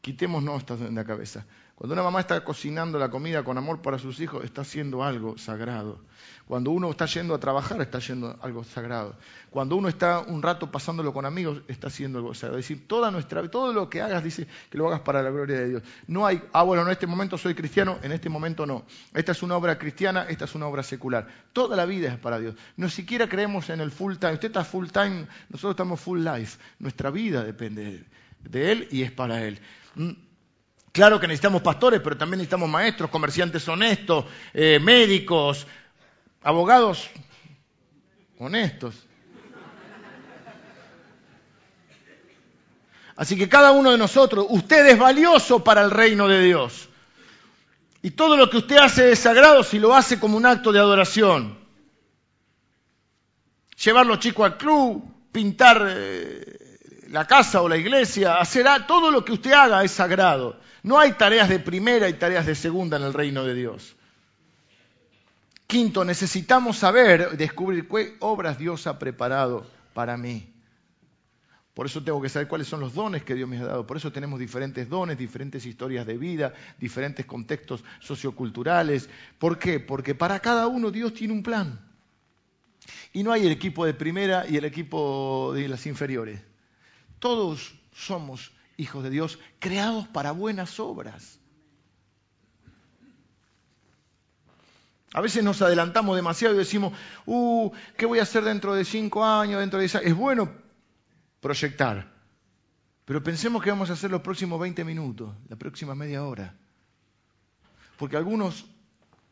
Quitémonos 0.00 0.58
esto 0.58 0.76
de 0.76 0.90
la 0.90 1.04
cabeza. 1.04 1.46
Cuando 1.76 1.94
una 1.94 2.04
mamá 2.04 2.20
está 2.20 2.44
cocinando 2.44 3.00
la 3.00 3.10
comida 3.10 3.42
con 3.42 3.58
amor 3.58 3.82
para 3.82 3.98
sus 3.98 4.20
hijos, 4.20 4.44
está 4.44 4.62
haciendo 4.62 5.02
algo 5.02 5.36
sagrado. 5.38 5.98
Cuando 6.46 6.70
uno 6.70 6.90
está 6.90 7.06
yendo 7.06 7.34
a 7.34 7.40
trabajar, 7.40 7.80
está 7.80 7.98
haciendo 7.98 8.38
algo 8.42 8.62
sagrado. 8.62 9.16
Cuando 9.50 9.74
uno 9.74 9.88
está 9.88 10.20
un 10.20 10.40
rato 10.40 10.70
pasándolo 10.70 11.12
con 11.12 11.26
amigos, 11.26 11.62
está 11.66 11.88
haciendo 11.88 12.18
algo 12.18 12.32
sagrado. 12.32 12.58
Es 12.58 12.68
decir, 12.68 12.86
toda 12.86 13.10
nuestra, 13.10 13.48
todo 13.50 13.72
lo 13.72 13.90
que 13.90 14.02
hagas, 14.02 14.22
dice 14.22 14.46
que 14.70 14.78
lo 14.78 14.86
hagas 14.86 15.00
para 15.00 15.20
la 15.20 15.30
gloria 15.30 15.58
de 15.58 15.68
Dios. 15.68 15.82
No 16.06 16.26
hay, 16.26 16.42
ah, 16.52 16.62
bueno, 16.62 16.82
en 16.82 16.90
este 16.90 17.08
momento 17.08 17.36
soy 17.38 17.54
cristiano, 17.54 17.98
en 18.02 18.12
este 18.12 18.28
momento 18.28 18.66
no. 18.66 18.84
Esta 19.12 19.32
es 19.32 19.42
una 19.42 19.56
obra 19.56 19.76
cristiana, 19.76 20.26
esta 20.28 20.44
es 20.44 20.54
una 20.54 20.68
obra 20.68 20.84
secular. 20.84 21.26
Toda 21.52 21.76
la 21.76 21.86
vida 21.86 22.12
es 22.12 22.18
para 22.18 22.38
Dios. 22.38 22.54
No 22.76 22.88
siquiera 22.88 23.28
creemos 23.28 23.68
en 23.70 23.80
el 23.80 23.90
full 23.90 24.14
time. 24.16 24.34
Usted 24.34 24.48
está 24.48 24.64
full 24.64 24.88
time, 24.88 25.26
nosotros 25.48 25.72
estamos 25.72 26.00
full 26.00 26.20
life. 26.22 26.58
Nuestra 26.78 27.10
vida 27.10 27.42
depende 27.42 28.04
de 28.42 28.72
Él 28.72 28.88
y 28.92 29.02
es 29.02 29.10
para 29.10 29.42
Él. 29.44 29.58
Claro 30.94 31.18
que 31.18 31.26
necesitamos 31.26 31.60
pastores, 31.60 32.00
pero 32.00 32.16
también 32.16 32.38
necesitamos 32.38 32.68
maestros, 32.68 33.10
comerciantes 33.10 33.66
honestos, 33.66 34.26
eh, 34.52 34.78
médicos, 34.80 35.66
abogados 36.40 37.10
honestos. 38.38 38.94
Así 43.16 43.36
que 43.36 43.48
cada 43.48 43.72
uno 43.72 43.90
de 43.90 43.98
nosotros, 43.98 44.46
usted 44.48 44.86
es 44.86 44.96
valioso 44.96 45.64
para 45.64 45.82
el 45.82 45.90
reino 45.90 46.28
de 46.28 46.40
Dios. 46.44 46.88
Y 48.00 48.12
todo 48.12 48.36
lo 48.36 48.48
que 48.48 48.58
usted 48.58 48.76
hace 48.76 49.10
es 49.10 49.18
sagrado 49.18 49.64
si 49.64 49.80
lo 49.80 49.96
hace 49.96 50.20
como 50.20 50.36
un 50.36 50.46
acto 50.46 50.70
de 50.70 50.78
adoración. 50.78 51.58
Llevar 53.82 54.06
los 54.06 54.20
chicos 54.20 54.44
al 54.46 54.56
club, 54.58 55.02
pintar 55.32 55.88
eh, 55.90 56.63
la 57.14 57.28
casa 57.28 57.62
o 57.62 57.68
la 57.68 57.76
iglesia, 57.76 58.40
hacer 58.40 58.66
todo 58.88 59.12
lo 59.12 59.24
que 59.24 59.30
usted 59.30 59.52
haga 59.52 59.84
es 59.84 59.92
sagrado. 59.92 60.58
No 60.82 60.98
hay 60.98 61.12
tareas 61.12 61.48
de 61.48 61.60
primera 61.60 62.08
y 62.08 62.14
tareas 62.14 62.44
de 62.44 62.56
segunda 62.56 62.96
en 62.96 63.04
el 63.04 63.14
reino 63.14 63.44
de 63.44 63.54
Dios. 63.54 63.94
Quinto, 65.68 66.04
necesitamos 66.04 66.76
saber, 66.76 67.36
descubrir 67.36 67.86
qué 67.86 68.16
obras 68.18 68.58
Dios 68.58 68.88
ha 68.88 68.98
preparado 68.98 69.64
para 69.94 70.16
mí. 70.16 70.52
Por 71.72 71.86
eso 71.86 72.02
tengo 72.02 72.20
que 72.20 72.28
saber 72.28 72.48
cuáles 72.48 72.66
son 72.66 72.80
los 72.80 72.94
dones 72.94 73.22
que 73.22 73.36
Dios 73.36 73.48
me 73.48 73.58
ha 73.58 73.64
dado. 73.64 73.86
Por 73.86 73.96
eso 73.96 74.10
tenemos 74.10 74.40
diferentes 74.40 74.88
dones, 74.88 75.16
diferentes 75.16 75.64
historias 75.64 76.06
de 76.06 76.18
vida, 76.18 76.52
diferentes 76.80 77.26
contextos 77.26 77.84
socioculturales. 78.00 79.08
¿Por 79.38 79.56
qué? 79.60 79.78
Porque 79.78 80.16
para 80.16 80.40
cada 80.40 80.66
uno 80.66 80.90
Dios 80.90 81.14
tiene 81.14 81.32
un 81.32 81.44
plan. 81.44 81.78
Y 83.12 83.22
no 83.22 83.30
hay 83.30 83.46
el 83.46 83.52
equipo 83.52 83.86
de 83.86 83.94
primera 83.94 84.48
y 84.48 84.56
el 84.56 84.64
equipo 84.64 85.52
de 85.54 85.68
las 85.68 85.86
inferiores. 85.86 86.40
Todos 87.24 87.74
somos 87.94 88.52
hijos 88.76 89.02
de 89.02 89.08
Dios, 89.08 89.38
creados 89.58 90.06
para 90.06 90.32
buenas 90.32 90.78
obras. 90.78 91.40
A 95.14 95.22
veces 95.22 95.42
nos 95.42 95.62
adelantamos 95.62 96.16
demasiado 96.16 96.54
y 96.54 96.58
decimos, 96.58 96.92
uh, 97.24 97.70
¿qué 97.96 98.04
voy 98.04 98.18
a 98.18 98.24
hacer 98.24 98.44
dentro 98.44 98.74
de 98.74 98.84
cinco 98.84 99.24
años, 99.24 99.60
dentro 99.60 99.78
de 99.78 99.88
diez 99.88 99.94
Es 100.04 100.14
bueno 100.14 100.52
proyectar, 101.40 102.12
pero 103.06 103.22
pensemos 103.22 103.62
que 103.62 103.70
vamos 103.70 103.88
a 103.88 103.94
hacer 103.94 104.10
los 104.10 104.20
próximos 104.20 104.60
20 104.60 104.84
minutos, 104.84 105.34
la 105.48 105.56
próxima 105.56 105.94
media 105.94 106.24
hora. 106.24 106.54
Porque 107.96 108.18
algunos 108.18 108.66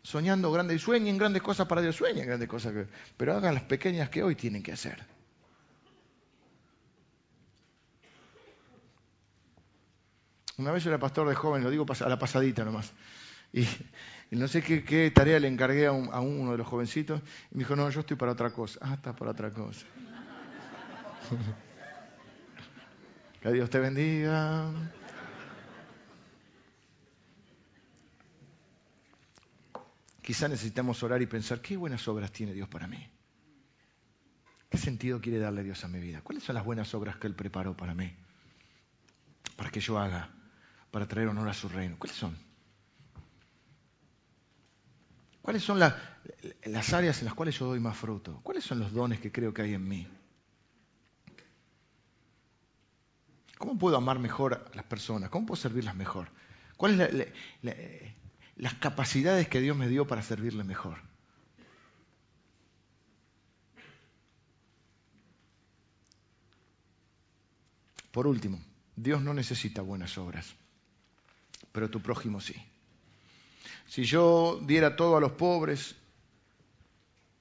soñando 0.02 0.50
grandes, 0.50 0.80
sueñen 0.80 1.18
grandes 1.18 1.42
cosas 1.42 1.68
para 1.68 1.82
Dios, 1.82 1.94
sueñen 1.94 2.26
grandes 2.26 2.48
cosas, 2.48 2.72
pero 3.18 3.36
hagan 3.36 3.52
las 3.52 3.64
pequeñas 3.64 4.08
que 4.08 4.22
hoy 4.22 4.34
tienen 4.34 4.62
que 4.62 4.72
hacer. 4.72 5.04
Una 10.62 10.70
vez 10.70 10.84
yo 10.84 10.90
era 10.90 11.00
pastor 11.00 11.28
de 11.28 11.34
joven, 11.34 11.64
lo 11.64 11.70
digo 11.70 11.84
a 11.88 12.08
la 12.08 12.20
pasadita 12.20 12.64
nomás. 12.64 12.92
Y, 13.52 13.66
no 14.30 14.46
sé 14.46 14.62
qué, 14.62 15.10
tarea 15.10 15.40
le 15.40 15.48
encargué 15.48 15.88
a, 15.88 15.92
uno 15.92 16.52
de 16.52 16.58
los 16.58 16.68
jovencitos. 16.68 17.20
Y 17.50 17.56
me 17.56 17.64
dijo, 17.64 17.74
no, 17.74 17.90
yo 17.90 18.00
estoy 18.00 18.16
para 18.16 18.30
otra 18.30 18.52
cosa. 18.52 18.78
Ah, 18.80 18.94
está 18.94 19.12
para 19.12 19.32
otra 19.32 19.50
cosa. 19.50 19.84
que 23.42 23.52
Dios 23.52 23.68
te 23.70 23.80
bendiga. 23.80 24.70
Quizá 30.22 30.46
necesitamos 30.46 31.02
orar 31.02 31.20
y 31.22 31.26
pensar, 31.26 31.60
¿qué 31.60 31.76
buenas 31.76 32.06
obras 32.06 32.30
tiene 32.30 32.52
Dios 32.52 32.68
para 32.68 32.86
mí? 32.86 33.04
¿Qué 34.70 34.78
sentido 34.78 35.20
quiere 35.20 35.40
darle 35.40 35.64
Dios 35.64 35.82
a 35.82 35.88
mi 35.88 35.98
vida? 35.98 36.20
¿Cuáles 36.22 36.44
son 36.44 36.54
las 36.54 36.64
buenas 36.64 36.94
obras 36.94 37.16
que 37.16 37.26
Él 37.26 37.34
preparó 37.34 37.76
para 37.76 37.94
mí? 37.94 38.14
Para 39.56 39.70
que 39.70 39.80
yo 39.80 39.98
haga 39.98 40.30
para 40.92 41.08
traer 41.08 41.26
honor 41.26 41.48
a 41.48 41.54
su 41.54 41.68
reino. 41.68 41.96
¿Cuáles 41.98 42.16
son? 42.16 42.36
¿Cuáles 45.40 45.64
son 45.64 45.80
las 45.80 46.92
áreas 46.92 47.18
en 47.18 47.24
las 47.24 47.34
cuales 47.34 47.58
yo 47.58 47.66
doy 47.66 47.80
más 47.80 47.96
fruto? 47.96 48.38
¿Cuáles 48.44 48.62
son 48.62 48.78
los 48.78 48.92
dones 48.92 49.18
que 49.18 49.32
creo 49.32 49.52
que 49.52 49.62
hay 49.62 49.74
en 49.74 49.88
mí? 49.88 50.06
¿Cómo 53.58 53.78
puedo 53.78 53.96
amar 53.96 54.18
mejor 54.18 54.54
a 54.54 54.76
las 54.76 54.84
personas? 54.84 55.30
¿Cómo 55.30 55.46
puedo 55.46 55.60
servirlas 55.60 55.96
mejor? 55.96 56.28
¿Cuáles 56.76 57.10
son 57.10 57.24
las 58.56 58.74
capacidades 58.74 59.48
que 59.48 59.60
Dios 59.60 59.76
me 59.76 59.88
dio 59.88 60.06
para 60.06 60.22
servirle 60.22 60.62
mejor? 60.62 60.98
Por 68.10 68.26
último, 68.26 68.60
Dios 68.94 69.22
no 69.22 69.32
necesita 69.32 69.80
buenas 69.80 70.18
obras 70.18 70.54
pero 71.72 71.90
tu 71.90 72.00
prójimo 72.00 72.40
sí. 72.40 72.54
Si 73.86 74.04
yo 74.04 74.60
diera 74.62 74.96
todo 74.96 75.16
a 75.16 75.20
los 75.20 75.32
pobres, 75.32 75.96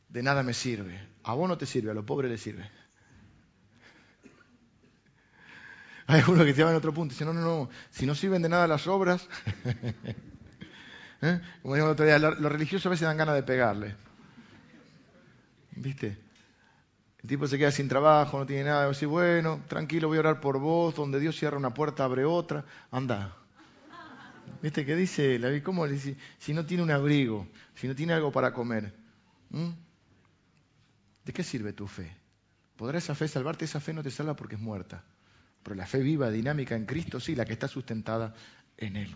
de 0.10 0.24
nada 0.24 0.44
me 0.44 0.54
sirve. 0.54 1.00
A 1.24 1.34
vos 1.34 1.48
no 1.48 1.58
te 1.58 1.66
sirve, 1.66 1.92
a 1.92 1.94
los 1.94 2.06
pobres 2.06 2.32
les 2.32 2.42
sirve. 2.42 2.70
Hay 6.08 6.24
uno 6.28 6.44
que 6.44 6.54
te 6.54 6.64
va 6.64 6.72
en 6.72 6.78
otro 6.78 6.94
punto 6.94 7.16
y 7.18 7.24
no, 7.24 7.34
no, 7.34 7.42
no, 7.42 7.70
si 7.90 8.06
no 8.06 8.16
sirven 8.16 8.42
de 8.42 8.50
nada 8.50 8.68
las 8.68 8.88
obras, 8.88 9.28
¿eh? 11.22 11.42
como 11.62 11.76
el 11.76 11.82
otro 11.84 12.06
día, 12.06 12.20
los 12.20 12.52
religiosos 12.52 12.88
a 12.88 12.90
veces 12.90 13.08
dan 13.08 13.18
ganas 13.18 13.36
de 13.36 13.44
pegarle. 13.44 13.96
¿Viste? 15.72 16.18
El 17.24 17.30
tipo 17.30 17.48
se 17.48 17.58
queda 17.58 17.72
sin 17.72 17.88
trabajo, 17.88 18.40
no 18.40 18.46
tiene 18.46 18.66
nada, 18.66 18.88
y 18.88 18.90
dice, 18.90 19.06
bueno, 19.06 19.62
tranquilo, 19.68 20.08
voy 20.08 20.18
a 20.18 20.22
orar 20.22 20.42
por 20.42 20.60
vos, 20.60 20.96
donde 20.96 21.20
Dios 21.20 21.38
cierra 21.38 21.58
una 21.58 21.74
puerta, 21.74 22.04
abre 22.04 22.26
otra, 22.26 22.66
anda. 22.90 23.38
¿Viste 24.62 24.86
qué 24.86 24.96
dice 24.96 25.40
la 25.40 25.62
¿Cómo 25.64 25.86
le 25.86 25.94
dice? 25.94 26.16
Si 26.38 26.54
no 26.54 26.66
tiene 26.66 26.84
un 26.84 26.92
abrigo, 26.92 27.48
si 27.76 27.88
no 27.88 27.96
tiene 27.96 28.14
algo 28.14 28.32
para 28.32 28.54
comer. 28.54 28.94
¿De 31.26 31.34
qué 31.34 31.44
sirve 31.44 31.74
tu 31.74 31.88
fe? 31.88 32.16
¿Podrá 32.76 32.98
esa 32.98 33.16
fe 33.16 33.28
salvarte? 33.28 33.66
Esa 33.66 33.80
fe 33.80 33.94
no 33.94 34.04
te 34.04 34.12
salva 34.12 34.36
porque 34.36 34.56
es 34.56 34.62
muerta. 34.62 35.04
Pero 35.64 35.76
la 35.76 35.86
fe 35.86 36.00
viva, 36.00 36.30
dinámica 36.30 36.76
en 36.76 36.86
Cristo, 36.86 37.20
sí, 37.20 37.36
la 37.36 37.46
que 37.46 37.54
está 37.54 37.68
sustentada 37.68 38.34
en 38.78 38.96
Él. 38.96 39.16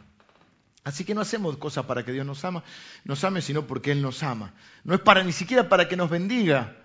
Así 0.83 1.03
que 1.03 1.15
no 1.15 1.21
hacemos 1.21 1.57
cosas 1.57 1.85
para 1.85 2.05
que 2.05 2.11
Dios 2.11 2.25
nos 2.25 2.45
ama, 2.45 2.63
nos 3.05 3.23
ame, 3.23 3.41
sino 3.41 3.65
porque 3.65 3.91
Él 3.91 4.03
nos 4.03 4.21
ama. 4.21 4.53
No 4.83 4.93
es 4.93 5.01
para 5.01 5.23
ni 5.23 5.31
siquiera 5.31 5.67
para 5.67 5.87
que 5.87 5.97
nos 5.97 6.11
bendiga, 6.11 6.77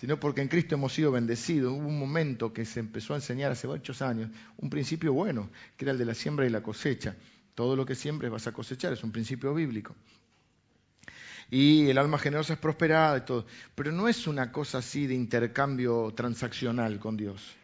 sino 0.00 0.18
porque 0.18 0.42
en 0.42 0.48
Cristo 0.48 0.74
hemos 0.74 0.92
sido 0.92 1.12
bendecidos. 1.12 1.72
Hubo 1.72 1.86
un 1.86 1.98
momento 1.98 2.52
que 2.52 2.64
se 2.64 2.80
empezó 2.80 3.14
a 3.14 3.16
enseñar 3.16 3.52
hace 3.52 3.68
muchos 3.68 4.02
años, 4.02 4.30
un 4.56 4.68
principio 4.70 5.12
bueno, 5.12 5.50
que 5.76 5.84
era 5.84 5.92
el 5.92 5.98
de 5.98 6.04
la 6.04 6.14
siembra 6.14 6.46
y 6.46 6.50
la 6.50 6.62
cosecha. 6.62 7.16
Todo 7.54 7.76
lo 7.76 7.86
que 7.86 7.94
siembres 7.94 8.30
vas 8.30 8.46
a 8.46 8.52
cosechar, 8.52 8.92
es 8.92 9.04
un 9.04 9.12
principio 9.12 9.54
bíblico. 9.54 9.94
y 11.50 11.88
el 11.88 11.98
alma 11.98 12.18
generosa 12.18 12.54
es 12.54 12.58
prosperada 12.58 13.18
y 13.18 13.20
todo. 13.20 13.46
Pero 13.74 13.92
no 13.92 14.08
es 14.08 14.26
una 14.26 14.50
cosa 14.50 14.78
así 14.78 15.06
de 15.06 15.14
intercambio 15.14 16.12
transaccional 16.16 16.98
con 16.98 17.16
Dios. 17.16 17.54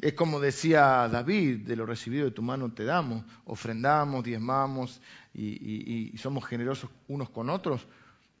Es 0.00 0.14
como 0.14 0.40
decía 0.40 1.08
David, 1.08 1.66
de 1.66 1.76
lo 1.76 1.86
recibido 1.86 2.24
de 2.24 2.30
tu 2.30 2.42
mano 2.42 2.72
te 2.72 2.84
damos, 2.84 3.24
ofrendamos, 3.44 4.24
diezmamos 4.24 5.00
y, 5.32 6.10
y 6.12 6.18
somos 6.18 6.44
generosos 6.46 6.90
unos 7.08 7.30
con 7.30 7.50
otros 7.50 7.86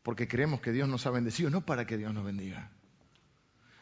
porque 0.02 0.28
creemos 0.28 0.60
que 0.60 0.72
Dios 0.72 0.88
nos 0.88 1.06
ha 1.06 1.10
bendecido, 1.10 1.50
no 1.50 1.60
para 1.64 1.86
que 1.86 1.96
Dios 1.96 2.12
nos 2.14 2.24
bendiga. 2.24 2.70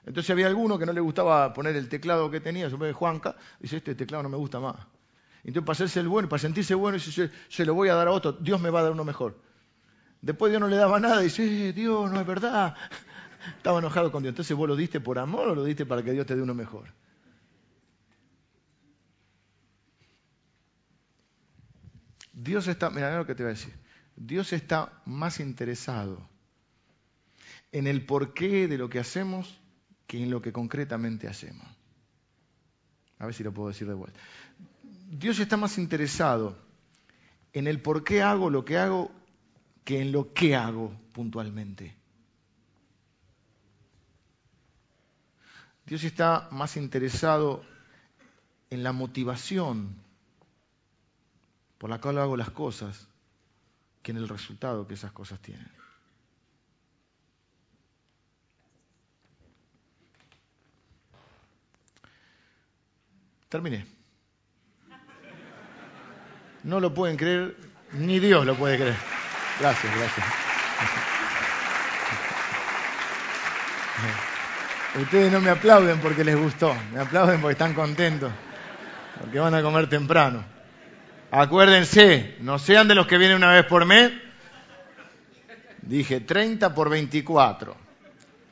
Entonces 0.04 0.30
había 0.30 0.46
alguno 0.46 0.78
que 0.78 0.86
no 0.86 0.92
le 0.92 1.00
gustaba 1.00 1.52
poner 1.52 1.76
el 1.76 1.88
teclado 1.88 2.30
que 2.30 2.40
tenía, 2.40 2.68
yo 2.68 2.78
me 2.78 2.92
Juanca, 2.92 3.36
dice, 3.60 3.76
este 3.76 3.94
teclado 3.94 4.22
no 4.22 4.28
me 4.28 4.36
gusta 4.36 4.58
más. 4.58 4.76
Entonces 5.44 5.62
para 5.64 5.72
hacerse 5.72 6.00
el 6.00 6.08
bueno, 6.08 6.28
para 6.28 6.40
sentirse 6.40 6.74
bueno, 6.74 6.98
dice, 6.98 7.30
se 7.48 7.64
lo 7.64 7.74
voy 7.74 7.88
a 7.88 7.94
dar 7.94 8.08
a 8.08 8.12
otro, 8.12 8.32
Dios 8.32 8.60
me 8.60 8.70
va 8.70 8.80
a 8.80 8.82
dar 8.84 8.92
uno 8.92 9.04
mejor. 9.04 9.38
Después 10.20 10.50
Dios 10.50 10.60
no 10.60 10.68
le 10.68 10.76
daba 10.76 10.98
nada, 10.98 11.20
dice, 11.20 11.68
eh, 11.68 11.72
Dios, 11.72 12.10
no 12.10 12.20
es 12.20 12.26
verdad. 12.26 12.74
Estaba 13.56 13.78
enojado 13.78 14.10
con 14.10 14.22
Dios. 14.22 14.32
Entonces 14.32 14.56
vos 14.56 14.68
lo 14.68 14.74
diste 14.74 15.00
por 15.00 15.18
amor 15.18 15.48
o 15.48 15.54
lo 15.54 15.64
diste 15.64 15.86
para 15.86 16.02
que 16.02 16.12
Dios 16.12 16.26
te 16.26 16.34
dé 16.34 16.42
uno 16.42 16.54
mejor. 16.54 16.92
Dios 22.32 22.66
está, 22.68 22.90
mira 22.90 23.16
lo 23.16 23.26
que 23.26 23.34
te 23.34 23.42
voy 23.42 23.50
a 23.50 23.54
decir. 23.54 23.74
Dios 24.20 24.52
está 24.52 25.00
más 25.04 25.38
interesado 25.38 26.18
en 27.70 27.86
el 27.86 28.04
porqué 28.04 28.66
de 28.66 28.76
lo 28.76 28.88
que 28.88 28.98
hacemos 28.98 29.60
que 30.08 30.20
en 30.20 30.30
lo 30.30 30.42
que 30.42 30.52
concretamente 30.52 31.28
hacemos. 31.28 31.66
A 33.20 33.26
ver 33.26 33.34
si 33.34 33.44
lo 33.44 33.52
puedo 33.52 33.68
decir 33.68 33.86
de 33.86 33.94
vuelta. 33.94 34.18
Dios 35.08 35.38
está 35.38 35.56
más 35.56 35.78
interesado 35.78 36.58
en 37.52 37.68
el 37.68 37.80
por 37.80 38.02
qué 38.02 38.22
hago 38.22 38.50
lo 38.50 38.64
que 38.64 38.76
hago 38.76 39.12
que 39.84 40.00
en 40.00 40.10
lo 40.10 40.32
que 40.32 40.56
hago 40.56 40.92
puntualmente. 41.12 41.94
Dios 45.86 46.02
está 46.02 46.48
más 46.50 46.76
interesado 46.76 47.64
en 48.68 48.82
la 48.82 48.92
motivación 48.92 49.94
por 51.78 51.88
la 51.88 52.00
cual 52.00 52.18
hago 52.18 52.36
las 52.36 52.50
cosas 52.50 53.08
que 54.02 54.12
en 54.12 54.18
el 54.18 54.28
resultado 54.28 54.86
que 54.86 54.94
esas 54.94 55.12
cosas 55.12 55.40
tienen. 55.40 55.70
Terminé. 63.48 63.86
No 66.64 66.80
lo 66.80 66.92
pueden 66.92 67.16
creer, 67.16 67.56
ni 67.92 68.18
Dios 68.18 68.44
lo 68.44 68.54
puede 68.54 68.76
creer. 68.76 68.96
Gracias, 69.58 69.96
gracias. 69.96 70.26
Ustedes 75.00 75.32
no 75.32 75.40
me 75.40 75.50
aplauden 75.50 76.00
porque 76.00 76.24
les 76.24 76.36
gustó, 76.36 76.74
me 76.92 77.00
aplauden 77.00 77.40
porque 77.40 77.52
están 77.52 77.72
contentos, 77.72 78.32
porque 79.20 79.38
van 79.38 79.54
a 79.54 79.62
comer 79.62 79.88
temprano. 79.88 80.57
Acuérdense, 81.30 82.36
no 82.40 82.58
sean 82.58 82.88
de 82.88 82.94
los 82.94 83.06
que 83.06 83.18
vienen 83.18 83.36
una 83.36 83.52
vez 83.52 83.66
por 83.66 83.84
mes. 83.84 84.12
Dije 85.82 86.20
30 86.20 86.74
por 86.74 86.88
24. 86.88 87.76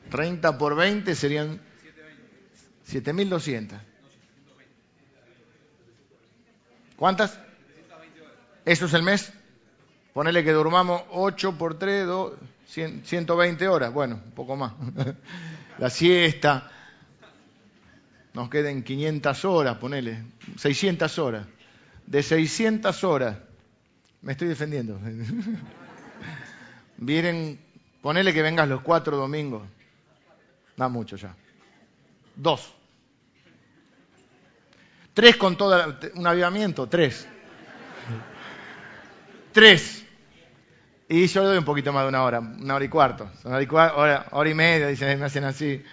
30 0.09 0.57
por 0.57 0.75
20 0.75 1.15
serían 1.15 1.59
7200. 2.83 3.79
¿Cuántas? 6.95 7.39
¿Eso 8.65 8.85
es 8.85 8.93
el 8.93 9.03
mes? 9.03 9.33
Ponele 10.13 10.43
que 10.43 10.51
durmamos 10.51 11.03
8 11.11 11.57
por 11.57 11.77
3, 11.77 12.05
2, 12.05 12.33
120 13.03 13.67
horas. 13.67 13.93
Bueno, 13.93 14.21
un 14.23 14.31
poco 14.31 14.55
más. 14.55 14.73
La 15.77 15.89
siesta. 15.89 16.71
Nos 18.33 18.49
queden 18.49 18.83
500 18.83 19.45
horas, 19.45 19.77
ponele. 19.77 20.23
600 20.57 21.19
horas. 21.19 21.47
De 22.07 22.23
600 22.23 23.03
horas. 23.03 23.37
Me 24.21 24.31
estoy 24.31 24.47
defendiendo. 24.47 24.99
Vienen, 26.97 27.59
ponele 28.01 28.33
que 28.33 28.41
vengas 28.41 28.67
los 28.67 28.81
cuatro 28.81 29.15
domingos. 29.15 29.63
Da 30.75 30.89
mucho 30.89 31.15
ya. 31.15 31.35
Dos. 32.35 32.73
Tres 35.13 35.35
con 35.35 35.57
todo 35.57 35.97
un 36.15 36.27
avivamiento, 36.27 36.87
tres. 36.87 37.27
Tres. 39.51 40.05
Y 41.09 41.25
yo 41.27 41.41
le 41.41 41.47
doy 41.47 41.57
un 41.57 41.65
poquito 41.65 41.91
más 41.91 42.03
de 42.03 42.09
una 42.09 42.23
hora, 42.23 42.39
una 42.39 42.75
hora 42.75 42.85
y 42.85 42.89
cuarto. 42.89 43.29
Una 43.43 43.57
hora 44.31 44.49
y, 44.49 44.53
media, 44.53 44.87
dicen, 44.87 45.17
me 45.19 45.25
hacen 45.25 45.43
así. 45.43 45.83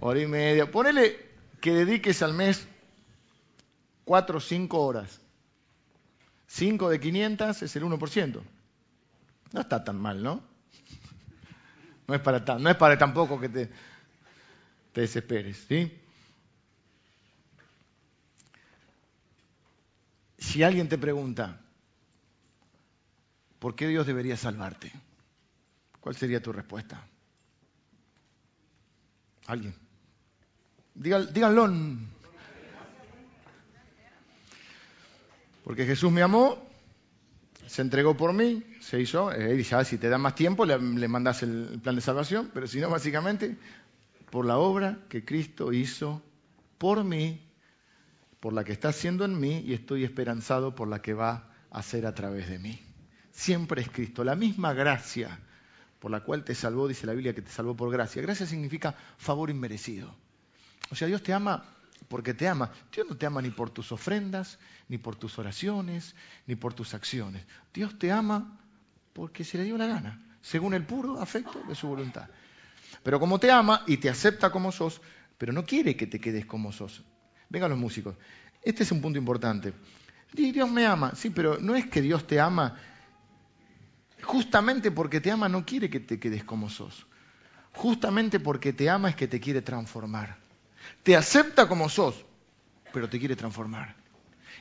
Hora 0.00 0.20
y 0.20 0.26
media. 0.26 0.70
Ponele 0.70 1.16
que 1.60 1.72
dediques 1.72 2.22
al 2.22 2.34
mes 2.34 2.66
cuatro 4.04 4.38
o 4.38 4.40
cinco 4.40 4.82
horas. 4.82 5.20
Cinco 6.48 6.88
de 6.88 6.98
500 6.98 7.62
es 7.62 7.76
el 7.76 7.84
1%. 7.84 8.42
No 9.52 9.60
está 9.60 9.84
tan 9.84 10.00
mal, 10.00 10.22
¿no? 10.22 10.42
No 12.06 12.14
es 12.14 12.20
para, 12.22 12.58
no 12.58 12.70
es 12.70 12.76
para 12.76 12.96
tampoco 12.96 13.38
que 13.38 13.50
te, 13.50 13.70
te 14.92 15.02
desesperes, 15.02 15.64
¿sí? 15.68 15.92
Si 20.38 20.62
alguien 20.62 20.88
te 20.88 20.96
pregunta, 20.96 21.60
¿por 23.58 23.76
qué 23.76 23.86
Dios 23.86 24.06
debería 24.06 24.36
salvarte? 24.36 24.90
¿Cuál 26.00 26.16
sería 26.16 26.42
tu 26.42 26.52
respuesta? 26.52 27.06
¿Alguien? 29.46 29.74
díganlo. 30.94 31.68
Porque 35.68 35.84
Jesús 35.84 36.10
me 36.10 36.22
amó, 36.22 36.56
se 37.66 37.82
entregó 37.82 38.16
por 38.16 38.32
mí, 38.32 38.64
se 38.80 39.02
hizo, 39.02 39.28
dice, 39.28 39.74
ah, 39.74 39.84
si 39.84 39.98
te 39.98 40.08
da 40.08 40.16
más 40.16 40.34
tiempo 40.34 40.64
le, 40.64 40.78
le 40.78 41.08
mandas 41.08 41.42
el 41.42 41.78
plan 41.82 41.94
de 41.94 42.00
salvación, 42.00 42.50
pero 42.54 42.66
si 42.66 42.80
no, 42.80 42.88
básicamente, 42.88 43.58
por 44.30 44.46
la 44.46 44.56
obra 44.56 45.00
que 45.10 45.26
Cristo 45.26 45.70
hizo 45.74 46.22
por 46.78 47.04
mí 47.04 47.46
por 48.40 48.54
la 48.54 48.64
que 48.64 48.72
está 48.72 48.88
haciendo 48.88 49.26
en 49.26 49.38
mí 49.38 49.58
y 49.58 49.74
estoy 49.74 50.04
esperanzado 50.04 50.74
por 50.74 50.88
la 50.88 51.02
que 51.02 51.12
va 51.12 51.52
a 51.70 51.80
hacer 51.80 52.06
a 52.06 52.14
través 52.14 52.48
de 52.48 52.58
mí. 52.58 52.80
Siempre 53.30 53.82
es 53.82 53.90
Cristo, 53.90 54.24
la 54.24 54.36
misma 54.36 54.72
gracia 54.72 55.38
por 55.98 56.10
la 56.10 56.20
cual 56.20 56.44
te 56.44 56.54
salvó, 56.54 56.88
dice 56.88 57.06
la 57.06 57.12
Biblia 57.12 57.34
que 57.34 57.42
te 57.42 57.50
salvó 57.50 57.76
por 57.76 57.92
gracia. 57.92 58.22
Gracia 58.22 58.46
significa 58.46 58.94
favor 59.18 59.50
inmerecido. 59.50 60.14
O 60.90 60.94
sea, 60.94 61.08
Dios 61.08 61.22
te 61.22 61.34
ama 61.34 61.74
porque 62.06 62.34
te 62.34 62.48
ama. 62.48 62.70
Dios 62.92 63.06
no 63.08 63.16
te 63.16 63.26
ama 63.26 63.42
ni 63.42 63.50
por 63.50 63.70
tus 63.70 63.92
ofrendas, 63.92 64.58
ni 64.88 64.98
por 64.98 65.16
tus 65.16 65.38
oraciones, 65.38 66.14
ni 66.46 66.56
por 66.56 66.74
tus 66.74 66.94
acciones. 66.94 67.44
Dios 67.74 67.98
te 67.98 68.12
ama 68.12 68.58
porque 69.12 69.44
se 69.44 69.58
le 69.58 69.64
dio 69.64 69.76
la 69.76 69.86
gana, 69.86 70.20
según 70.40 70.74
el 70.74 70.84
puro 70.84 71.20
afecto 71.20 71.60
de 71.66 71.74
su 71.74 71.88
voluntad. 71.88 72.28
Pero 73.02 73.18
como 73.20 73.38
te 73.38 73.50
ama 73.50 73.82
y 73.86 73.96
te 73.96 74.08
acepta 74.08 74.50
como 74.50 74.72
sos, 74.72 75.00
pero 75.36 75.52
no 75.52 75.64
quiere 75.64 75.96
que 75.96 76.06
te 76.06 76.20
quedes 76.20 76.46
como 76.46 76.72
sos. 76.72 77.02
Vengan 77.48 77.70
los 77.70 77.78
músicos. 77.78 78.16
Este 78.62 78.82
es 78.82 78.92
un 78.92 79.00
punto 79.00 79.18
importante. 79.18 79.72
Dios 80.32 80.70
me 80.70 80.86
ama, 80.86 81.14
sí, 81.14 81.30
pero 81.30 81.58
no 81.58 81.74
es 81.74 81.86
que 81.86 82.02
Dios 82.02 82.26
te 82.26 82.40
ama. 82.40 82.76
Justamente 84.22 84.90
porque 84.90 85.20
te 85.20 85.30
ama 85.30 85.48
no 85.48 85.64
quiere 85.64 85.88
que 85.88 86.00
te 86.00 86.18
quedes 86.18 86.44
como 86.44 86.68
sos. 86.68 87.06
Justamente 87.72 88.40
porque 88.40 88.72
te 88.72 88.90
ama 88.90 89.10
es 89.10 89.16
que 89.16 89.28
te 89.28 89.40
quiere 89.40 89.62
transformar. 89.62 90.47
Te 91.02 91.16
acepta 91.16 91.68
como 91.68 91.88
sos, 91.88 92.24
pero 92.92 93.08
te 93.08 93.18
quiere 93.18 93.36
transformar. 93.36 93.96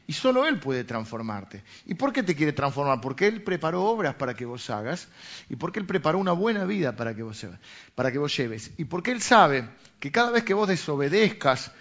Y 0.07 0.13
solo 0.13 0.47
Él 0.47 0.59
puede 0.59 0.85
transformarte. 0.85 1.63
¿Y 1.85 1.95
por 1.95 2.13
qué 2.13 2.23
te 2.23 2.35
quiere 2.35 2.53
transformar? 2.53 3.01
Porque 3.01 3.27
Él 3.27 3.43
preparó 3.43 3.83
obras 3.83 4.15
para 4.15 4.35
que 4.35 4.45
vos 4.45 4.69
hagas 4.69 5.09
y 5.49 5.57
porque 5.57 5.79
Él 5.79 5.85
preparó 5.85 6.17
una 6.17 6.31
buena 6.31 6.63
vida 6.63 6.95
para 6.95 7.13
que 7.13 7.23
vos, 7.23 7.45
para 7.93 8.11
que 8.11 8.17
vos 8.17 8.35
lleves. 8.35 8.71
Y 8.77 8.85
porque 8.85 9.11
Él 9.11 9.21
sabe 9.21 9.67
que 9.99 10.11
cada 10.11 10.31
vez 10.31 10.43
que 10.43 10.53
vos 10.53 10.67
desobedezcas 10.67 11.71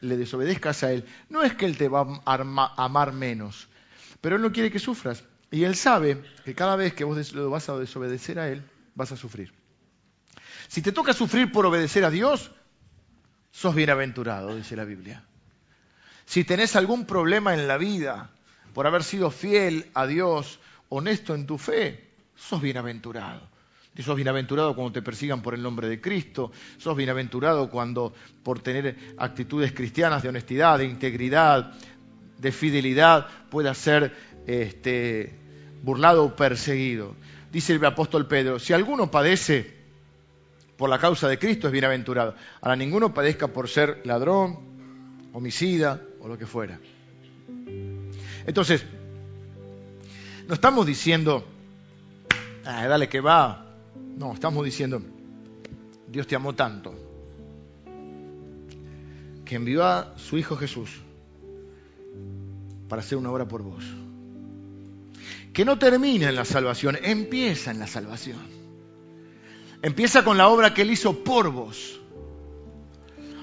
le 0.00 0.16
desobedezcas 0.16 0.82
a 0.82 0.92
Él, 0.92 1.04
no 1.28 1.42
es 1.42 1.54
que 1.54 1.64
Él 1.64 1.76
te 1.76 1.88
va 1.88 2.20
a 2.24 2.84
amar 2.84 3.12
menos, 3.12 3.68
pero 4.20 4.36
Él 4.36 4.42
no 4.42 4.52
quiere 4.52 4.70
que 4.70 4.80
sufras. 4.80 5.22
Y 5.50 5.62
Él 5.62 5.76
sabe 5.76 6.22
que 6.44 6.54
cada 6.54 6.74
vez 6.74 6.92
que 6.92 7.04
vos 7.04 7.32
lo 7.32 7.50
vas 7.50 7.68
a 7.68 7.78
desobedecer 7.78 8.40
a 8.40 8.48
Él, 8.48 8.68
vas 8.96 9.12
a 9.12 9.16
sufrir. 9.16 9.52
Si 10.68 10.82
te 10.82 10.90
toca 10.90 11.12
sufrir 11.12 11.52
por 11.52 11.64
obedecer 11.66 12.04
a 12.04 12.10
Dios, 12.10 12.50
sos 13.56 13.74
bienaventurado, 13.74 14.54
dice 14.54 14.76
la 14.76 14.84
Biblia. 14.84 15.24
Si 16.26 16.44
tenés 16.44 16.76
algún 16.76 17.06
problema 17.06 17.54
en 17.54 17.66
la 17.66 17.78
vida 17.78 18.30
por 18.74 18.86
haber 18.86 19.02
sido 19.02 19.30
fiel 19.30 19.86
a 19.94 20.06
Dios, 20.06 20.60
honesto 20.90 21.34
en 21.34 21.46
tu 21.46 21.56
fe, 21.56 22.06
sos 22.34 22.60
bienaventurado. 22.60 23.48
Sos 23.98 24.14
bienaventurado 24.14 24.74
cuando 24.74 24.92
te 24.92 25.00
persigan 25.00 25.40
por 25.40 25.54
el 25.54 25.62
nombre 25.62 25.88
de 25.88 26.02
Cristo. 26.02 26.52
Sos 26.76 26.94
bienaventurado 26.94 27.70
cuando 27.70 28.12
por 28.42 28.60
tener 28.60 29.14
actitudes 29.16 29.72
cristianas 29.72 30.22
de 30.22 30.28
honestidad, 30.28 30.76
de 30.76 30.84
integridad, 30.84 31.72
de 32.36 32.52
fidelidad, 32.52 33.26
puedas 33.48 33.78
ser 33.78 34.14
este, 34.46 35.34
burlado 35.82 36.24
o 36.26 36.36
perseguido. 36.36 37.16
dice 37.50 37.72
el 37.72 37.82
apóstol 37.86 38.28
Pedro, 38.28 38.58
si 38.58 38.74
alguno 38.74 39.10
padece 39.10 39.75
por 40.76 40.90
la 40.90 40.98
causa 40.98 41.28
de 41.28 41.38
Cristo 41.38 41.68
es 41.68 41.72
bienaventurado. 41.72 42.34
Ahora 42.60 42.76
ninguno 42.76 43.14
padezca 43.14 43.48
por 43.48 43.68
ser 43.68 44.02
ladrón, 44.04 44.58
homicida 45.32 46.02
o 46.20 46.28
lo 46.28 46.36
que 46.38 46.46
fuera. 46.46 46.78
Entonces, 48.46 48.84
no 50.46 50.54
estamos 50.54 50.86
diciendo, 50.86 51.44
ah, 52.64 52.86
dale 52.86 53.08
que 53.08 53.20
va. 53.20 53.74
No, 54.16 54.32
estamos 54.32 54.64
diciendo, 54.64 55.02
Dios 56.08 56.26
te 56.26 56.36
amó 56.36 56.54
tanto, 56.54 56.94
que 59.44 59.56
envió 59.56 59.84
a 59.84 60.14
su 60.16 60.38
Hijo 60.38 60.56
Jesús 60.56 60.90
para 62.88 63.00
hacer 63.00 63.18
una 63.18 63.30
obra 63.30 63.46
por 63.46 63.62
vos. 63.62 63.84
Que 65.52 65.64
no 65.64 65.78
termina 65.78 66.28
en 66.28 66.36
la 66.36 66.44
salvación, 66.44 66.98
empieza 67.02 67.70
en 67.70 67.78
la 67.78 67.86
salvación. 67.86 68.55
Empieza 69.82 70.24
con 70.24 70.38
la 70.38 70.48
obra 70.48 70.74
que 70.74 70.82
Él 70.82 70.90
hizo 70.90 71.22
por 71.22 71.50
vos. 71.50 72.00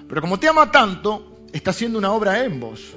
Pero 0.08 0.22
como 0.22 0.40
te 0.40 0.48
ama 0.48 0.72
tanto, 0.72 1.46
está 1.52 1.72
haciendo 1.72 1.98
una 2.00 2.12
obra 2.12 2.44
en 2.44 2.60
vos. 2.60 2.96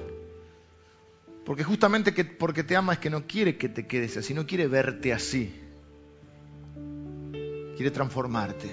Porque 1.45 1.63
justamente 1.63 2.13
que, 2.13 2.25
porque 2.25 2.65
te 2.65 2.75
ama 2.75 2.95
es 2.95 2.99
que 2.99 3.11
no 3.11 3.27
quiere 3.27 3.57
que 3.57 3.69
te 3.69 3.87
quedes 3.87 4.17
así, 4.17 4.35
no 4.35 4.47
quiere 4.47 4.67
verte 4.67 5.13
así. 5.13 5.55
Quiere 7.77 7.91
transformarte. 7.91 8.69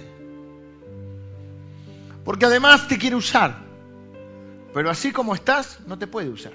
Porque 2.26 2.46
además 2.46 2.88
te 2.88 2.98
quiere 2.98 3.16
usar. 3.16 3.58
Pero 4.74 4.90
así 4.90 5.12
como 5.12 5.36
estás, 5.36 5.82
no 5.86 6.00
te 6.00 6.08
puede 6.08 6.30
usar. 6.30 6.54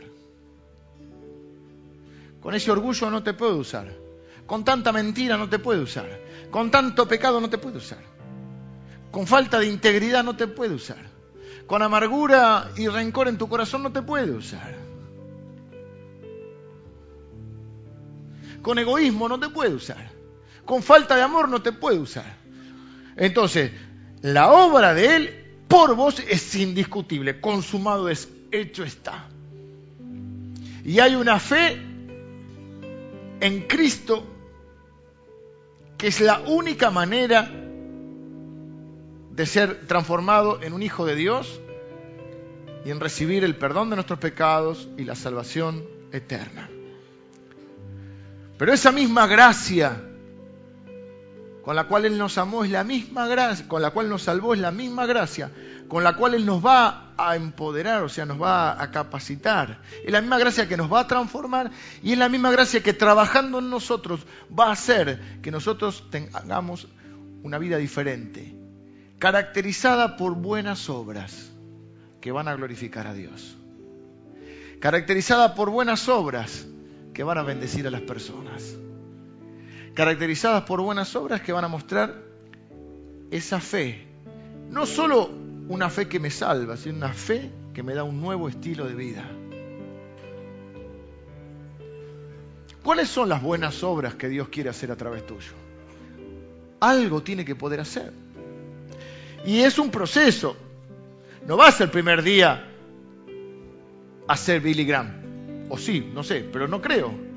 Con 2.40 2.54
ese 2.54 2.70
orgullo 2.70 3.10
no 3.10 3.22
te 3.22 3.34
puede 3.34 3.54
usar. 3.54 4.07
Con 4.48 4.64
tanta 4.64 4.92
mentira 4.92 5.36
no 5.36 5.46
te 5.46 5.58
puede 5.58 5.82
usar. 5.82 6.08
Con 6.50 6.70
tanto 6.70 7.06
pecado 7.06 7.38
no 7.38 7.50
te 7.50 7.58
puede 7.58 7.76
usar. 7.76 7.98
Con 9.10 9.26
falta 9.26 9.60
de 9.60 9.66
integridad 9.66 10.24
no 10.24 10.36
te 10.36 10.46
puede 10.46 10.74
usar. 10.74 11.04
Con 11.66 11.82
amargura 11.82 12.70
y 12.74 12.88
rencor 12.88 13.28
en 13.28 13.36
tu 13.36 13.46
corazón 13.46 13.82
no 13.82 13.92
te 13.92 14.00
puede 14.00 14.30
usar. 14.30 14.74
Con 18.62 18.78
egoísmo 18.78 19.28
no 19.28 19.38
te 19.38 19.50
puede 19.50 19.74
usar. 19.74 20.10
Con 20.64 20.82
falta 20.82 21.14
de 21.14 21.20
amor 21.20 21.50
no 21.50 21.60
te 21.60 21.72
puede 21.72 21.98
usar. 21.98 22.38
Entonces, 23.16 23.70
la 24.22 24.50
obra 24.50 24.94
de 24.94 25.14
Él 25.14 25.44
por 25.68 25.94
vos 25.94 26.20
es 26.26 26.54
indiscutible. 26.54 27.38
Consumado 27.38 28.08
es, 28.08 28.30
hecho 28.50 28.82
está. 28.82 29.28
Y 30.86 31.00
hay 31.00 31.16
una 31.16 31.38
fe 31.38 31.82
en 33.40 33.68
Cristo 33.68 34.37
que 35.98 36.06
es 36.06 36.20
la 36.20 36.40
única 36.46 36.90
manera 36.90 37.50
de 39.32 39.46
ser 39.46 39.86
transformado 39.86 40.62
en 40.62 40.72
un 40.72 40.82
hijo 40.82 41.04
de 41.04 41.16
Dios 41.16 41.60
y 42.84 42.90
en 42.90 43.00
recibir 43.00 43.44
el 43.44 43.56
perdón 43.56 43.90
de 43.90 43.96
nuestros 43.96 44.18
pecados 44.18 44.88
y 44.96 45.04
la 45.04 45.16
salvación 45.16 45.84
eterna. 46.12 46.70
Pero 48.56 48.72
esa 48.72 48.92
misma 48.92 49.26
gracia 49.26 50.07
con 51.68 51.76
la 51.76 51.84
cual 51.84 52.06
Él 52.06 52.16
nos 52.16 52.38
amó 52.38 52.64
es 52.64 52.70
la 52.70 52.82
misma 52.82 53.28
gracia, 53.28 53.68
con 53.68 53.82
la 53.82 53.90
cual 53.90 54.08
nos 54.08 54.22
salvó 54.22 54.54
es 54.54 54.60
la 54.60 54.70
misma 54.70 55.04
gracia, 55.04 55.50
con 55.86 56.02
la 56.02 56.16
cual 56.16 56.32
Él 56.32 56.46
nos 56.46 56.64
va 56.64 57.12
a 57.18 57.36
empoderar, 57.36 58.02
o 58.04 58.08
sea, 58.08 58.24
nos 58.24 58.40
va 58.40 58.82
a 58.82 58.90
capacitar. 58.90 59.82
Es 60.02 60.10
la 60.10 60.22
misma 60.22 60.38
gracia 60.38 60.66
que 60.66 60.78
nos 60.78 60.90
va 60.90 61.00
a 61.00 61.06
transformar 61.06 61.70
y 62.02 62.12
es 62.12 62.18
la 62.18 62.30
misma 62.30 62.50
gracia 62.52 62.82
que 62.82 62.94
trabajando 62.94 63.58
en 63.58 63.68
nosotros 63.68 64.20
va 64.58 64.68
a 64.68 64.72
hacer 64.72 65.20
que 65.42 65.50
nosotros 65.50 66.08
tengamos 66.08 66.88
una 67.42 67.58
vida 67.58 67.76
diferente, 67.76 68.56
caracterizada 69.18 70.16
por 70.16 70.36
buenas 70.36 70.88
obras 70.88 71.50
que 72.22 72.32
van 72.32 72.48
a 72.48 72.54
glorificar 72.54 73.06
a 73.06 73.12
Dios. 73.12 73.58
Caracterizada 74.80 75.54
por 75.54 75.68
buenas 75.68 76.08
obras 76.08 76.66
que 77.12 77.24
van 77.24 77.36
a 77.36 77.42
bendecir 77.42 77.86
a 77.86 77.90
las 77.90 78.00
personas. 78.00 78.78
Caracterizadas 79.98 80.62
por 80.62 80.80
buenas 80.80 81.16
obras 81.16 81.40
que 81.40 81.52
van 81.52 81.64
a 81.64 81.68
mostrar 81.68 82.14
esa 83.32 83.58
fe. 83.58 84.06
No 84.70 84.86
solo 84.86 85.28
una 85.68 85.90
fe 85.90 86.06
que 86.06 86.20
me 86.20 86.30
salva, 86.30 86.76
sino 86.76 86.98
una 86.98 87.12
fe 87.12 87.50
que 87.74 87.82
me 87.82 87.94
da 87.94 88.04
un 88.04 88.20
nuevo 88.20 88.48
estilo 88.48 88.86
de 88.86 88.94
vida. 88.94 89.28
¿Cuáles 92.84 93.08
son 93.08 93.28
las 93.28 93.42
buenas 93.42 93.82
obras 93.82 94.14
que 94.14 94.28
Dios 94.28 94.50
quiere 94.50 94.70
hacer 94.70 94.92
a 94.92 94.96
través 94.96 95.26
tuyo? 95.26 95.50
Algo 96.78 97.24
tiene 97.24 97.44
que 97.44 97.56
poder 97.56 97.80
hacer. 97.80 98.12
Y 99.44 99.62
es 99.62 99.80
un 99.80 99.90
proceso. 99.90 100.56
No 101.44 101.56
va 101.56 101.66
a 101.66 101.72
ser 101.72 101.86
el 101.86 101.90
primer 101.90 102.22
día 102.22 102.70
hacer 104.28 104.60
Billy 104.60 104.84
Graham. 104.84 105.66
O 105.70 105.76
sí, 105.76 106.08
no 106.14 106.22
sé, 106.22 106.48
pero 106.52 106.68
no 106.68 106.80
creo. 106.80 107.27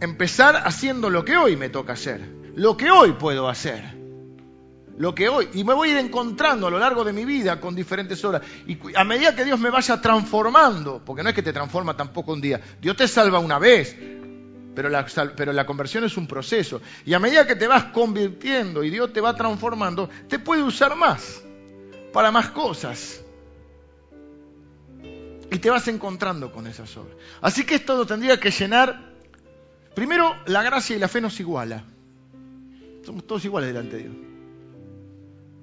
Empezar 0.00 0.62
haciendo 0.64 1.10
lo 1.10 1.24
que 1.24 1.36
hoy 1.36 1.56
me 1.56 1.68
toca 1.68 1.92
hacer, 1.92 2.20
lo 2.54 2.76
que 2.76 2.90
hoy 2.90 3.12
puedo 3.12 3.48
hacer. 3.48 4.00
Lo 5.00 5.14
que 5.14 5.30
hoy, 5.30 5.48
y 5.54 5.64
me 5.64 5.72
voy 5.72 5.88
a 5.88 5.92
ir 5.92 5.98
encontrando 5.98 6.66
a 6.66 6.70
lo 6.70 6.78
largo 6.78 7.04
de 7.04 7.14
mi 7.14 7.24
vida 7.24 7.58
con 7.58 7.74
diferentes 7.74 8.22
obras. 8.22 8.42
Y 8.66 8.78
a 8.94 9.02
medida 9.02 9.34
que 9.34 9.46
Dios 9.46 9.58
me 9.58 9.70
vaya 9.70 9.98
transformando, 9.98 11.02
porque 11.02 11.22
no 11.22 11.30
es 11.30 11.34
que 11.34 11.42
te 11.42 11.54
transforma 11.54 11.96
tampoco 11.96 12.34
un 12.34 12.40
día, 12.42 12.60
Dios 12.82 12.96
te 12.96 13.08
salva 13.08 13.38
una 13.38 13.58
vez, 13.58 13.96
pero 14.74 14.90
la, 14.90 15.06
pero 15.34 15.54
la, 15.54 15.64
conversión 15.64 16.04
es 16.04 16.18
un 16.18 16.26
proceso. 16.26 16.82
Y 17.06 17.14
a 17.14 17.18
medida 17.18 17.46
que 17.46 17.56
te 17.56 17.66
vas 17.66 17.84
convirtiendo 17.84 18.84
y 18.84 18.90
Dios 18.90 19.10
te 19.10 19.22
va 19.22 19.34
transformando, 19.34 20.10
te 20.28 20.38
puede 20.38 20.62
usar 20.62 20.94
más, 20.96 21.42
para 22.12 22.30
más 22.30 22.50
cosas. 22.50 23.22
Y 25.50 25.58
te 25.58 25.70
vas 25.70 25.88
encontrando 25.88 26.52
con 26.52 26.66
esas 26.66 26.94
obras. 26.98 27.16
Así 27.40 27.64
que 27.64 27.76
esto 27.76 28.06
tendría 28.06 28.38
que 28.38 28.50
llenar. 28.50 29.09
Primero, 29.94 30.36
la 30.46 30.62
gracia 30.62 30.96
y 30.96 30.98
la 30.98 31.08
fe 31.08 31.20
nos 31.20 31.38
iguala. 31.40 31.84
Somos 33.04 33.26
todos 33.26 33.44
iguales 33.44 33.68
delante 33.68 33.96
de 33.96 34.02
Dios. 34.02 34.14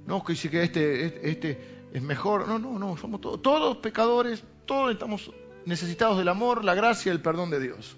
No, 0.05 0.23
que 0.23 0.33
dice 0.33 0.49
que 0.49 0.63
este, 0.63 1.29
este 1.29 1.87
es 1.93 2.01
mejor. 2.01 2.47
No, 2.47 2.59
no, 2.59 2.77
no. 2.79 2.97
Somos 2.97 3.21
todos, 3.21 3.77
pecadores. 3.77 4.43
Todos 4.65 4.91
estamos 4.91 5.31
necesitados 5.65 6.17
del 6.17 6.29
amor, 6.29 6.63
la 6.63 6.75
gracia 6.75 7.11
y 7.11 7.15
el 7.15 7.21
perdón 7.21 7.49
de 7.49 7.59
Dios. 7.59 7.95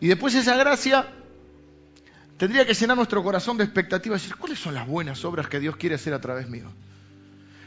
Y 0.00 0.08
después 0.08 0.34
esa 0.34 0.56
gracia 0.56 1.08
tendría 2.36 2.66
que 2.66 2.74
llenar 2.74 2.96
nuestro 2.96 3.22
corazón 3.22 3.56
de 3.56 3.64
expectativas 3.64 4.22
decir, 4.22 4.36
¿cuáles 4.36 4.58
son 4.58 4.74
las 4.74 4.86
buenas 4.86 5.24
obras 5.24 5.48
que 5.48 5.58
Dios 5.58 5.76
quiere 5.76 5.96
hacer 5.96 6.14
a 6.14 6.20
través 6.20 6.48
mío? 6.48 6.70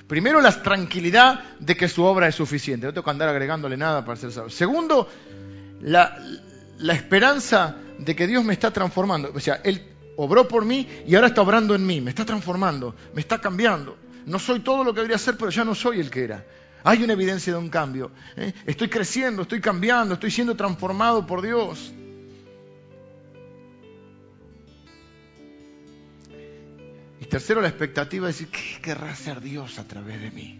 Primero, 0.07 0.41
la 0.41 0.51
tranquilidad 0.62 1.57
de 1.59 1.76
que 1.76 1.88
su 1.88 2.03
obra 2.03 2.28
es 2.28 2.36
suficiente. 2.36 2.86
No 2.86 2.93
tengo 2.93 3.05
que 3.05 3.12
andar 3.12 3.30
agregándole 3.30 3.78
nada 3.78 4.03
para 4.03 4.18
ser 4.18 4.32
salvo. 4.34 4.49
Segundo, 4.49 5.09
la, 5.82 6.18
la 6.82 6.94
esperanza 6.94 7.76
de 7.98 8.16
que 8.16 8.28
Dios 8.28 8.44
me 8.44 8.54
está 8.54 8.72
transformando. 8.72 9.32
O 9.34 9.40
sea, 9.40 9.62
Él 9.64 9.82
obró 10.18 10.48
por 10.48 10.66
mí 10.66 10.88
y 11.08 11.16
ahora 11.16 11.28
está 11.28 11.42
obrando 11.42 11.76
en 11.76 11.86
mí. 11.86 12.02
Me 12.02 12.10
está 12.10 12.26
transformando, 12.26 12.96
me 13.14 13.22
está 13.22 13.40
cambiando. 13.40 13.98
No 14.26 14.40
soy 14.40 14.60
todo 14.60 14.84
lo 14.84 14.94
que 14.94 15.02
debería 15.02 15.18
ser, 15.18 15.38
pero 15.38 15.50
ya 15.50 15.64
no 15.64 15.76
soy 15.76 16.00
el 16.00 16.10
que 16.10 16.24
era. 16.24 16.46
Hay 16.84 17.04
una 17.04 17.14
evidencia 17.14 17.54
de 17.54 17.60
un 17.60 17.70
cambio. 17.70 18.12
¿eh? 18.36 18.54
Estoy 18.66 18.90
creciendo, 18.90 19.44
estoy 19.44 19.62
cambiando, 19.62 20.16
estoy 20.16 20.32
siendo 20.32 20.56
transformado 20.56 21.26
por 21.26 21.42
Dios. 21.42 21.94
tercero, 27.32 27.62
la 27.62 27.70
expectativa 27.70 28.28
de 28.28 28.34
decir, 28.34 28.50
¿qué 28.50 28.82
querrá 28.82 29.12
hacer 29.12 29.40
Dios 29.40 29.80
a 29.80 29.88
través 29.88 30.22
de 30.22 30.32
mí? 30.32 30.60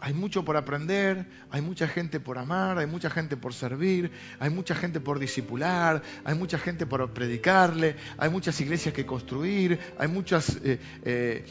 Hay 0.00 0.14
mucho 0.14 0.44
por 0.44 0.56
aprender, 0.56 1.26
hay 1.50 1.60
mucha 1.60 1.88
gente 1.88 2.20
por 2.20 2.38
amar, 2.38 2.78
hay 2.78 2.86
mucha 2.86 3.10
gente 3.10 3.36
por 3.36 3.52
servir, 3.52 4.12
hay 4.38 4.48
mucha 4.48 4.74
gente 4.76 5.00
por 5.00 5.18
discipular, 5.18 6.02
hay 6.24 6.34
mucha 6.36 6.58
gente 6.58 6.86
por 6.86 7.12
predicarle, 7.12 7.96
hay 8.16 8.30
muchas 8.30 8.60
iglesias 8.60 8.94
que 8.94 9.04
construir, 9.04 9.78
hay 9.98 10.06
muchas 10.06 10.56
eh, 10.62 10.78
eh, 11.02 11.44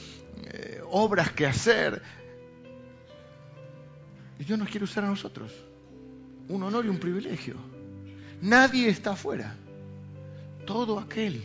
eh, 0.44 0.82
obras 0.90 1.32
que 1.32 1.46
hacer. 1.46 2.02
Y 4.40 4.46
Dios 4.46 4.58
nos 4.58 4.70
quiere 4.70 4.86
usar 4.86 5.04
a 5.04 5.08
nosotros. 5.08 5.52
Un 6.48 6.64
honor 6.64 6.86
y 6.86 6.90
un 6.90 7.00
privilegio. 7.00 7.56
Nadie 8.42 8.88
está 8.88 9.12
afuera. 9.12 9.56
Todo 10.66 11.00
aquel 11.00 11.44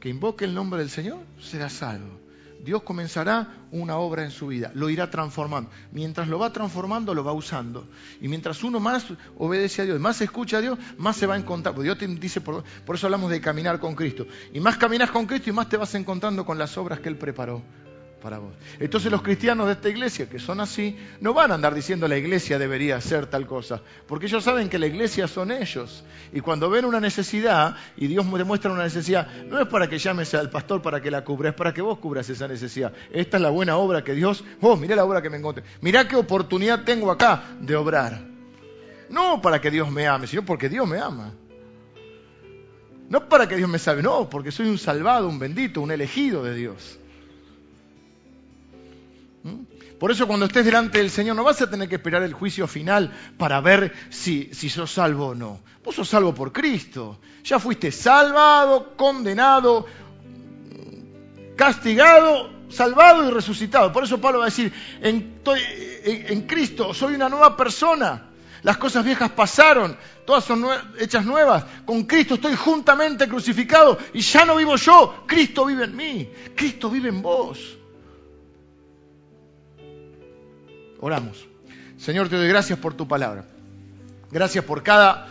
que 0.00 0.10
invoque 0.10 0.44
el 0.44 0.54
nombre 0.54 0.80
del 0.80 0.90
Señor 0.90 1.20
será 1.40 1.70
salvo. 1.70 2.25
Dios 2.66 2.82
comenzará 2.82 3.48
una 3.70 3.96
obra 3.96 4.24
en 4.24 4.32
su 4.32 4.48
vida, 4.48 4.72
lo 4.74 4.90
irá 4.90 5.08
transformando. 5.08 5.70
Mientras 5.92 6.26
lo 6.26 6.38
va 6.38 6.52
transformando, 6.52 7.14
lo 7.14 7.22
va 7.22 7.32
usando. 7.32 7.88
Y 8.20 8.26
mientras 8.26 8.64
uno 8.64 8.80
más 8.80 9.06
obedece 9.38 9.82
a 9.82 9.84
Dios, 9.84 10.00
más 10.00 10.20
escucha 10.20 10.58
a 10.58 10.60
Dios, 10.60 10.78
más 10.98 11.16
se 11.16 11.26
va 11.26 11.34
a 11.34 11.38
encontrar. 11.38 11.74
Porque 11.76 11.86
Dios 11.86 11.98
te 11.98 12.08
dice, 12.08 12.40
por, 12.40 12.64
por 12.84 12.96
eso 12.96 13.06
hablamos 13.06 13.30
de 13.30 13.40
caminar 13.40 13.78
con 13.78 13.94
Cristo. 13.94 14.26
Y 14.52 14.58
más 14.58 14.76
caminas 14.76 15.12
con 15.12 15.26
Cristo 15.26 15.48
y 15.50 15.52
más 15.52 15.68
te 15.68 15.76
vas 15.76 15.94
encontrando 15.94 16.44
con 16.44 16.58
las 16.58 16.76
obras 16.76 16.98
que 16.98 17.08
Él 17.08 17.16
preparó 17.16 17.62
para 18.22 18.38
vos. 18.38 18.52
Entonces 18.80 19.10
los 19.10 19.22
cristianos 19.22 19.66
de 19.66 19.74
esta 19.74 19.88
iglesia, 19.88 20.28
que 20.28 20.38
son 20.38 20.60
así, 20.60 20.96
no 21.20 21.34
van 21.34 21.50
a 21.50 21.54
andar 21.54 21.74
diciendo 21.74 22.08
la 22.08 22.16
iglesia 22.16 22.58
debería 22.58 22.96
hacer 22.96 23.26
tal 23.26 23.46
cosa, 23.46 23.82
porque 24.06 24.26
ellos 24.26 24.42
saben 24.42 24.68
que 24.68 24.78
la 24.78 24.86
iglesia 24.86 25.28
son 25.28 25.50
ellos. 25.50 26.04
Y 26.32 26.40
cuando 26.40 26.70
ven 26.70 26.84
una 26.84 27.00
necesidad 27.00 27.76
y 27.96 28.06
Dios 28.06 28.26
demuestra 28.32 28.72
una 28.72 28.84
necesidad, 28.84 29.28
no 29.44 29.60
es 29.60 29.68
para 29.68 29.88
que 29.88 29.98
llames 29.98 30.34
al 30.34 30.50
pastor 30.50 30.82
para 30.82 31.00
que 31.00 31.10
la 31.10 31.24
cubra, 31.24 31.50
es 31.50 31.54
para 31.54 31.72
que 31.72 31.82
vos 31.82 31.98
cubras 31.98 32.28
esa 32.28 32.48
necesidad. 32.48 32.92
Esta 33.12 33.36
es 33.36 33.42
la 33.42 33.50
buena 33.50 33.76
obra 33.76 34.02
que 34.02 34.14
Dios, 34.14 34.44
oh, 34.60 34.76
mirá 34.76 34.96
la 34.96 35.04
obra 35.04 35.22
que 35.22 35.30
me 35.30 35.36
encontré, 35.36 35.64
mirá 35.80 36.08
qué 36.08 36.16
oportunidad 36.16 36.84
tengo 36.84 37.10
acá 37.10 37.42
de 37.60 37.76
obrar. 37.76 38.20
No 39.08 39.40
para 39.40 39.60
que 39.60 39.70
Dios 39.70 39.90
me 39.90 40.06
ame, 40.08 40.26
sino 40.26 40.44
porque 40.44 40.68
Dios 40.68 40.86
me 40.88 40.98
ama. 40.98 41.32
No 43.08 43.28
para 43.28 43.46
que 43.46 43.56
Dios 43.56 43.70
me 43.70 43.78
salve, 43.78 44.02
no, 44.02 44.28
porque 44.28 44.50
soy 44.50 44.68
un 44.68 44.78
salvado, 44.78 45.28
un 45.28 45.38
bendito, 45.38 45.80
un 45.80 45.92
elegido 45.92 46.42
de 46.42 46.54
Dios. 46.54 46.98
¿Mm? 49.46 49.98
Por 50.00 50.10
eso 50.10 50.26
cuando 50.26 50.46
estés 50.46 50.64
delante 50.64 50.98
del 50.98 51.08
Señor 51.08 51.36
no 51.36 51.44
vas 51.44 51.62
a 51.62 51.70
tener 51.70 51.88
que 51.88 51.94
esperar 51.94 52.22
el 52.24 52.34
juicio 52.34 52.66
final 52.66 53.12
para 53.38 53.60
ver 53.60 53.94
si, 54.10 54.50
sos 54.52 54.90
salvo 54.90 55.28
o 55.28 55.34
no. 55.34 55.60
Vos 55.84 55.94
sos 55.94 56.08
salvo 56.08 56.34
por 56.34 56.52
Cristo. 56.52 57.20
Ya 57.44 57.60
fuiste 57.60 57.92
salvado, 57.92 58.96
condenado, 58.96 59.86
castigado, 61.56 62.50
salvado 62.68 63.28
y 63.28 63.30
resucitado. 63.30 63.92
Por 63.92 64.02
eso 64.02 64.20
Pablo 64.20 64.40
va 64.40 64.46
a 64.46 64.48
decir, 64.48 64.72
en 65.00 66.46
Cristo 66.46 66.92
soy 66.92 67.14
una 67.14 67.28
nueva 67.28 67.56
persona. 67.56 68.30
Las 68.62 68.78
cosas 68.78 69.04
viejas 69.04 69.30
pasaron, 69.30 69.96
todas 70.26 70.42
son 70.42 70.66
hechas 70.98 71.24
nuevas. 71.24 71.64
Con 71.84 72.02
Cristo 72.02 72.34
estoy 72.34 72.56
juntamente 72.56 73.28
crucificado 73.28 73.96
y 74.12 74.20
ya 74.22 74.44
no 74.44 74.56
vivo 74.56 74.74
yo, 74.74 75.22
Cristo 75.24 75.66
vive 75.66 75.84
en 75.84 75.94
mí, 75.94 76.32
Cristo 76.56 76.90
vive 76.90 77.10
en 77.10 77.22
vos. 77.22 77.78
Oramos. 81.00 81.46
Señor, 81.96 82.28
te 82.28 82.36
doy 82.36 82.48
gracias 82.48 82.78
por 82.78 82.94
tu 82.94 83.06
palabra. 83.08 83.46
Gracias 84.30 84.64
por 84.64 84.82
cada 84.82 85.28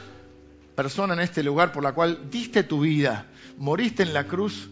persona 0.76 1.14
en 1.14 1.22
este 1.22 1.44
lugar 1.44 1.72
por 1.72 1.84
la 1.84 1.94
cual 1.94 2.30
diste 2.30 2.64
tu 2.64 2.82
vida, 2.82 3.28
moriste 3.58 4.04
en 4.04 4.14
la 4.14 4.26
cruz, 4.26 4.70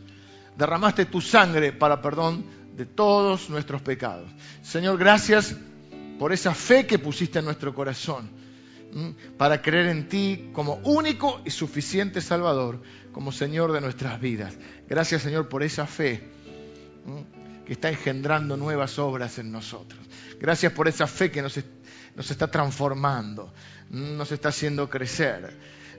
derramaste 0.58 1.06
tu 1.06 1.22
sangre 1.22 1.72
para 1.72 2.02
perdón 2.02 2.46
de 2.76 2.86
todos 2.86 3.50
nuestros 3.50 3.82
pecados. 3.82 4.30
Señor, 4.62 4.98
gracias 4.98 5.56
por 6.20 6.34
esa 6.34 6.54
fe 6.54 6.86
que 6.86 7.00
pusiste 7.00 7.40
en 7.40 7.46
nuestro 7.46 7.74
corazón, 7.74 8.30
para 9.38 9.62
creer 9.62 9.88
en 9.88 10.08
ti 10.08 10.50
como 10.54 10.76
único 10.84 11.42
y 11.46 11.50
suficiente 11.50 12.22
Salvador, 12.22 12.82
como 13.12 13.32
Señor 13.32 13.72
de 13.72 13.82
nuestras 13.82 14.20
vidas. 14.22 14.56
Gracias, 14.88 15.24
Señor, 15.24 15.50
por 15.50 15.64
esa 15.64 15.88
fe 15.88 16.30
que 17.66 17.74
está 17.74 17.90
engendrando 17.90 18.58
nuevas 18.58 19.00
obras 19.00 19.38
en 19.40 19.52
nosotros. 19.52 20.00
Gracias 20.40 20.74
por 20.74 20.88
esa 20.88 21.08
fe 21.08 21.32
que 21.32 21.42
nos, 21.42 21.58
está 21.58 22.52
transformando, 22.52 23.54
nos 23.90 24.32
está 24.32 24.50
haciendo 24.50 24.90
crecer. 24.90 25.54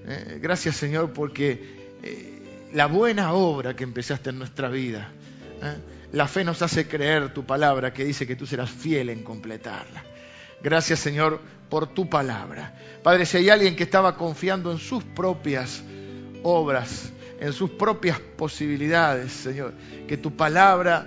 Eh, 0.06 0.38
gracias 0.40 0.76
Señor 0.76 1.12
porque 1.12 1.96
eh, 2.02 2.68
la 2.74 2.86
buena 2.86 3.32
obra 3.32 3.74
que 3.74 3.84
empezaste 3.84 4.30
en 4.30 4.38
nuestra 4.38 4.68
vida, 4.68 5.10
eh, 5.62 5.76
la 6.12 6.28
fe 6.28 6.44
nos 6.44 6.60
hace 6.62 6.86
creer 6.86 7.32
tu 7.32 7.44
palabra 7.44 7.92
que 7.92 8.04
dice 8.04 8.26
que 8.26 8.36
tú 8.36 8.46
serás 8.46 8.70
fiel 8.70 9.08
en 9.08 9.24
completarla. 9.24 10.04
Gracias 10.62 10.98
Señor 10.98 11.40
por 11.70 11.94
tu 11.94 12.08
palabra. 12.08 12.74
Padre, 13.02 13.26
si 13.26 13.38
hay 13.38 13.48
alguien 13.50 13.76
que 13.76 13.84
estaba 13.84 14.16
confiando 14.16 14.70
en 14.70 14.78
sus 14.78 15.02
propias 15.02 15.82
obras, 16.42 17.10
en 17.40 17.52
sus 17.52 17.70
propias 17.70 18.20
posibilidades, 18.20 19.32
Señor, 19.32 19.74
que 20.06 20.16
tu 20.16 20.36
palabra 20.36 21.06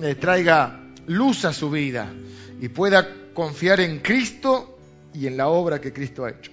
le 0.00 0.14
traiga 0.14 0.80
luz 1.06 1.44
a 1.44 1.52
su 1.52 1.70
vida 1.70 2.12
y 2.60 2.68
pueda 2.68 3.32
confiar 3.34 3.80
en 3.80 4.00
Cristo 4.00 4.78
y 5.14 5.26
en 5.26 5.36
la 5.36 5.48
obra 5.48 5.80
que 5.80 5.92
Cristo 5.92 6.24
ha 6.24 6.30
hecho. 6.30 6.52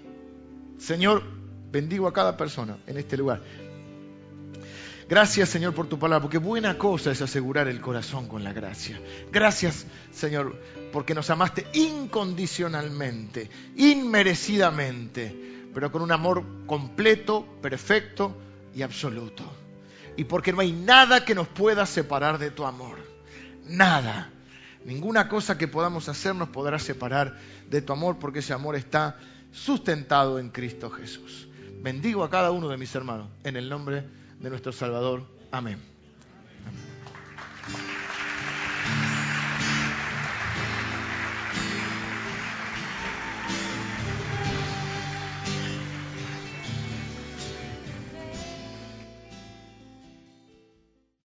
Señor, 0.78 1.24
bendigo 1.72 2.08
a 2.08 2.14
cada 2.14 2.36
persona 2.36 2.78
en 2.88 2.98
este 2.98 3.18
lugar. 3.18 3.42
Gracias, 5.08 5.50
Señor, 5.50 5.74
por 5.74 5.88
tu 5.88 5.98
palabra, 5.98 6.22
porque 6.22 6.38
buena 6.38 6.78
cosa 6.78 7.12
es 7.12 7.22
asegurar 7.22 7.68
el 7.68 7.82
corazón 7.82 8.28
con 8.28 8.44
la 8.44 8.54
gracia. 8.54 9.02
Gracias, 9.32 9.88
Señor, 10.12 10.62
porque 10.94 11.16
nos 11.16 11.32
amaste 11.32 11.66
incondicionalmente, 11.74 13.50
inmerecidamente, 13.76 15.36
pero 15.74 15.92
con 15.92 16.04
un 16.04 16.12
amor 16.12 16.44
completo, 16.68 17.44
perfecto 17.60 18.36
y 18.76 18.84
absoluto. 18.84 19.44
Y 20.16 20.26
porque 20.26 20.54
no 20.54 20.62
hay 20.62 20.74
nada 20.74 21.26
que 21.26 21.34
nos 21.34 21.48
pueda 21.48 21.88
separar 21.88 22.38
de 22.38 22.52
tu 22.52 22.66
amor 22.66 22.99
nada. 23.70 24.30
Ninguna 24.86 25.28
cosa 25.28 25.58
que 25.58 25.68
podamos 25.68 26.10
hacer 26.10 26.36
nos 26.36 26.50
podrá 26.50 26.80
separar 26.80 27.38
de 27.70 27.82
tu 27.82 27.94
amor 27.94 28.18
porque 28.20 28.40
ese 28.40 28.54
amor 28.54 28.76
está 28.76 29.18
sustentado 29.52 30.40
en 30.40 30.50
Cristo 30.50 30.90
Jesús. 30.90 31.48
Bendigo 31.82 32.24
a 32.24 32.30
cada 32.30 32.52
uno 32.52 32.70
de 32.70 32.78
mis 32.78 32.94
hermanos 32.96 33.30
en 33.44 33.56
el 33.56 33.70
nombre 33.70 34.04
de 34.40 34.50
nuestro 34.50 34.72
Salvador. 34.72 35.24
Amén. 35.52 35.99